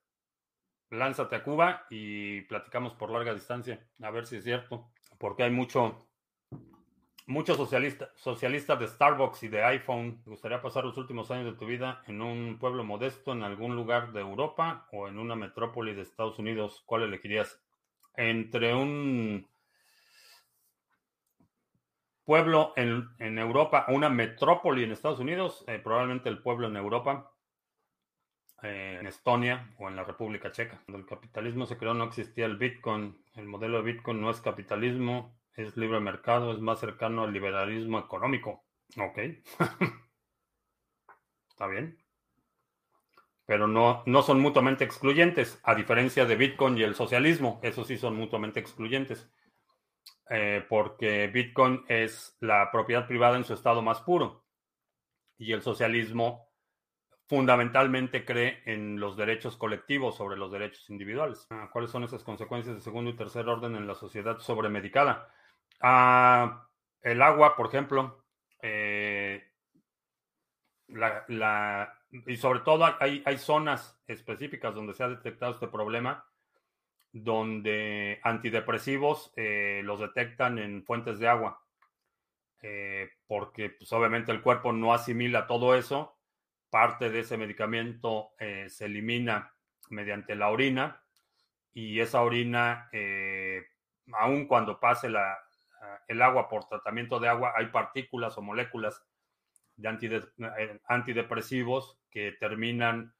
lánzate 0.93 1.35
a 1.35 1.43
Cuba 1.43 1.85
y 1.89 2.41
platicamos 2.41 2.93
por 2.93 3.11
larga 3.11 3.33
distancia, 3.33 3.85
a 4.01 4.11
ver 4.11 4.25
si 4.25 4.37
es 4.37 4.43
cierto, 4.43 4.89
porque 5.17 5.43
hay 5.43 5.51
mucho, 5.51 6.07
Muchos 7.25 7.55
socialistas 7.55 8.09
socialista 8.17 8.75
de 8.75 8.85
Starbucks 8.85 9.43
y 9.43 9.47
de 9.47 9.63
iPhone. 9.63 10.21
¿Te 10.23 10.29
gustaría 10.29 10.61
pasar 10.61 10.83
los 10.83 10.97
últimos 10.97 11.31
años 11.31 11.45
de 11.45 11.57
tu 11.57 11.65
vida 11.65 12.03
en 12.05 12.21
un 12.21 12.57
pueblo 12.59 12.83
modesto, 12.83 13.31
en 13.31 13.43
algún 13.43 13.77
lugar 13.77 14.11
de 14.11 14.19
Europa 14.19 14.89
o 14.91 15.07
en 15.07 15.17
una 15.17 15.33
metrópoli 15.33 15.93
de 15.93 16.01
Estados 16.01 16.37
Unidos? 16.37 16.83
¿Cuál 16.85 17.03
elegirías? 17.03 17.63
Entre 18.17 18.75
un 18.75 19.47
pueblo 22.25 22.73
en, 22.75 23.37
Europa 23.39 23.85
o 23.87 23.93
una 23.93 24.09
metrópoli 24.09 24.83
en 24.83 24.91
Estados 24.91 25.19
Unidos, 25.19 25.63
eh, 25.67 25.79
probablemente 25.79 26.27
el 26.27 26.41
pueblo 26.41 26.67
en 26.67 26.75
Europa, 26.75 27.31
eh, 28.63 28.97
en 28.97 29.07
Estonia 29.07 29.69
o 29.77 29.89
en 29.89 29.97
la 29.97 30.05
República 30.05 30.51
Checa. 30.51 30.81
Cuando 30.85 30.99
el 30.99 31.05
capitalismo 31.05 31.65
se 31.65 31.77
creó 31.77 31.93
no 31.93 32.05
existía 32.05 32.45
el 32.45 32.55
Bitcoin. 32.55 33.21
El 33.35 33.45
modelo 33.45 33.77
de 33.77 33.91
Bitcoin 33.91 34.21
no 34.21 34.29
es 34.29 34.39
capitalismo, 34.39 35.37
es 35.53 35.75
libre 35.75 35.99
mercado, 35.99 36.53
es 36.53 36.59
más 36.59 36.79
cercano 36.79 37.23
al 37.23 37.33
liberalismo 37.33 37.99
económico. 37.99 38.63
Ok. 38.97 39.17
Está 41.49 41.67
bien. 41.67 41.97
Pero 43.45 43.67
no, 43.67 44.01
no 44.05 44.21
son 44.21 44.39
mutuamente 44.39 44.85
excluyentes, 44.85 45.59
a 45.63 45.75
diferencia 45.75 46.25
de 46.25 46.37
Bitcoin 46.37 46.77
y 46.77 46.83
el 46.83 46.95
socialismo. 46.95 47.59
Esos 47.63 47.87
sí 47.87 47.97
son 47.97 48.15
mutuamente 48.15 48.61
excluyentes. 48.61 49.29
Eh, 50.29 50.65
porque 50.69 51.27
Bitcoin 51.27 51.83
es 51.89 52.37
la 52.39 52.71
propiedad 52.71 53.07
privada 53.07 53.35
en 53.35 53.43
su 53.43 53.53
estado 53.53 53.81
más 53.81 53.99
puro. 53.99 54.45
Y 55.37 55.51
el 55.51 55.61
socialismo 55.61 56.52
fundamentalmente 57.27 58.25
cree 58.25 58.61
en 58.65 58.99
los 58.99 59.15
derechos 59.17 59.57
colectivos 59.57 60.17
sobre 60.17 60.37
los 60.37 60.51
derechos 60.51 60.89
individuales. 60.89 61.47
Ah, 61.49 61.69
¿Cuáles 61.71 61.91
son 61.91 62.03
esas 62.03 62.23
consecuencias 62.23 62.75
de 62.75 62.81
segundo 62.81 63.11
y 63.11 63.15
tercer 63.15 63.47
orden 63.47 63.75
en 63.75 63.87
la 63.87 63.95
sociedad 63.95 64.39
sobremedicada? 64.39 65.29
Ah, 65.81 66.67
el 67.01 67.21
agua, 67.21 67.55
por 67.55 67.67
ejemplo, 67.67 68.23
eh, 68.61 69.43
y 72.27 72.37
sobre 72.37 72.59
todo 72.59 72.85
hay, 72.99 73.23
hay, 73.25 73.37
zonas 73.37 73.99
específicas 74.07 74.75
donde 74.75 74.93
se 74.93 75.03
ha 75.03 75.09
detectado 75.09 75.53
este 75.53 75.67
problema, 75.67 76.25
donde 77.11 78.19
antidepresivos 78.23 79.33
eh, 79.35 79.81
los 79.83 79.99
detectan 79.99 80.59
en 80.59 80.83
fuentes 80.83 81.19
de 81.19 81.27
agua, 81.27 81.63
eh, 82.61 83.09
porque 83.27 83.71
pues, 83.71 83.91
obviamente 83.91 84.31
el 84.31 84.41
cuerpo 84.41 84.71
no 84.71 84.93
asimila 84.93 85.47
todo 85.47 85.75
eso, 85.75 86.12
parte 86.73 87.11
de 87.11 87.19
ese 87.19 87.37
medicamento 87.37 88.31
se 88.39 88.85
elimina 88.85 89.53
mediante 89.91 90.35
la 90.35 90.49
orina 90.49 90.99
y 91.71 91.99
esa 91.99 92.23
orina, 92.23 92.89
aun 94.11 94.47
cuando 94.47 94.79
pase 94.79 95.07
la, 95.07 95.37
el 96.07 96.21
agua 96.21 96.49
por 96.49 96.65
tratamiento 96.65 97.19
de 97.19 97.29
agua, 97.29 97.53
hay 97.55 97.67
partículas 97.67 98.37
o 98.37 98.41
moléculas 98.41 99.03
de 99.75 100.23
eh, 100.37 100.79
antidepresivos 100.87 101.99
que 102.09 102.33
terminan 102.39 103.13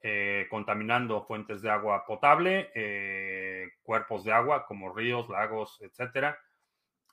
eh, 0.00 0.46
contaminando 0.50 1.24
fuentes 1.24 1.62
de 1.62 1.70
agua 1.70 2.04
potable, 2.06 2.70
eh, 2.74 3.70
cuerpos 3.82 4.24
de 4.24 4.32
agua 4.32 4.66
como 4.66 4.94
ríos, 4.94 5.28
lagos, 5.28 5.78
etcétera. 5.80 6.38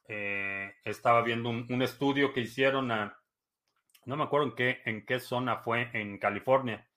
estaba 0.05 1.21
viendo 1.21 1.49
un, 1.49 1.81
estudio 1.81 2.33
que 2.33 2.41
hicieron 2.41 2.91
a, 2.91 3.17
no 4.05 4.17
me 4.17 4.23
acuerdo 4.23 4.47
en 4.47 4.55
qué, 4.55 4.81
en 4.85 5.05
qué 5.05 5.19
zona 5.19 5.57
fue, 5.57 5.89
en 5.93 6.17
California, 6.17 6.87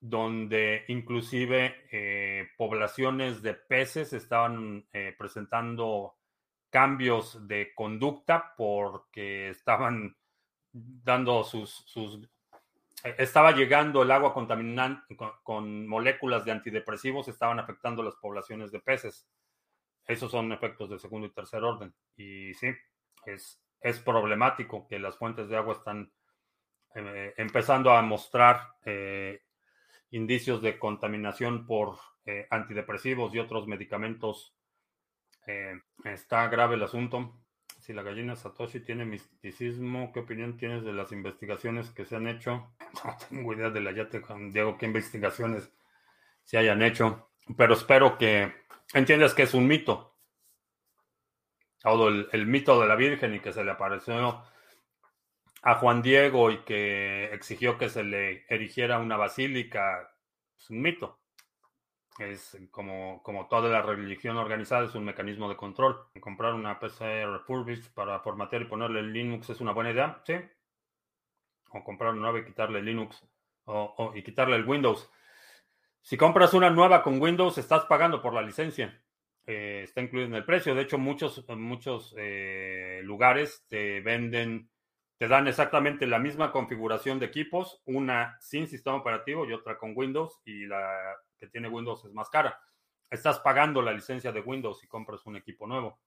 donde 0.00 0.84
inclusive 0.88 2.50
poblaciones 2.56 3.42
de 3.42 3.54
peces 3.54 4.12
estaban 4.12 4.86
presentando 5.18 6.14
cambios 6.70 7.48
de 7.48 7.74
conducta 7.74 8.54
porque 8.56 9.50
estaban 9.50 10.16
dando 10.72 11.42
sus, 11.44 11.70
sus 11.86 12.20
eh, 13.04 13.14
estaba 13.18 13.52
llegando 13.52 14.02
el 14.02 14.10
agua 14.10 14.34
contaminante 14.34 15.16
con, 15.42 15.86
moléculas 15.86 16.44
de 16.44 16.52
antidepresivos, 16.52 17.28
estaban 17.28 17.58
afectando 17.58 18.02
las 18.02 18.16
poblaciones 18.16 18.72
de 18.72 18.80
peces. 18.80 19.26
Esos 20.06 20.30
son 20.30 20.52
efectos 20.52 20.90
de 20.90 20.98
segundo 20.98 21.26
y 21.26 21.30
tercer 21.30 21.62
orden. 21.62 21.94
Y 22.16 22.54
sí, 22.54 22.68
es, 23.26 23.60
es 23.80 23.98
problemático 24.00 24.86
que 24.88 24.98
las 24.98 25.16
fuentes 25.16 25.48
de 25.48 25.56
agua 25.56 25.74
están 25.74 26.12
eh, 26.94 27.34
empezando 27.36 27.92
a 27.92 28.02
mostrar 28.02 28.74
eh, 28.84 29.42
indicios 30.10 30.62
de 30.62 30.78
contaminación 30.78 31.66
por 31.66 31.96
antidepresivos 32.50 33.34
y 33.34 33.38
otros 33.38 33.66
medicamentos 33.66 34.54
eh, 35.48 35.80
está 36.04 36.46
grave 36.48 36.74
el 36.74 36.82
asunto. 36.82 37.40
Si 37.80 37.94
la 37.94 38.02
gallina 38.02 38.36
Satoshi 38.36 38.80
tiene 38.80 39.06
misticismo, 39.06 40.12
¿qué 40.12 40.20
opinión 40.20 40.58
tienes 40.58 40.84
de 40.84 40.92
las 40.92 41.10
investigaciones 41.10 41.90
que 41.90 42.04
se 42.04 42.16
han 42.16 42.28
hecho? 42.28 42.70
No 43.04 43.16
tengo 43.28 43.54
idea 43.54 43.70
de 43.70 43.80
la 43.80 43.92
yate, 43.92 44.22
Diego, 44.50 44.76
qué 44.76 44.86
investigaciones 44.86 45.72
se 46.44 46.58
hayan 46.58 46.82
hecho. 46.82 47.30
Pero 47.56 47.74
espero 47.74 48.18
que 48.18 48.52
entiendas 48.92 49.34
que 49.34 49.44
es 49.44 49.54
un 49.54 49.66
mito. 49.66 50.17
Todo 51.80 52.08
el, 52.08 52.46
mito 52.46 52.80
de 52.80 52.88
la 52.88 52.96
Virgen 52.96 53.34
y 53.34 53.40
que 53.40 53.52
se 53.52 53.64
le 53.64 53.70
apareció 53.70 54.42
a 55.62 55.74
Juan 55.76 56.02
Diego 56.02 56.50
y 56.50 56.58
que 56.64 57.32
exigió 57.32 57.78
que 57.78 57.88
se 57.88 58.02
le 58.02 58.44
erigiera 58.48 58.98
una 58.98 59.16
basílica, 59.16 60.10
es 60.58 60.70
un 60.70 60.82
mito. 60.82 61.20
Es 62.18 62.58
como, 62.72 63.22
como 63.22 63.46
toda 63.46 63.68
la 63.68 63.80
religión 63.80 64.36
organizada, 64.38 64.86
es 64.86 64.94
un 64.96 65.04
mecanismo 65.04 65.48
de 65.48 65.56
control. 65.56 66.08
Comprar 66.20 66.54
una 66.54 66.80
PC 66.80 67.26
refurbished 67.26 67.92
para 67.94 68.18
formatear 68.20 68.62
y 68.62 68.64
ponerle 68.66 69.02
Linux 69.02 69.50
es 69.50 69.60
una 69.60 69.72
buena 69.72 69.92
idea, 69.92 70.20
sí. 70.26 70.34
O 71.70 71.84
comprar 71.84 72.12
una 72.12 72.22
nueva 72.22 72.40
y 72.40 72.44
quitarle 72.44 72.82
Linux 72.82 73.24
o, 73.66 74.12
y 74.14 74.22
quitarle 74.22 74.56
el 74.56 74.68
Windows. 74.68 75.08
Si 76.00 76.16
compras 76.16 76.54
una 76.54 76.70
nueva 76.70 77.02
con 77.02 77.20
Windows, 77.20 77.58
estás 77.58 77.84
pagando 77.84 78.20
por 78.20 78.34
la 78.34 78.42
licencia. 78.42 79.00
Eh, 79.50 79.80
está 79.84 80.02
incluido 80.02 80.28
en 80.28 80.34
el 80.34 80.44
precio. 80.44 80.74
De 80.74 80.82
hecho, 80.82 80.98
muchos, 80.98 81.42
muchos 81.56 82.14
eh, 82.18 83.00
lugares 83.02 83.64
te 83.66 84.02
venden, 84.02 84.68
te 85.16 85.26
dan 85.26 85.48
exactamente 85.48 86.06
la 86.06 86.18
misma 86.18 86.52
configuración 86.52 87.18
de 87.18 87.26
equipos, 87.26 87.80
una 87.86 88.36
sin 88.40 88.68
sistema 88.68 88.98
operativo 88.98 89.46
y 89.46 89.54
otra 89.54 89.78
con 89.78 89.94
Windows, 89.96 90.38
y 90.44 90.66
la 90.66 91.16
que 91.38 91.46
tiene 91.46 91.68
Windows 91.68 92.04
es 92.04 92.12
más 92.12 92.28
cara. 92.28 92.60
Estás 93.08 93.38
pagando 93.38 93.80
la 93.80 93.94
licencia 93.94 94.32
de 94.32 94.40
Windows 94.40 94.80
si 94.80 94.86
compras 94.86 95.24
un 95.24 95.36
equipo 95.36 95.66
nuevo. 95.66 95.98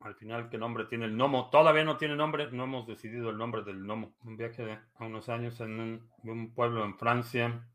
Al 0.00 0.14
final, 0.14 0.50
¿qué 0.50 0.58
nombre 0.58 0.84
tiene 0.84 1.06
el 1.06 1.16
Nomo? 1.16 1.48
Todavía 1.48 1.84
no 1.84 1.96
tiene 1.96 2.16
nombre, 2.16 2.52
no 2.52 2.64
hemos 2.64 2.86
decidido 2.86 3.30
el 3.30 3.38
nombre 3.38 3.62
del 3.62 3.86
Nomo. 3.86 4.14
Un 4.24 4.36
viaje 4.36 4.62
de 4.62 4.78
unos 5.00 5.30
años 5.30 5.58
en 5.60 6.06
un, 6.22 6.54
pueblo 6.54 6.84
en 6.84 6.98
Francia. 6.98 7.66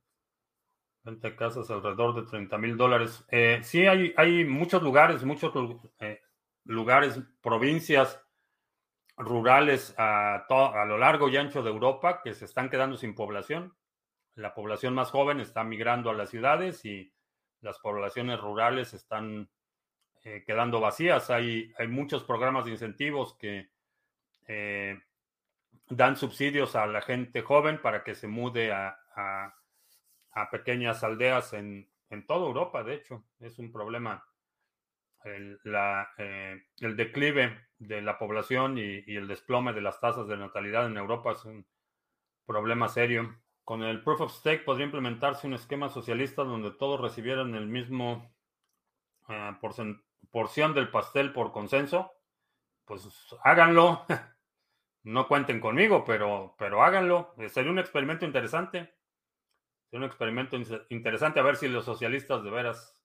20 1.04 1.36
casas 1.36 1.70
alrededor 1.70 2.16
de 2.16 2.30
30 2.30 2.58
mil 2.58 2.78
dólares. 2.78 3.26
Eh, 3.30 3.60
sí, 3.64 3.86
hay, 3.86 4.14
hay 4.18 4.45
muchos 4.45 4.82
lugares, 4.82 5.24
muchos 5.24 5.54
eh, 5.99 6.22
lugares, 6.66 7.20
provincias 7.41 8.22
rurales 9.18 9.93
a, 9.97 10.45
a 10.47 10.86
lo 10.86 10.97
largo 10.97 11.30
y 11.30 11.38
ancho 11.38 11.62
de 11.62 11.70
Europa 11.70 12.22
que 12.24 12.34
se 12.34 12.45
están 12.45 12.70
quedando 12.70 12.97
sin 12.97 13.16
población. 13.16 13.76
La 14.36 14.54
población 14.54 14.95
más 14.95 15.12
joven 15.12 15.39
está 15.39 15.64
migrando 15.64 16.10
a 16.10 16.14
las 16.14 16.30
ciudades 16.30 16.84
y 16.86 17.14
las 17.62 17.80
poblaciones 17.80 18.39
rurales 18.39 18.93
están 18.93 19.49
eh, 20.24 20.43
quedando 20.45 20.80
vacías. 20.80 21.30
Hay, 21.30 21.74
hay 21.78 21.88
muchos 21.88 22.24
programas 22.24 22.66
de 22.66 22.72
incentivos 22.72 23.36
que 23.38 23.70
eh, 24.47 24.99
dan 25.89 26.16
subsidios 26.16 26.76
a 26.76 26.86
la 26.88 27.01
gente 27.01 27.41
joven 27.41 27.82
para 27.82 28.04
que 28.04 28.16
se 28.16 28.28
mude 28.28 28.72
a, 28.72 28.97
pequeñas 30.51 31.03
aldeas 31.03 31.53
en, 31.53 31.89
toda 32.27 32.47
Europa, 32.47 32.84
de 32.84 32.95
hecho. 32.95 33.25
Es 33.39 33.59
un 33.59 33.71
problema. 33.71 34.23
El, 35.23 35.59
eh, 36.17 36.61
declive 36.79 37.67
de 37.79 38.01
la 38.01 38.17
población 38.17 38.77
y, 38.77 39.03
y, 39.07 39.15
el 39.15 39.27
desplome 39.27 39.71
de 39.71 39.81
las 39.81 39.99
tasas 39.99 40.27
de 40.27 40.38
natalidad 40.38 40.86
en 40.86 40.97
Europa 40.97 41.31
es 41.31 41.45
un 41.45 41.65
problema 42.45 42.89
serio. 42.89 43.39
Con 43.63 43.84
el 43.84 44.03
Proof 44.03 44.21
of 44.21 44.34
Stake 44.34 44.63
podría 44.63 44.86
implementarse 44.86 45.47
un 45.47 45.53
esquema 45.53 45.89
socialista 45.89 46.43
donde 46.43 46.71
todos 46.71 46.99
recibieran 46.99 47.55
el 47.55 47.67
mismo 47.67 48.29
porcentaje 49.61 50.03
porción 50.31 50.73
del 50.73 50.89
pastel 50.89 51.31
por 51.31 51.51
consenso, 51.51 52.11
pues 52.86 53.07
háganlo. 53.43 54.05
No 55.05 55.27
cuenten 55.27 55.59
conmigo, 55.59 56.05
pero, 56.05 56.55
pero 56.57 56.81
háganlo. 56.81 57.36
Sería 57.49 57.73
un 57.73 57.77
experimento 57.77 58.23
interesante. 58.25 58.93
Sería 59.94 60.08
un 60.08 60.10
experimento 60.10 60.58
interesante 60.89 61.39
a 61.39 61.44
ver 61.44 61.56
si 61.56 61.68
los 61.68 61.86
socialistas 61.86 62.44
de 62.44 62.50
veras. 62.50 63.00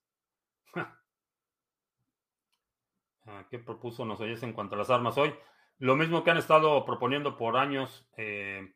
¿Qué 3.51 3.59
propuso 3.59 4.05
nos 4.05 4.19
en 4.21 4.53
cuanto 4.53 4.73
a 4.73 4.79
las 4.79 4.89
armas 4.89 5.15
hoy? 5.19 5.31
Lo 5.77 5.95
mismo 5.95 6.23
que 6.23 6.31
han 6.31 6.37
estado 6.37 6.83
proponiendo 6.85 7.37
por 7.37 7.57
años, 7.57 8.09
eh, 8.17 8.73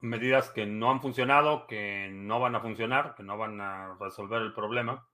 medidas 0.00 0.50
que 0.50 0.66
no 0.66 0.90
han 0.90 1.00
funcionado, 1.00 1.66
que 1.66 2.10
no 2.12 2.38
van 2.38 2.54
a 2.54 2.60
funcionar, 2.60 3.14
que 3.14 3.22
no 3.22 3.38
van 3.38 3.62
a 3.62 3.96
resolver 3.98 4.42
el 4.42 4.52
problema 4.52 5.08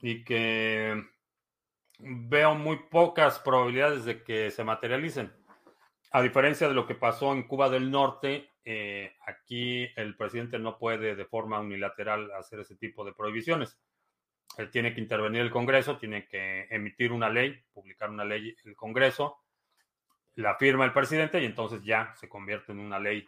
y 0.00 0.24
que 0.24 1.04
veo 2.00 2.56
muy 2.56 2.80
pocas 2.90 3.38
probabilidades 3.38 4.06
de 4.06 4.24
que 4.24 4.50
se 4.50 4.64
materialicen. 4.64 5.32
A 6.10 6.20
diferencia 6.20 6.66
de 6.66 6.74
lo 6.74 6.84
que 6.84 6.96
pasó 6.96 7.32
en 7.32 7.46
Cuba 7.46 7.70
del 7.70 7.92
Norte, 7.92 8.50
eh, 8.64 9.16
aquí 9.26 9.86
el 9.96 10.16
presidente 10.16 10.58
no 10.58 10.78
puede 10.78 11.14
de 11.14 11.24
forma 11.24 11.60
unilateral 11.60 12.30
hacer 12.32 12.60
ese 12.60 12.76
tipo 12.76 13.04
de 13.04 13.12
prohibiciones. 13.12 13.78
Él 14.56 14.70
tiene 14.70 14.94
que 14.94 15.00
intervenir 15.00 15.42
el 15.42 15.50
Congreso, 15.50 15.98
tiene 15.98 16.26
que 16.26 16.66
emitir 16.70 17.12
una 17.12 17.28
ley, 17.28 17.62
publicar 17.72 18.10
una 18.10 18.24
ley 18.24 18.54
el 18.64 18.76
Congreso, 18.76 19.38
la 20.36 20.56
firma 20.56 20.84
el 20.84 20.92
presidente 20.92 21.40
y 21.42 21.44
entonces 21.44 21.82
ya 21.82 22.14
se 22.16 22.28
convierte 22.28 22.72
en 22.72 22.78
una 22.78 22.98
ley 22.98 23.26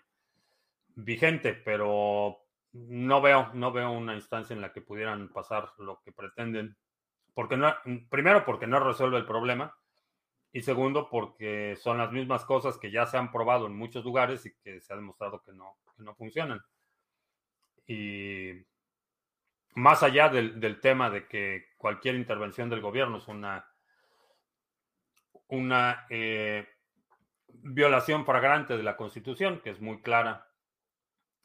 vigente, 0.95 1.53
pero 1.53 2.39
no 2.73 3.21
veo, 3.21 3.51
no 3.55 3.73
veo 3.73 3.91
una 3.91 4.15
instancia 4.15 4.55
en 4.55 4.61
la 4.61 4.73
que 4.73 4.81
pudieran 4.81 5.29
pasar 5.29 5.71
lo 5.79 6.01
que 6.03 6.13
pretenden 6.13 6.77
porque 7.37 7.59
no, 7.59 7.75
primero 8.09 8.47
porque 8.47 8.67
no 8.67 8.81
resuelve 8.81 9.19
el 9.19 9.27
problema 9.27 9.77
y 10.57 10.63
segundo 10.63 11.11
porque 11.11 11.77
son 11.77 11.99
las 11.99 12.11
mismas 12.13 12.47
cosas 12.47 12.79
que 12.79 12.91
ya 12.91 13.05
se 13.05 13.19
han 13.19 13.31
probado 13.31 13.67
en 13.67 13.77
muchos 13.77 14.03
lugares 14.07 14.47
y 14.47 14.55
que 14.55 14.81
se 14.81 14.91
ha 14.91 14.97
demostrado 14.97 15.43
que 15.43 15.53
no, 15.53 15.77
no 15.99 16.15
funcionan. 16.15 16.63
Y 17.87 18.53
más 19.75 20.03
allá 20.03 20.31
del, 20.31 20.81
tema 20.81 21.11
de 21.11 21.29
que 21.29 21.75
cualquier 21.77 22.15
intervención 22.15 22.71
del 22.71 22.81
gobierno 22.81 23.19
es 23.19 23.29
una, 23.29 23.71
una 25.49 26.07
eh, 26.09 26.67
violación 27.49 28.25
flagrante 28.25 28.79
de 28.79 28.83
la 28.83 28.97
Constitución, 28.97 29.61
que 29.63 29.69
es 29.69 29.83
muy 29.83 30.01
clara 30.01 30.49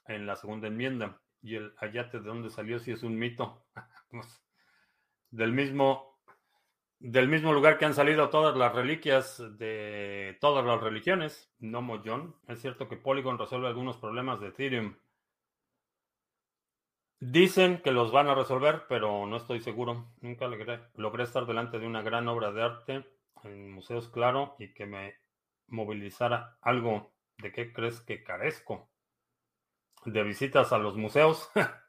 en 0.05 0.25
la 0.25 0.37
segunda 0.37 0.69
enmienda. 0.69 1.21
Y 1.41 1.55
el 1.55 1.73
ayate 1.79 2.21
de 2.21 2.29
dónde 2.29 2.49
salió 2.49 2.79
si 2.79 2.93
es 2.93 3.03
un 3.03 3.19
mito. 3.19 3.65
Pues, 4.09 4.41
del 5.31 5.51
mismo, 5.51 6.10
del 7.01 7.27
mismo 7.27 7.51
lugar 7.51 7.79
que 7.79 7.85
han 7.85 7.95
salido 7.95 8.29
todas 8.29 8.55
las 8.55 8.75
reliquias 8.75 9.41
de 9.57 10.37
todas 10.39 10.63
las 10.63 10.79
religiones, 10.79 11.51
Nomo 11.59 11.99
John. 12.05 12.35
Es 12.47 12.61
cierto 12.61 12.87
que 12.87 12.95
Polygon 12.95 13.39
resuelve 13.39 13.67
algunos 13.67 13.97
problemas 13.97 14.39
de 14.39 14.49
Ethereum. 14.49 14.95
Dicen 17.19 17.81
que 17.81 17.91
los 17.91 18.11
van 18.11 18.27
a 18.27 18.35
resolver, 18.35 18.83
pero 18.87 19.25
no 19.25 19.37
estoy 19.37 19.61
seguro. 19.61 20.13
Nunca 20.21 20.47
logré, 20.47 20.79
logré 20.95 21.23
estar 21.23 21.47
delante 21.47 21.79
de 21.79 21.87
una 21.87 22.03
gran 22.03 22.27
obra 22.27 22.51
de 22.51 22.61
arte 22.61 23.05
en 23.43 23.71
museos, 23.71 24.07
claro, 24.09 24.55
y 24.59 24.71
que 24.73 24.85
me 24.85 25.15
movilizara 25.67 26.57
algo. 26.61 27.13
¿De 27.39 27.51
qué 27.51 27.73
crees 27.73 27.99
que 28.01 28.23
carezco? 28.23 28.91
¿De 30.05 30.21
visitas 30.21 30.71
a 30.71 30.77
los 30.77 30.95
museos? 30.97 31.49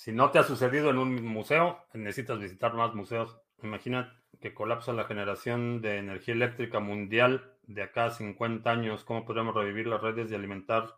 Si 0.00 0.12
no 0.12 0.30
te 0.30 0.38
ha 0.38 0.44
sucedido 0.44 0.90
en 0.90 0.98
un 0.98 1.24
museo, 1.24 1.84
necesitas 1.92 2.38
visitar 2.38 2.72
más 2.72 2.94
museos. 2.94 3.36
Imagina 3.64 4.16
que 4.40 4.54
colapsa 4.54 4.92
la 4.92 5.04
generación 5.04 5.80
de 5.82 5.98
energía 5.98 6.34
eléctrica 6.34 6.80
mundial 6.80 7.54
de 7.62 7.82
acá 7.82 8.06
a 8.06 8.10
50 8.10 8.70
años. 8.70 9.04
¿Cómo 9.04 9.24
podríamos 9.24 9.54
revivir 9.54 9.86
las 9.86 10.00
redes 10.00 10.30
y 10.30 10.34
alimentar 10.34 10.96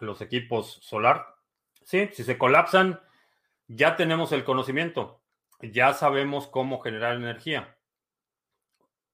los 0.00 0.20
equipos 0.20 0.78
solar? 0.82 1.34
Sí, 1.82 2.08
si 2.12 2.24
se 2.24 2.38
colapsan, 2.38 3.00
ya 3.68 3.96
tenemos 3.96 4.32
el 4.32 4.44
conocimiento. 4.44 5.20
Ya 5.60 5.92
sabemos 5.92 6.46
cómo 6.46 6.80
generar 6.80 7.16
energía. 7.16 7.76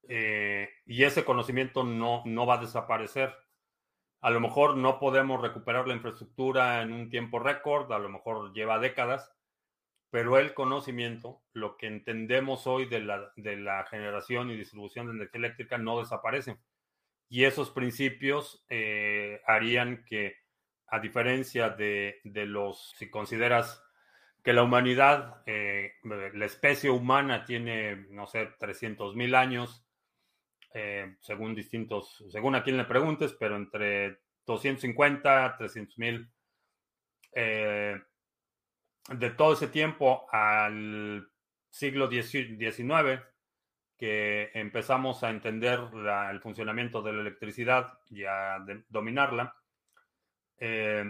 Eh, 0.08 0.70
y 0.86 1.04
ese 1.04 1.24
conocimiento 1.24 1.84
no, 1.84 2.22
no 2.24 2.46
va 2.46 2.54
a 2.54 2.60
desaparecer. 2.60 3.34
A 4.20 4.30
lo 4.30 4.40
mejor 4.40 4.76
no 4.76 4.98
podemos 4.98 5.40
recuperar 5.40 5.86
la 5.86 5.94
infraestructura 5.94 6.82
en 6.82 6.92
un 6.92 7.10
tiempo 7.10 7.38
récord, 7.38 7.92
a 7.92 7.98
lo 7.98 8.08
mejor 8.08 8.52
lleva 8.52 8.78
décadas, 8.78 9.32
pero 10.10 10.38
el 10.38 10.54
conocimiento, 10.54 11.42
lo 11.52 11.76
que 11.76 11.86
entendemos 11.86 12.66
hoy 12.66 12.86
de 12.86 13.00
la, 13.00 13.30
de 13.36 13.56
la 13.56 13.84
generación 13.84 14.50
y 14.50 14.56
distribución 14.56 15.06
de 15.06 15.12
energía 15.12 15.38
eléctrica 15.38 15.76
no 15.76 15.98
desaparece. 15.98 16.58
Y 17.28 17.44
esos 17.44 17.70
principios 17.70 18.64
eh, 18.70 19.42
harían 19.46 20.04
que, 20.04 20.36
a 20.86 20.98
diferencia 20.98 21.68
de, 21.68 22.20
los, 22.24 22.94
si 22.96 23.10
consideras 23.10 23.84
que 24.42 24.54
la 24.54 24.62
humanidad, 24.62 25.42
eh, 25.44 25.92
la 26.04 26.46
especie 26.46 26.88
humana 26.88 27.44
tiene, 27.44 28.06
no 28.08 28.26
sé, 28.26 28.48
300 28.58 29.14
mil 29.14 29.34
años, 29.34 29.84
eh, 30.72 31.16
según 31.20 31.54
distintos, 31.54 32.24
según 32.30 32.54
a 32.54 32.62
quien 32.62 32.78
le 32.78 32.84
preguntes, 32.84 33.36
pero 33.38 33.56
entre 33.56 34.20
250, 34.46 35.56
300 35.58 35.98
mil. 35.98 36.30
De 39.08 39.30
todo 39.30 39.54
ese 39.54 39.68
tiempo 39.68 40.26
al 40.30 41.30
siglo 41.70 42.10
XIX, 42.10 43.22
que 43.96 44.50
empezamos 44.54 45.24
a 45.24 45.30
entender 45.30 45.80
el 46.30 46.40
funcionamiento 46.40 47.02
de 47.02 47.12
la 47.12 47.20
electricidad 47.22 47.98
y 48.10 48.24
a 48.24 48.64
dominarla, 48.88 49.56
eh, 50.58 51.04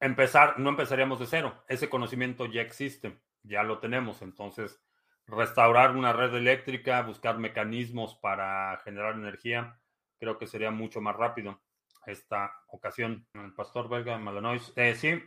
empezar, 0.00 0.58
no 0.58 0.70
empezaríamos 0.70 1.20
de 1.20 1.26
cero. 1.26 1.64
Ese 1.68 1.88
conocimiento 1.88 2.46
ya 2.46 2.62
existe, 2.62 3.20
ya 3.42 3.62
lo 3.62 3.78
tenemos. 3.78 4.22
Entonces, 4.22 4.80
restaurar 5.26 5.96
una 5.96 6.12
red 6.12 6.34
eléctrica, 6.34 7.02
buscar 7.02 7.38
mecanismos 7.38 8.16
para 8.16 8.80
generar 8.84 9.14
energía, 9.14 9.78
creo 10.18 10.38
que 10.38 10.46
sería 10.46 10.70
mucho 10.70 11.00
más 11.00 11.16
rápido 11.16 11.60
esta 12.06 12.52
ocasión. 12.68 13.26
El 13.34 13.54
pastor 13.54 13.88
belga 13.88 14.18
Malanois, 14.18 14.72
eh, 14.76 14.94
sí. 14.94 15.22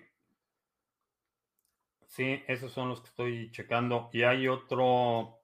Sí, 2.08 2.43
esos 2.47 2.72
son 2.72 2.89
los 2.89 3.01
que 3.01 3.08
estoy 3.08 3.51
checando. 3.51 4.10
Y 4.14 4.24
hay 4.24 4.47
otro. 4.47 5.39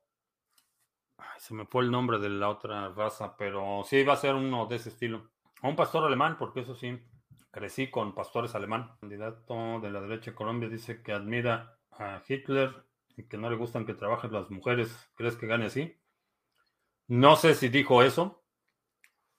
se 1.38 1.54
me 1.54 1.66
fue 1.66 1.84
el 1.84 1.92
nombre 1.92 2.20
de 2.20 2.30
la 2.30 2.50
otra 2.50 2.90
raza, 2.90 3.36
pero 3.38 3.84
sí 3.86 4.04
va 4.04 4.14
a 4.14 4.18
ser 4.18 4.36
uno 4.36 4.66
de 4.68 4.76
ese 4.78 4.90
estilo. 4.90 5.32
Un 5.64 5.76
pastor 5.76 6.06
alemán, 6.06 6.38
porque 6.38 6.62
eso 6.62 6.76
sí, 6.76 7.00
crecí 7.52 7.90
con 7.90 8.16
pastores 8.16 8.56
alemán. 8.56 8.92
Candidato 9.00 9.80
de 9.80 9.92
la 9.92 10.02
derecha 10.02 10.32
de 10.32 10.36
Colombia 10.36 10.70
dice 10.70 11.02
que 11.04 11.12
admira 11.12 11.78
a 11.92 12.22
Hitler 12.28 12.86
y 13.18 13.24
que 13.24 13.38
no 13.38 13.50
le 13.50 13.58
gustan 13.58 13.86
que 13.86 13.94
trabajen 13.94 14.32
las 14.32 14.50
mujeres. 14.50 15.12
¿Crees 15.16 15.36
que 15.36 15.48
gane 15.48 15.66
así? 15.66 15.98
No 17.08 17.36
sé 17.36 17.56
si 17.56 17.70
dijo 17.70 18.02
eso. 18.04 18.44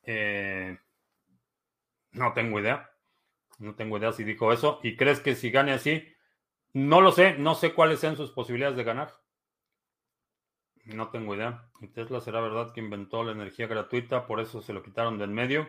Eh, 0.03 0.79
no 2.13 2.33
tengo 2.33 2.61
idea. 2.61 2.91
No 3.59 3.75
tengo 3.75 3.99
idea 3.99 4.13
si 4.13 4.25
dijo 4.25 4.53
eso. 4.53 4.81
¿Y 4.83 4.97
crees 4.97 5.21
que 5.21 5.35
si 5.35 5.51
gane 5.51 5.73
así? 5.73 6.07
No 6.73 7.01
lo 7.01 7.13
sé. 7.13 7.37
No 7.39 7.55
sé 7.55 7.75
cuáles 7.75 8.01
sean 8.01 8.17
sus 8.17 8.31
posibilidades 8.31 8.77
de 8.77 8.85
ganar. 8.85 9.15
No 10.85 11.11
tengo 11.11 11.35
idea. 11.35 11.69
Tesla 11.95 12.21
será 12.21 12.41
verdad 12.41 12.73
que 12.73 12.81
inventó 12.81 13.23
la 13.23 13.33
energía 13.33 13.67
gratuita, 13.67 14.27
por 14.27 14.41
eso 14.41 14.63
se 14.63 14.73
lo 14.73 14.83
quitaron 14.83 15.19
del 15.19 15.31
medio. 15.31 15.69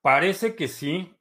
Parece 0.00 0.56
que 0.56 0.68
sí. 0.68 1.14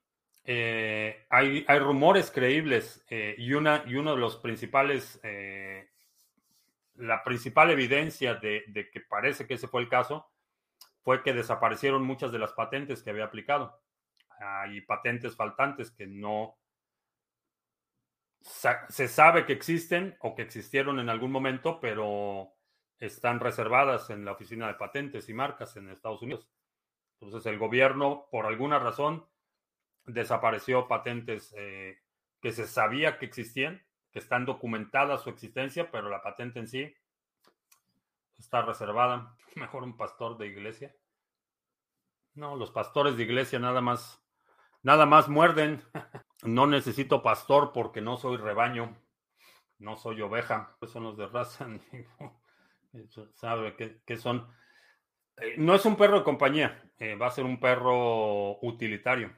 Eh, 0.46 1.28
hay, 1.30 1.64
hay, 1.68 1.80
rumores 1.80 2.32
creíbles 2.32 3.06
eh, 3.10 3.36
y, 3.38 3.54
una, 3.54 3.84
y 3.86 3.96
uno 3.96 4.16
de 4.16 4.18
los 4.18 4.38
principales, 4.38 5.20
eh, 5.22 5.90
la 6.96 7.24
principal 7.24 7.70
evidencia 7.70 8.34
de, 8.34 8.64
de, 8.68 8.90
que 8.90 9.02
parece 9.02 9.46
que 9.46 9.56
ese 9.56 9.68
fue 9.68 9.82
el 9.82 9.90
caso 9.90 10.28
fue 11.04 11.22
que 11.22 11.34
desaparecieron 11.34 12.04
muchas 12.04 12.32
de 12.32 12.40
las 12.40 12.54
patentes 12.54 13.04
que 13.04 13.12
había 13.12 13.26
aplicado. 13.26 13.80
Hay 14.40 14.82
patentes 14.82 15.36
faltantes 15.36 15.92
que 15.92 16.08
no 16.08 16.58
se 18.42 19.08
sabe 19.08 19.46
que 19.46 19.54
existen 19.54 20.18
o 20.22 20.36
que 20.36 20.44
existieron 20.44 21.00
en 21.00 21.10
algún 21.10 21.32
momento, 21.32 21.80
pero 21.80 22.54
están 23.00 23.40
reservadas 23.40 24.10
en 24.10 24.26
la 24.26 24.34
Oficina 24.34 24.68
de 24.68 24.74
Patentes 24.74 25.30
y 25.30 25.34
Marcas 25.34 25.76
en 25.78 25.90
Estados 25.90 26.22
Unidos. 26.22 26.50
Entonces 27.20 27.46
el 27.52 27.58
gobierno, 27.58 28.28
por 28.32 28.46
alguna 28.46 28.80
razón, 28.80 29.26
desapareció 30.06 30.88
patentes 30.88 31.54
eh, 31.58 32.00
que 32.42 32.52
se 32.52 32.68
sabía 32.68 33.18
que 33.18 33.26
existían, 33.26 33.86
que 34.12 34.20
están 34.20 34.46
documentadas 34.46 35.22
su 35.24 35.30
existencia, 35.30 35.92
pero 35.92 36.10
la 36.10 36.22
patente 36.22 36.60
en 36.60 36.68
sí 36.68 36.96
está 38.38 38.62
reservada. 38.62 39.36
Mejor 39.56 39.84
un 39.84 39.98
pastor 39.98 40.38
de 40.38 40.48
iglesia. 40.48 40.96
No, 42.36 42.56
los 42.56 42.72
pastores 42.72 43.18
de 43.18 43.24
iglesia 43.24 43.60
nada 43.60 43.82
más, 43.82 44.24
nada 44.84 45.06
más 45.06 45.30
muerden. 45.30 45.82
No 46.44 46.68
necesito 46.68 47.22
pastor 47.22 47.72
porque 47.74 48.02
no 48.02 48.18
soy 48.18 48.38
rebaño, 48.38 48.98
no 49.78 49.98
soy 49.98 50.22
oveja. 50.22 50.78
Son 50.88 51.04
los 51.04 51.18
de 51.18 51.28
raza, 51.28 51.68
sabe 53.34 53.76
qué 54.06 54.18
son. 54.18 54.48
Eh, 55.42 55.56
no 55.58 55.76
es 55.76 55.86
un 55.86 55.96
perro 55.96 56.20
de 56.20 56.24
compañía, 56.24 56.84
eh, 56.98 57.16
va 57.16 57.28
a 57.28 57.32
ser 57.32 57.46
un 57.46 57.60
perro 57.60 58.60
utilitario. 58.62 59.36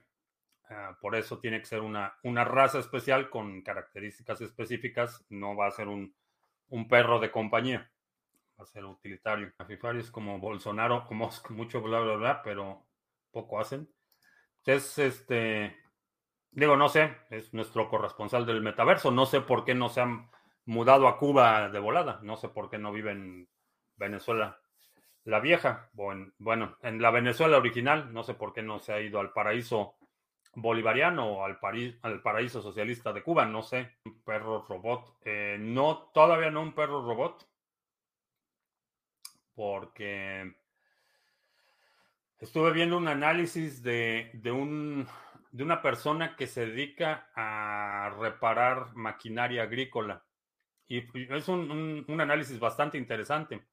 Ah, 0.70 0.98
por 1.02 1.16
eso 1.16 1.40
tiene 1.40 1.60
que 1.60 1.66
ser 1.66 1.82
una, 1.82 2.16
una, 2.24 2.46
raza 2.46 2.80
especial 2.80 3.30
con 3.30 3.62
características 3.62 4.42
específicas. 4.42 5.26
No 5.30 5.56
va 5.56 5.68
a 5.68 5.72
ser 5.72 5.88
un, 5.88 6.16
un 6.70 6.88
perro 6.88 7.20
de 7.20 7.32
compañía. 7.32 7.92
Va 8.60 8.64
a 8.64 8.68
ser 8.68 8.86
utilitario. 8.86 9.52
Afifari 9.58 10.00
es 10.00 10.12
como 10.12 10.40
Bolsonaro, 10.40 11.06
como 11.06 11.30
mucho 11.50 11.82
bla, 11.82 12.00
bla, 12.00 12.16
bla, 12.16 12.42
pero 12.42 12.88
poco 13.32 13.60
hacen. 13.60 13.90
Es 14.66 14.98
este. 15.00 15.78
Digo, 16.52 16.76
no 16.76 16.90
sé, 16.90 17.16
es 17.30 17.54
nuestro 17.54 17.90
corresponsal 17.90 18.46
del 18.46 18.62
metaverso. 18.62 19.12
No 19.12 19.26
sé 19.26 19.42
por 19.42 19.64
qué 19.64 19.74
no 19.74 19.90
se 19.90 20.02
han 20.02 20.30
mudado 20.66 21.08
a 21.08 21.18
Cuba 21.18 21.70
de 21.70 21.80
volada. 21.80 22.20
No 22.24 22.38
sé 22.38 22.50
por 22.50 22.70
qué 22.70 22.78
no 22.78 22.92
vive 22.92 23.12
en 23.12 23.48
Venezuela 23.96 24.62
la 25.24 25.40
vieja, 25.40 25.90
bueno, 25.94 26.78
en 26.82 27.02
la 27.02 27.12
Venezuela 27.12 27.58
original, 27.58 28.12
no 28.12 28.24
sé 28.24 28.34
por 28.34 28.54
qué 28.54 28.64
no 28.64 28.80
se 28.80 28.94
ha 28.94 29.02
ido 29.02 29.20
al 29.20 29.32
paraíso 29.34 29.96
bolivariano 30.56 31.32
o 31.32 31.46
al, 31.46 31.60
al 32.02 32.22
paraíso 32.22 32.62
socialista 32.62 33.14
de 33.14 33.24
Cuba, 33.24 33.46
no 33.46 33.62
sé, 33.62 33.98
un 34.06 34.22
perro 34.24 34.66
robot. 34.68 35.18
Eh, 35.24 35.58
no, 35.60 36.10
todavía 36.14 36.50
no 36.50 36.62
un 36.62 36.74
perro 36.74 37.06
robot, 37.06 37.48
porque 39.54 40.56
estuve 42.42 42.74
viendo 42.74 42.98
un 42.98 43.08
análisis 43.08 43.82
de, 43.84 44.32
de, 44.34 44.52
un, 44.52 45.08
de 45.52 45.64
una 45.64 45.82
persona 45.82 46.36
que 46.36 46.48
se 46.48 46.66
dedica 46.66 47.30
a 47.36 48.14
reparar 48.20 48.94
maquinaria 48.96 49.64
agrícola. 49.64 50.26
Y 50.88 51.06
es 51.34 51.48
un, 51.48 52.04
un 52.06 52.22
análisis 52.22 52.60
bastante 52.60 52.98
interesante 52.98 53.64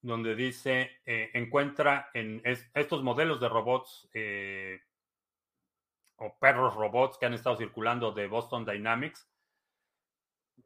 donde 0.00 0.34
dice, 0.34 1.00
eh, 1.04 1.30
encuentra 1.32 2.10
en 2.12 2.42
estos 2.44 3.02
modelos 3.02 3.40
de 3.40 3.48
robots 3.48 4.08
eh, 4.12 4.80
o 6.16 6.36
perros 6.38 6.74
robots 6.74 7.18
que 7.18 7.26
han 7.26 7.34
estado 7.34 7.56
circulando 7.56 8.10
de 8.10 8.26
Boston 8.26 8.64
Dynamics, 8.64 9.28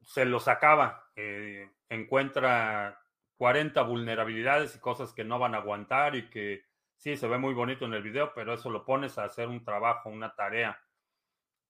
se 0.03 0.25
los 0.25 0.49
acaba, 0.49 1.11
eh, 1.17 1.69
encuentra 1.89 3.03
40 3.37 3.83
vulnerabilidades 3.83 4.75
y 4.75 4.81
cosas 4.81 5.13
que 5.13 5.25
no 5.25 5.39
van 5.39 5.55
a 5.55 5.59
aguantar 5.59 6.17
y 6.17 6.31
que 6.31 6.65
sí, 6.97 7.17
se 7.17 7.29
ve 7.29 7.39
muy 7.39 7.55
bonito 7.55 7.85
en 7.85 7.95
el 7.95 8.03
video, 8.03 8.33
pero 8.35 8.55
eso 8.55 8.71
lo 8.71 8.85
pones 8.85 9.19
a 9.19 9.25
hacer 9.25 9.49
un 9.49 9.65
trabajo, 9.65 10.09
una 10.09 10.35
tarea 10.35 10.79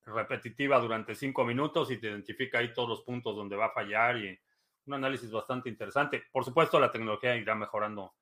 repetitiva 0.05 0.79
durante 0.79 1.14
cinco 1.14 1.45
minutos 1.45 1.91
y 1.91 1.99
te 1.99 2.09
identifica 2.09 2.59
ahí 2.59 2.72
todos 2.72 2.89
los 2.89 3.03
puntos 3.03 3.35
donde 3.35 3.57
va 3.57 3.66
a 3.66 3.72
fallar 3.72 4.16
y 4.18 4.39
un 4.87 4.95
análisis 4.95 5.31
bastante 5.31 5.68
interesante. 5.68 6.24
Por 6.31 6.45
supuesto, 6.45 6.79
la 6.79 6.91
tecnología 6.91 7.37
irá 7.37 7.55
mejorando 7.55 8.14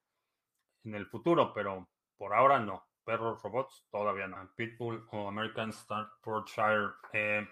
en 0.85 0.95
el 0.95 1.07
futuro, 1.07 1.53
pero 1.53 1.89
por 2.17 2.35
ahora 2.35 2.59
no. 2.59 2.87
Perros 3.05 3.43
robots 3.43 3.87
todavía 3.91 4.27
no. 4.27 4.51
Pitbull 4.57 5.07
o 5.11 5.29
American 5.29 5.73
Staffordshire. 5.73 6.93
Eh, 7.13 7.47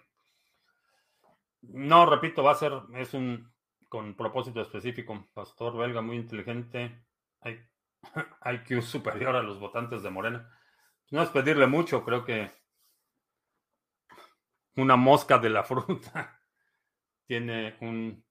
no, 1.63 2.07
repito, 2.07 2.43
va 2.43 2.53
a 2.53 2.57
ser, 2.57 2.73
es 2.95 3.13
un 3.13 3.53
con 3.89 4.15
propósito 4.17 4.63
específico. 4.63 5.29
Pastor 5.35 5.77
belga 5.77 6.01
muy 6.01 6.17
inteligente. 6.17 7.05
IQ 8.45 8.83
superior 8.83 9.37
a 9.37 9.43
los 9.43 9.59
votantes 9.59 10.03
de 10.03 10.11
Morena. 10.11 10.51
No 11.11 11.23
es 11.23 11.29
pedirle 11.31 11.67
mucho, 11.67 12.05
creo 12.05 12.25
que 12.25 12.51
una 14.77 14.97
mosca 14.97 15.39
de 15.39 15.51
la 15.51 15.63
fruta 15.65 16.41
tiene 17.27 17.77
un 17.81 18.25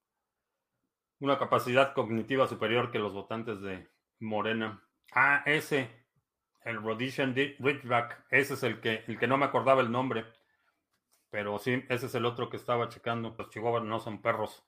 una 1.22 1.38
capacidad 1.38 1.94
cognitiva 1.94 2.48
superior 2.48 2.92
que 2.92 3.00
los 3.00 3.14
votantes 3.14 3.62
de 3.62 3.88
Morena. 4.20 4.84
Ah, 5.14 5.44
ese, 5.46 6.08
el 6.64 6.82
Rhodesian 6.82 7.36
Ridgeback, 7.36 8.26
ese 8.32 8.56
es 8.56 8.64
el 8.64 8.82
que, 8.82 9.04
el 9.08 9.20
que 9.20 9.28
no 9.28 9.38
me 9.38 9.46
acordaba 9.46 9.82
el 9.82 9.92
nombre. 9.92 10.26
Pero 11.30 11.60
sí, 11.60 11.86
ese 11.90 12.08
es 12.08 12.16
el 12.16 12.26
otro 12.26 12.50
que 12.50 12.58
estaba 12.58 12.90
checando. 12.90 13.36
Los 13.38 13.50
chihuahuas 13.50 13.84
no 13.84 14.00
son 14.00 14.22
perros. 14.22 14.66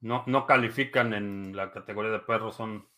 No, 0.00 0.22
no 0.26 0.46
califican 0.46 1.12
en 1.14 1.54
la 1.56 1.70
categoría 1.72 2.12
de 2.12 2.20
perros, 2.20 2.56
son, 2.56 2.88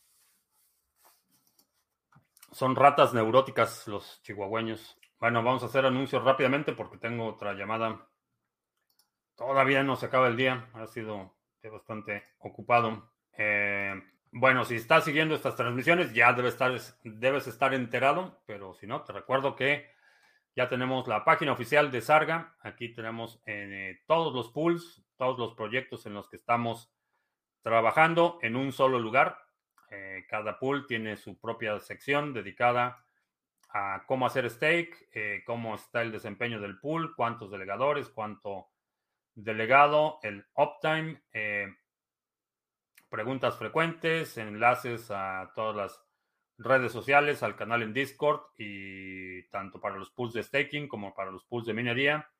son 2.55 2.77
ratas 2.77 3.13
neuróticas 3.13 3.87
los 3.89 4.23
chihuahueños. 4.23 4.97
Bueno, 5.19 5.43
vamos 5.43 5.63
a 5.63 5.67
hacer 5.67 5.85
anuncios 5.85 6.23
rápidamente 6.23 6.73
porque 6.73 6.99
tengo 6.99 7.27
otra 7.27 7.53
llamada. 7.55 8.09
Todavía 9.35 9.83
no 9.83 9.97
se 9.97 10.07
acaba 10.07 10.29
el 10.29 10.37
día. 10.37 10.71
Ha 10.75 10.87
sido 10.87 11.35
bastante 11.63 12.23
ocupado. 12.39 13.11
Eh, 13.37 14.01
bueno, 14.31 14.65
si 14.65 14.77
estás 14.77 15.05
siguiendo 15.05 15.35
estas 15.35 15.57
transmisiones, 15.57 16.13
ya 16.13 16.33
debes 16.33 16.53
estar, 16.55 16.73
debes 17.03 17.47
estar 17.47 17.75
enterado, 17.75 18.43
pero 18.47 18.75
si 18.75 18.87
no, 18.87 19.03
te 19.03 19.13
recuerdo 19.13 19.57
que 19.57 19.91
ya 20.55 20.69
tenemos 20.69 21.09
la 21.09 21.25
página 21.25 21.53
oficial 21.53 21.91
de 21.91 22.01
Sarga. 22.01 22.57
Aquí 22.61 22.93
tenemos 22.95 23.43
eh, 23.47 24.03
todos 24.07 24.33
los 24.33 24.51
pools, 24.51 25.05
todos 25.17 25.39
los 25.39 25.55
proyectos 25.55 26.07
en 26.07 26.15
los 26.15 26.29
que 26.29 26.37
estamos 26.37 26.93
trabajando 27.63 28.39
en 28.43 28.55
un 28.55 28.71
solo 28.71 29.01
lugar. 29.01 29.44
Eh, 29.95 30.27
cada 30.29 30.59
pool 30.59 30.87
tiene 30.87 31.17
su 31.17 31.39
propia 31.39 31.79
sección 31.81 32.33
dedicada 32.35 33.05
a 33.71 34.05
cómo 34.07 34.27
hacer 34.27 34.49
stake, 34.51 35.45
cómo 35.45 35.75
está 35.75 36.03
el 36.03 36.13
desempeño 36.13 36.61
del 36.61 36.79
pool, 36.79 37.17
cuántos 37.17 37.51
delegadores, 37.51 38.09
cuánto 38.09 38.69
delegado, 39.35 40.19
el 40.23 40.47
uptime, 40.57 41.23
eh, 41.33 41.75
preguntas 43.09 43.57
frecuentes, 43.57 44.37
enlaces 44.39 45.11
a 45.11 45.53
todas 45.55 45.77
las 45.77 46.05
redes 46.57 46.93
sociales, 46.93 47.43
al 47.43 47.57
canal 47.57 47.83
en 47.83 47.93
Discord 47.93 48.43
y 48.57 49.43
tanto 49.49 49.81
para 49.81 49.97
los 49.97 50.11
pools 50.11 50.35
de 50.35 50.43
staking 50.43 50.89
como 50.89 51.15
para 51.15 51.31
los 51.31 51.45
pools 51.45 51.67
de 51.67 51.75
minería 51.75 52.31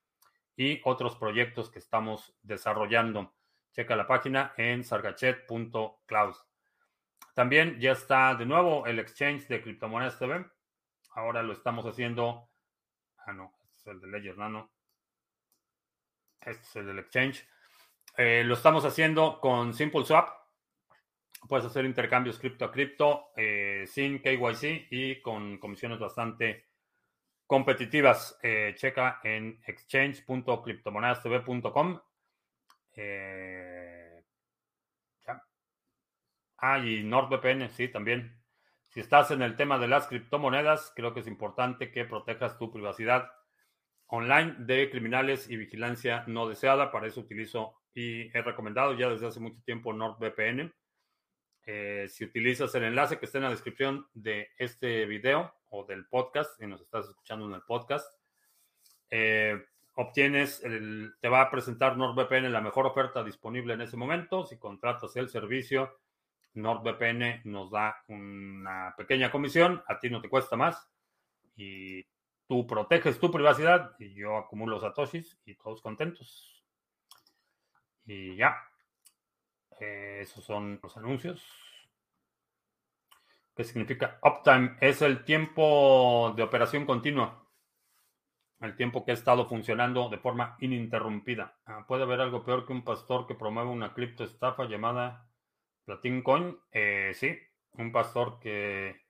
y 0.57 0.81
otros 0.85 1.17
proyectos 1.17 1.69
que 1.71 1.81
estamos 1.81 2.37
desarrollando. 2.43 3.35
Checa 3.73 3.97
la 3.97 4.07
página 4.07 4.53
en 4.57 4.85
sargachet.cloud. 4.85 6.35
También 7.35 7.79
ya 7.79 7.93
está 7.93 8.35
de 8.35 8.47
nuevo 8.47 8.87
el 8.87 8.99
exchange 8.99 9.47
de 9.49 9.63
criptomonedas 9.63 10.19
TV. 10.19 10.47
Ahora 11.15 11.43
lo 11.43 11.53
estamos 11.53 11.85
haciendo. 11.85 12.49
Ah, 13.19 13.33
no, 13.33 13.53
este 13.63 13.91
es 13.91 13.95
el 13.95 14.01
de 14.01 14.09
Ledger 14.09 14.39
Nano. 14.39 14.73
Este 16.41 16.63
es 16.63 16.77
el 16.77 16.87
del 16.87 16.99
exchange. 17.01 17.47
Eh, 18.17 18.45
lo 18.45 18.55
estamos 18.55 18.85
haciendo 18.85 19.41
con 19.41 19.75
Simple 19.75 20.05
Swap 20.05 20.45
Puedes 21.49 21.65
hacer 21.67 21.85
intercambios 21.85 22.39
cripto 22.39 22.65
a 22.65 22.73
cripto 22.73 23.33
eh, 23.37 23.85
sin 23.87 24.23
KYC 24.23 24.87
y 24.91 25.21
con 25.21 25.59
comisiones 25.59 25.99
bastante 25.99 26.69
competitivas. 27.47 28.39
Eh, 28.43 28.75
checa 28.77 29.21
en 29.23 29.61
exchange.cryptomonedastv.com. 29.67 32.01
Eh, 32.97 33.74
ah, 36.73 36.79
y 36.79 37.03
NordVPN, 37.03 37.71
sí, 37.71 37.89
también. 37.89 38.41
Si 38.91 39.01
estás 39.01 39.31
en 39.31 39.43
el 39.43 39.57
tema 39.57 39.79
de 39.79 39.89
las 39.89 40.07
criptomonedas, 40.07 40.93
creo 40.95 41.13
que 41.13 41.21
es 41.21 41.27
importante 41.27 41.91
que 41.91 42.05
protejas 42.05 42.59
tu 42.59 42.71
privacidad 42.71 43.31
online 44.07 44.55
de 44.59 44.89
criminales 44.91 45.51
y 45.51 45.57
vigilancia 45.57 46.25
no 46.27 46.49
deseada. 46.49 46.93
Para 46.93 47.09
eso 47.09 47.21
utilizo 47.21 47.75
y 47.93 48.37
he 48.37 48.43
recomendado 48.43 48.95
ya 48.95 49.09
desde 49.09 49.27
hace 49.27 49.41
mucho 49.41 49.61
tiempo 49.65 49.93
NordVPN. 49.93 50.73
Eh, 51.67 52.07
si 52.09 52.25
utilizas 52.25 52.75
el 52.75 52.85
enlace 52.85 53.19
que 53.19 53.27
está 53.27 53.39
en 53.39 53.45
la 53.45 53.51
descripción 53.51 54.07
de 54.13 54.51
este 54.59 55.07
video 55.07 55.55
o 55.71 55.85
del 55.85 56.07
podcast, 56.07 56.59
si 56.59 56.67
nos 56.67 56.81
estás 56.81 57.09
escuchando 57.09 57.47
en 57.47 57.55
el 57.55 57.63
podcast, 57.63 58.07
eh, 59.11 59.65
obtienes, 59.95 60.63
el, 60.63 61.15
te 61.21 61.29
va 61.29 61.41
a 61.41 61.51
presentar 61.51 61.97
NordVPN 61.97 62.53
la 62.53 62.61
mejor 62.61 62.87
oferta 62.87 63.25
disponible 63.25 63.75
en 63.75 63.81
ese 63.81 63.97
momento. 63.97 64.45
Si 64.45 64.59
contratas 64.59 65.17
el 65.17 65.29
servicio, 65.29 65.99
NordVPN 66.55 67.43
nos 67.45 67.71
da 67.71 68.03
una 68.09 68.95
pequeña 68.97 69.31
comisión, 69.31 69.83
a 69.87 69.99
ti 69.99 70.09
no 70.09 70.21
te 70.21 70.29
cuesta 70.29 70.57
más 70.57 70.89
y 71.57 72.05
tú 72.47 72.67
proteges 72.67 73.19
tu 73.19 73.31
privacidad 73.31 73.95
y 73.99 74.15
yo 74.15 74.37
acumulo 74.37 74.81
satoshis 74.81 75.39
y 75.45 75.55
todos 75.57 75.83
contentos. 75.83 76.65
Y 78.07 78.37
ya. 78.37 78.57
Eh, 79.81 80.21
esos 80.23 80.45
son 80.45 80.79
los 80.83 80.97
anuncios. 80.97 81.45
¿Qué 83.57 83.65
significa 83.65 84.19
uptime? 84.23 84.77
Es 84.81 85.03
el 85.03 85.25
tiempo 85.25 86.33
de 86.37 86.43
operación 86.43 86.87
continua. 86.87 87.49
El 88.61 88.77
tiempo 88.77 89.05
que 89.05 89.11
ha 89.11 89.15
estado 89.15 89.47
funcionando 89.47 90.09
de 90.09 90.19
forma 90.19 90.57
ininterrumpida. 90.61 91.57
Ah, 91.67 91.85
¿Puede 91.87 92.05
haber 92.05 92.21
algo 92.21 92.45
peor 92.45 92.67
que 92.67 92.73
un 92.73 92.85
pastor 92.85 93.27
que 93.27 93.35
promueve 93.35 93.71
una 93.71 93.93
criptoestafa 93.93 94.65
llamada 94.65 95.29
Platin 95.85 96.23
Coin? 96.23 96.59
Eh, 96.73 97.13
sí, 97.15 97.37
un 97.73 97.93
pastor 97.93 98.39
que 98.39 99.03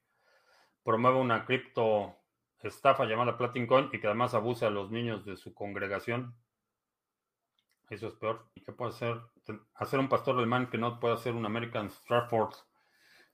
promueve 0.83 1.19
una 1.19 1.45
cripto 1.45 2.17
estafa 2.63 3.05
llamada 3.05 3.37
Platin 3.37 3.67
Coin 3.67 3.91
y 3.93 4.01
que 4.01 4.07
además 4.07 4.35
abusa 4.35 4.69
a 4.69 4.71
los 4.71 4.91
niños 4.91 5.25
de 5.25 5.37
su 5.37 5.55
congregación. 5.55 6.35
Eso 7.91 8.09
es 8.09 8.15
peor. 8.15 8.49
¿Y 8.55 8.63
qué 8.63 8.73
puede 8.73 8.91
hacer? 8.91 9.21
Hacer 9.75 9.99
un 9.99 10.09
pastor 10.09 10.37
alemán 10.37 10.69
que 10.71 10.79
no 10.79 10.99
puede 10.99 11.15
hacer 11.15 11.35
un 11.35 11.47
American 11.47 11.91
Stratford. 11.91 12.55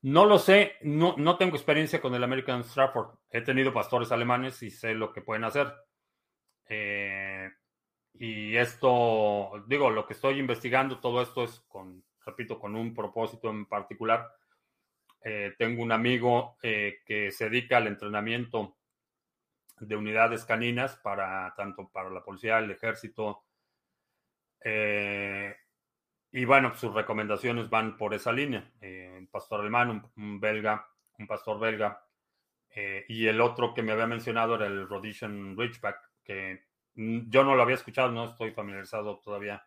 No 0.03 0.25
lo 0.25 0.39
sé, 0.39 0.77
no, 0.83 1.15
no 1.19 1.37
tengo 1.37 1.57
experiencia 1.57 2.01
con 2.01 2.15
el 2.15 2.25
American 2.25 2.65
Stratford. 2.65 3.19
He 3.31 3.43
tenido 3.43 3.73
pastores 3.73 4.11
alemanes 4.13 4.63
y 4.63 4.71
sé 4.71 4.95
lo 4.95 5.13
que 5.13 5.21
pueden 5.21 5.45
hacer. 5.45 5.73
Eh, 6.69 7.51
y 8.15 8.57
esto, 8.57 9.65
digo, 9.67 9.91
lo 9.91 10.07
que 10.07 10.15
estoy 10.15 10.39
investigando, 10.39 11.01
todo 11.01 11.23
esto 11.23 11.45
es 11.45 11.61
con, 11.69 12.03
repito, 12.25 12.59
con 12.59 12.75
un 12.75 12.95
propósito 12.95 13.51
en 13.51 13.67
particular. 13.67 14.31
Eh, 15.23 15.55
tengo 15.59 15.83
un 15.83 15.93
amigo 15.93 16.57
eh, 16.63 17.01
que 17.05 17.31
se 17.31 17.51
dedica 17.51 17.77
al 17.77 17.87
entrenamiento 17.87 18.77
de 19.79 19.97
unidades 19.97 20.45
caninas 20.45 20.97
para 20.97 21.53
tanto 21.57 21.89
para 21.89 22.11
la 22.11 22.23
policía, 22.23 22.59
el 22.59 22.71
ejército, 22.71 23.45
eh, 24.63 25.57
y 26.33 26.45
bueno, 26.45 26.75
sus 26.75 26.95
recomendaciones 26.95 27.69
van 27.71 27.97
por 27.97 28.15
esa 28.15 28.33
línea. 28.33 28.71
Eh, 28.81 29.17
un 29.19 29.27
pastor 29.29 29.61
alemán, 29.61 30.11
un, 30.17 30.41
belga, 30.41 30.89
un 31.19 31.27
pastor 31.27 31.59
belga. 31.59 32.05
Eh, 32.75 33.05
y 33.09 33.27
el 33.27 33.41
otro 33.41 33.75
que 33.75 33.83
me 33.83 33.93
había 33.93 34.07
mencionado 34.07 34.55
era 34.55 34.67
el 34.67 34.89
Rhodesian 34.89 35.57
Ridgeback, 35.57 35.99
que 36.23 36.67
yo 36.95 37.45
no 37.45 37.57
lo 37.57 37.63
había 37.63 37.75
escuchado, 37.75 38.13
no 38.13 38.27
estoy 38.27 38.53
familiarizado 38.53 39.19
todavía 39.19 39.67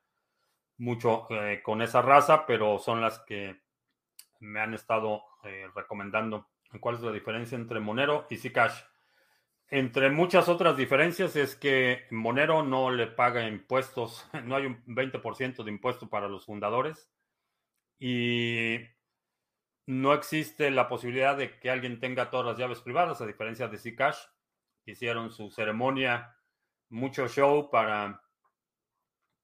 mucho 0.78 1.28
con 1.64 1.82
esa 1.82 2.02
raza, 2.02 2.46
pero 2.46 2.80
son 2.80 3.02
las 3.02 3.20
que 3.20 3.62
me 4.40 4.60
han 4.60 4.74
estado 4.74 5.24
recomendando. 5.76 6.50
¿Cuál 6.80 6.96
es 6.96 7.02
la 7.02 7.12
diferencia 7.12 7.56
entre 7.56 7.80
Monero 7.80 8.26
y 8.30 8.38
Zcash? 8.38 8.82
Entre 9.70 10.10
muchas 10.12 10.50
otras 10.50 10.78
diferencias 10.78 11.36
es 11.36 11.56
que 11.56 12.06
Monero 12.12 12.62
no 12.64 12.92
le 12.92 13.08
paga 13.08 13.48
impuestos, 13.48 14.30
no 14.44 14.56
hay 14.56 14.68
un 14.68 14.84
20% 14.86 15.64
de 15.64 15.72
impuesto 15.72 16.10
para 16.10 16.28
los 16.28 16.46
fundadores 16.46 17.12
y 18.00 18.78
no 19.86 20.14
existe 20.14 20.70
la 20.72 20.88
posibilidad 20.88 21.36
de 21.36 21.60
que 21.60 21.72
alguien 21.72 22.00
tenga 22.00 22.30
todas 22.30 22.46
las 22.46 22.58
llaves 22.58 22.82
privadas, 22.82 23.22
a 23.22 23.26
diferencia 23.26 23.68
de 23.68 23.78
Zcash. 23.78 24.18
Hicieron 24.86 25.32
su 25.32 25.50
ceremonia, 25.50 26.38
mucho 26.90 27.28
show 27.28 27.70
para 27.72 28.22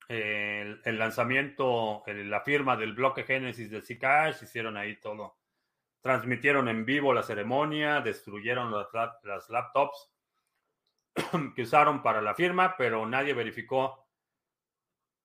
el, 0.10 0.98
lanzamiento, 0.98 2.04
la 2.08 2.42
firma 2.42 2.76
del 2.76 2.94
bloque 2.94 3.24
Génesis 3.24 3.70
de 3.70 3.82
Zcash, 3.82 4.44
hicieron 4.44 4.76
ahí 4.76 5.00
todo. 5.00 5.38
Transmitieron 6.02 6.68
en 6.68 6.84
vivo 6.84 7.14
la 7.14 7.24
ceremonia, 7.24 8.02
destruyeron 8.02 8.72
las 8.72 9.50
laptops 9.50 10.12
que 11.56 11.62
usaron 11.62 12.02
para 12.02 12.22
la 12.22 12.34
firma, 12.34 12.76
pero 12.76 13.06
nadie 13.06 13.34
verificó 13.34 14.08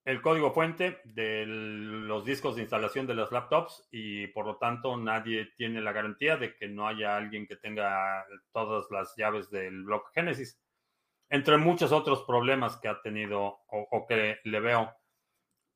el 0.04 0.20
código 0.20 0.52
fuente 0.52 1.00
de 1.04 1.46
los 1.46 2.26
discos 2.26 2.56
de 2.56 2.62
instalación 2.62 3.06
de 3.06 3.14
las 3.14 3.32
laptops 3.32 3.88
y 3.90 4.26
por 4.28 4.44
lo 4.44 4.56
tanto 4.58 4.98
nadie 4.98 5.52
tiene 5.56 5.80
la 5.80 5.92
garantía 5.92 6.36
de 6.36 6.54
que 6.54 6.68
no 6.68 6.86
haya 6.86 7.16
alguien 7.16 7.46
que 7.46 7.56
tenga 7.56 8.26
todas 8.52 8.90
las 8.90 9.16
llaves 9.16 9.50
del 9.50 9.82
bloque 9.84 10.10
Genesis. 10.12 10.60
Entre 11.28 11.56
muchos 11.56 11.92
otros 11.92 12.22
problemas 12.22 12.76
que 12.76 12.88
ha 12.88 13.00
tenido 13.02 13.60
o, 13.68 14.06
que 14.06 14.38
le 14.44 14.60
veo 14.60 14.94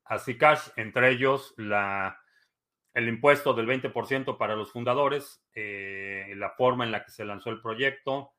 a 0.05 0.17
Zcash, 0.19 0.69
entre 0.75 1.11
ellos 1.11 1.53
la, 1.57 2.19
el 2.93 3.07
impuesto 3.07 3.53
del 3.53 3.67
20% 3.67 4.37
para 4.37 4.55
los 4.55 4.71
fundadores, 4.71 5.43
eh, 5.53 6.33
la 6.35 6.51
forma 6.51 6.85
en 6.85 6.91
la 6.91 7.03
que 7.03 7.11
se 7.11 7.25
lanzó 7.25 7.49
el 7.49 7.61
proyecto, 7.61 8.33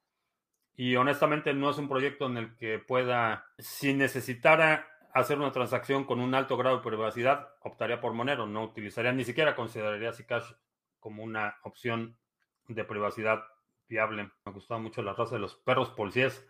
y 0.74 0.96
honestamente 0.96 1.52
no 1.52 1.70
es 1.70 1.78
un 1.78 1.88
proyecto 1.88 2.26
en 2.26 2.36
el 2.38 2.56
que 2.56 2.78
pueda, 2.78 3.44
si 3.58 3.92
necesitara 3.92 4.88
hacer 5.12 5.38
una 5.38 5.52
transacción 5.52 6.04
con 6.04 6.20
un 6.20 6.34
alto 6.34 6.56
grado 6.56 6.76
de 6.76 6.82
privacidad, 6.82 7.48
optaría 7.60 8.00
por 8.00 8.12
Monero. 8.12 8.46
No 8.46 8.64
utilizaría, 8.64 9.12
ni 9.12 9.24
siquiera 9.24 9.54
consideraría 9.54 10.12
Zcash 10.12 10.52
como 10.98 11.22
una 11.22 11.58
opción 11.64 12.16
de 12.68 12.84
privacidad 12.84 13.42
viable. 13.88 14.30
Me 14.44 14.52
gustaba 14.52 14.80
mucho 14.80 15.02
la 15.02 15.12
raza 15.12 15.34
de 15.34 15.40
los 15.40 15.56
perros 15.56 15.90
policías. 15.90 16.46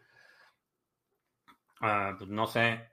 Ah, 1.80 2.14
pues 2.18 2.30
no 2.30 2.46
sé. 2.46 2.90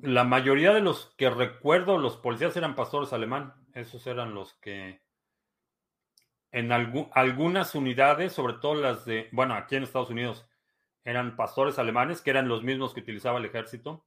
La 0.00 0.24
mayoría 0.24 0.74
de 0.74 0.80
los 0.80 1.14
que 1.16 1.30
recuerdo, 1.30 1.98
los 1.98 2.16
policías 2.16 2.56
eran 2.56 2.74
pastores 2.74 3.12
alemán. 3.12 3.54
Esos 3.74 4.04
eran 4.08 4.34
los 4.34 4.54
que 4.54 5.00
en 6.52 6.72
algunas 6.72 7.74
unidades, 7.74 8.32
sobre 8.32 8.54
todo 8.54 8.74
las 8.74 9.04
de, 9.04 9.28
bueno, 9.32 9.54
aquí 9.54 9.76
en 9.76 9.82
Estados 9.82 10.10
Unidos, 10.10 10.46
eran 11.04 11.36
pastores 11.36 11.78
alemanes, 11.78 12.22
que 12.22 12.30
eran 12.30 12.48
los 12.48 12.62
mismos 12.62 12.94
que 12.94 13.00
utilizaba 13.00 13.38
el 13.38 13.44
ejército. 13.44 14.06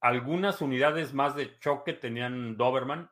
Algunas 0.00 0.62
unidades 0.62 1.12
más 1.12 1.36
de 1.36 1.58
choque 1.58 1.92
tenían 1.92 2.56
Doberman, 2.56 3.10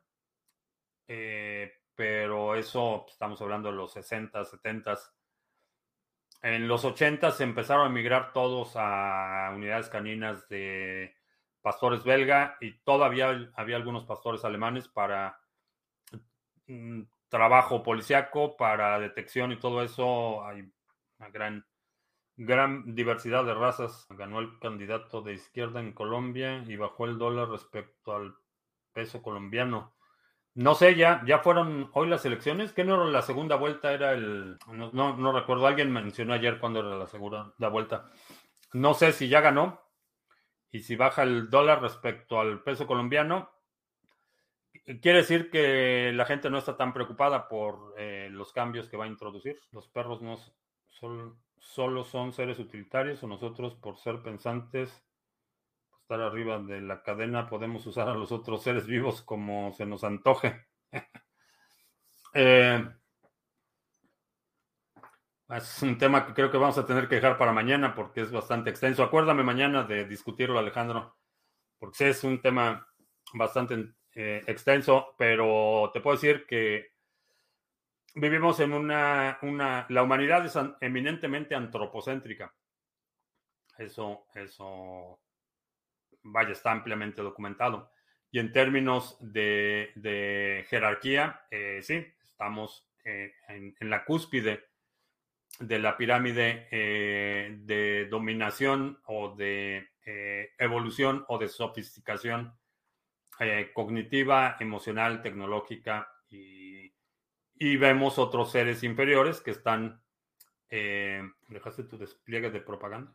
eh, 1.08 1.72
pero 1.94 2.54
eso 2.54 3.06
estamos 3.08 3.40
hablando 3.40 3.70
de 3.70 3.76
los 3.76 3.92
60, 3.92 4.44
70. 4.44 4.94
En 6.44 6.68
los 6.68 6.84
80 6.84 7.30
se 7.30 7.42
empezaron 7.42 7.86
a 7.86 7.88
migrar 7.88 8.34
todos 8.34 8.74
a 8.76 9.50
unidades 9.56 9.88
caninas 9.88 10.46
de 10.50 11.16
pastores 11.62 12.04
belga 12.04 12.58
y 12.60 12.80
todavía 12.80 13.50
había 13.54 13.76
algunos 13.76 14.04
pastores 14.04 14.44
alemanes 14.44 14.86
para 14.86 15.40
mm, 16.66 17.04
trabajo 17.30 17.82
policiaco 17.82 18.58
para 18.58 18.98
detección 18.98 19.52
y 19.52 19.58
todo 19.58 19.82
eso. 19.82 20.44
Hay 20.44 20.70
una 21.18 21.30
gran, 21.30 21.66
gran 22.36 22.94
diversidad 22.94 23.46
de 23.46 23.54
razas. 23.54 24.06
Ganó 24.10 24.40
el 24.40 24.58
candidato 24.58 25.22
de 25.22 25.32
izquierda 25.32 25.80
en 25.80 25.94
Colombia 25.94 26.62
y 26.66 26.76
bajó 26.76 27.06
el 27.06 27.16
dólar 27.16 27.48
respecto 27.48 28.14
al 28.14 28.36
peso 28.92 29.22
colombiano. 29.22 29.93
No 30.54 30.76
sé, 30.76 30.94
ya, 30.94 31.22
ya 31.26 31.40
fueron 31.40 31.90
hoy 31.94 32.08
las 32.08 32.24
elecciones. 32.24 32.72
¿Qué 32.72 32.84
no 32.84 33.04
la 33.06 33.22
segunda 33.22 33.56
vuelta? 33.56 33.92
Era 33.92 34.12
el. 34.12 34.56
No, 34.68 34.90
no, 34.92 35.16
no 35.16 35.32
recuerdo. 35.32 35.66
Alguien 35.66 35.92
mencionó 35.92 36.32
ayer 36.32 36.60
cuándo 36.60 36.80
era 36.80 36.96
la 36.96 37.06
segunda 37.06 37.68
vuelta. 37.68 38.06
No 38.72 38.94
sé 38.94 39.12
si 39.12 39.28
ya 39.28 39.40
ganó. 39.40 39.80
Y 40.70 40.80
si 40.80 40.96
baja 40.96 41.22
el 41.22 41.50
dólar 41.50 41.82
respecto 41.82 42.40
al 42.40 42.62
peso 42.62 42.86
colombiano, 42.86 43.50
quiere 45.00 45.18
decir 45.18 45.50
que 45.50 46.12
la 46.14 46.24
gente 46.24 46.50
no 46.50 46.58
está 46.58 46.76
tan 46.76 46.92
preocupada 46.92 47.48
por 47.48 47.94
eh, 47.96 48.28
los 48.30 48.52
cambios 48.52 48.88
que 48.88 48.96
va 48.96 49.04
a 49.04 49.08
introducir. 49.08 49.58
Los 49.72 49.88
perros 49.88 50.20
no 50.20 50.36
son, 50.88 51.38
solo 51.58 52.04
son 52.04 52.32
seres 52.32 52.58
utilitarios 52.58 53.22
o 53.22 53.28
nosotros 53.28 53.74
por 53.74 53.96
ser 53.98 54.22
pensantes 54.22 55.04
estar 56.04 56.20
arriba 56.20 56.58
de 56.58 56.82
la 56.82 57.02
cadena, 57.02 57.48
podemos 57.48 57.86
usar 57.86 58.10
a 58.10 58.14
los 58.14 58.30
otros 58.30 58.62
seres 58.62 58.86
vivos 58.86 59.22
como 59.22 59.72
se 59.72 59.86
nos 59.86 60.04
antoje. 60.04 60.66
Eh, 62.36 62.84
es 65.50 65.82
un 65.82 65.96
tema 65.96 66.26
que 66.26 66.34
creo 66.34 66.50
que 66.50 66.58
vamos 66.58 66.76
a 66.78 66.84
tener 66.84 67.06
que 67.06 67.14
dejar 67.14 67.38
para 67.38 67.52
mañana 67.52 67.94
porque 67.94 68.22
es 68.22 68.32
bastante 68.32 68.70
extenso. 68.70 69.04
Acuérdame 69.04 69.44
mañana 69.44 69.84
de 69.84 70.04
discutirlo, 70.04 70.58
Alejandro, 70.58 71.16
porque 71.78 72.08
es 72.08 72.24
un 72.24 72.42
tema 72.42 72.84
bastante 73.34 73.94
eh, 74.16 74.42
extenso, 74.48 75.14
pero 75.16 75.92
te 75.92 76.00
puedo 76.00 76.16
decir 76.16 76.44
que 76.44 76.94
vivimos 78.16 78.58
en 78.58 78.72
una, 78.72 79.38
una, 79.42 79.86
la 79.90 80.02
humanidad 80.02 80.44
es 80.44 80.58
eminentemente 80.80 81.54
antropocéntrica. 81.54 82.52
Eso, 83.78 84.26
eso 84.34 85.20
vaya, 86.24 86.52
está 86.52 86.72
ampliamente 86.72 87.22
documentado. 87.22 87.90
Y 88.30 88.40
en 88.40 88.52
términos 88.52 89.16
de, 89.20 90.66
jerarquía, 90.68 91.42
eh, 91.50 91.80
sí, 91.82 92.04
estamos 92.24 92.84
eh, 93.04 93.32
en, 93.48 93.90
la 93.90 94.04
cúspide 94.04 94.64
de 95.60 95.78
la 95.78 95.96
pirámide 95.96 96.66
eh, 96.72 97.56
de 97.60 98.06
dominación 98.06 98.98
o 99.06 99.36
de 99.36 99.88
evolución 100.58 101.24
o 101.28 101.38
de 101.38 101.48
sofisticación 101.48 102.52
cognitiva, 103.72 104.56
emocional, 104.60 105.22
tecnológica 105.22 106.12
y, 106.28 106.92
y, 107.54 107.76
vemos 107.76 108.18
otros 108.18 108.50
seres 108.50 108.82
inferiores 108.82 109.40
que 109.40 109.52
están... 109.52 110.02
¿Dejaste 110.68 111.84
tu 111.84 111.96
despliegue 111.96 112.50
de 112.50 112.60
propaganda? 112.60 113.14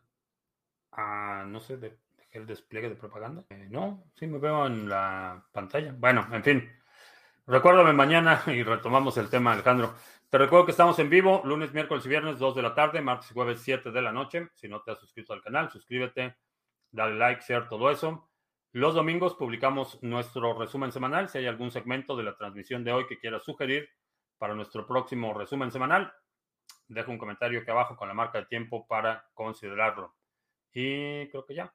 Ah, 0.92 1.44
no 1.46 1.60
sé, 1.60 1.76
de 1.76 1.96
el 2.32 2.46
despliegue 2.46 2.88
de 2.88 2.96
propaganda. 2.96 3.44
Eh, 3.50 3.66
no, 3.70 4.04
sí 4.14 4.26
me 4.26 4.38
veo 4.38 4.66
en 4.66 4.88
la 4.88 5.44
pantalla. 5.52 5.94
Bueno, 5.96 6.26
en 6.32 6.42
fin. 6.42 6.72
Recuérdame 7.46 7.92
mañana 7.92 8.42
y 8.46 8.62
retomamos 8.62 9.16
el 9.16 9.28
tema, 9.28 9.52
Alejandro. 9.52 9.94
Te 10.28 10.38
recuerdo 10.38 10.66
que 10.66 10.70
estamos 10.70 10.98
en 11.00 11.10
vivo 11.10 11.42
lunes, 11.44 11.72
miércoles 11.72 12.06
y 12.06 12.08
viernes, 12.08 12.38
2 12.38 12.54
de 12.54 12.62
la 12.62 12.74
tarde, 12.74 13.00
martes 13.00 13.30
y 13.30 13.34
jueves, 13.34 13.60
7 13.62 13.90
de 13.90 14.02
la 14.02 14.12
noche. 14.12 14.50
Si 14.54 14.68
no 14.68 14.80
te 14.82 14.92
has 14.92 15.00
suscrito 15.00 15.32
al 15.32 15.42
canal, 15.42 15.70
suscríbete, 15.70 16.36
dale 16.92 17.16
like, 17.16 17.42
share, 17.42 17.68
todo 17.68 17.90
eso. 17.90 18.30
Los 18.72 18.94
domingos 18.94 19.34
publicamos 19.34 20.00
nuestro 20.02 20.56
resumen 20.56 20.92
semanal. 20.92 21.28
Si 21.28 21.38
hay 21.38 21.46
algún 21.46 21.72
segmento 21.72 22.16
de 22.16 22.22
la 22.22 22.36
transmisión 22.36 22.84
de 22.84 22.92
hoy 22.92 23.06
que 23.08 23.18
quieras 23.18 23.42
sugerir 23.42 23.88
para 24.38 24.54
nuestro 24.54 24.86
próximo 24.86 25.34
resumen 25.34 25.72
semanal, 25.72 26.12
deja 26.86 27.10
un 27.10 27.18
comentario 27.18 27.60
aquí 27.60 27.70
abajo 27.70 27.96
con 27.96 28.06
la 28.06 28.14
marca 28.14 28.38
de 28.38 28.46
tiempo 28.46 28.86
para 28.86 29.28
considerarlo. 29.34 30.14
Y 30.72 31.28
creo 31.30 31.44
que 31.44 31.56
ya. 31.56 31.74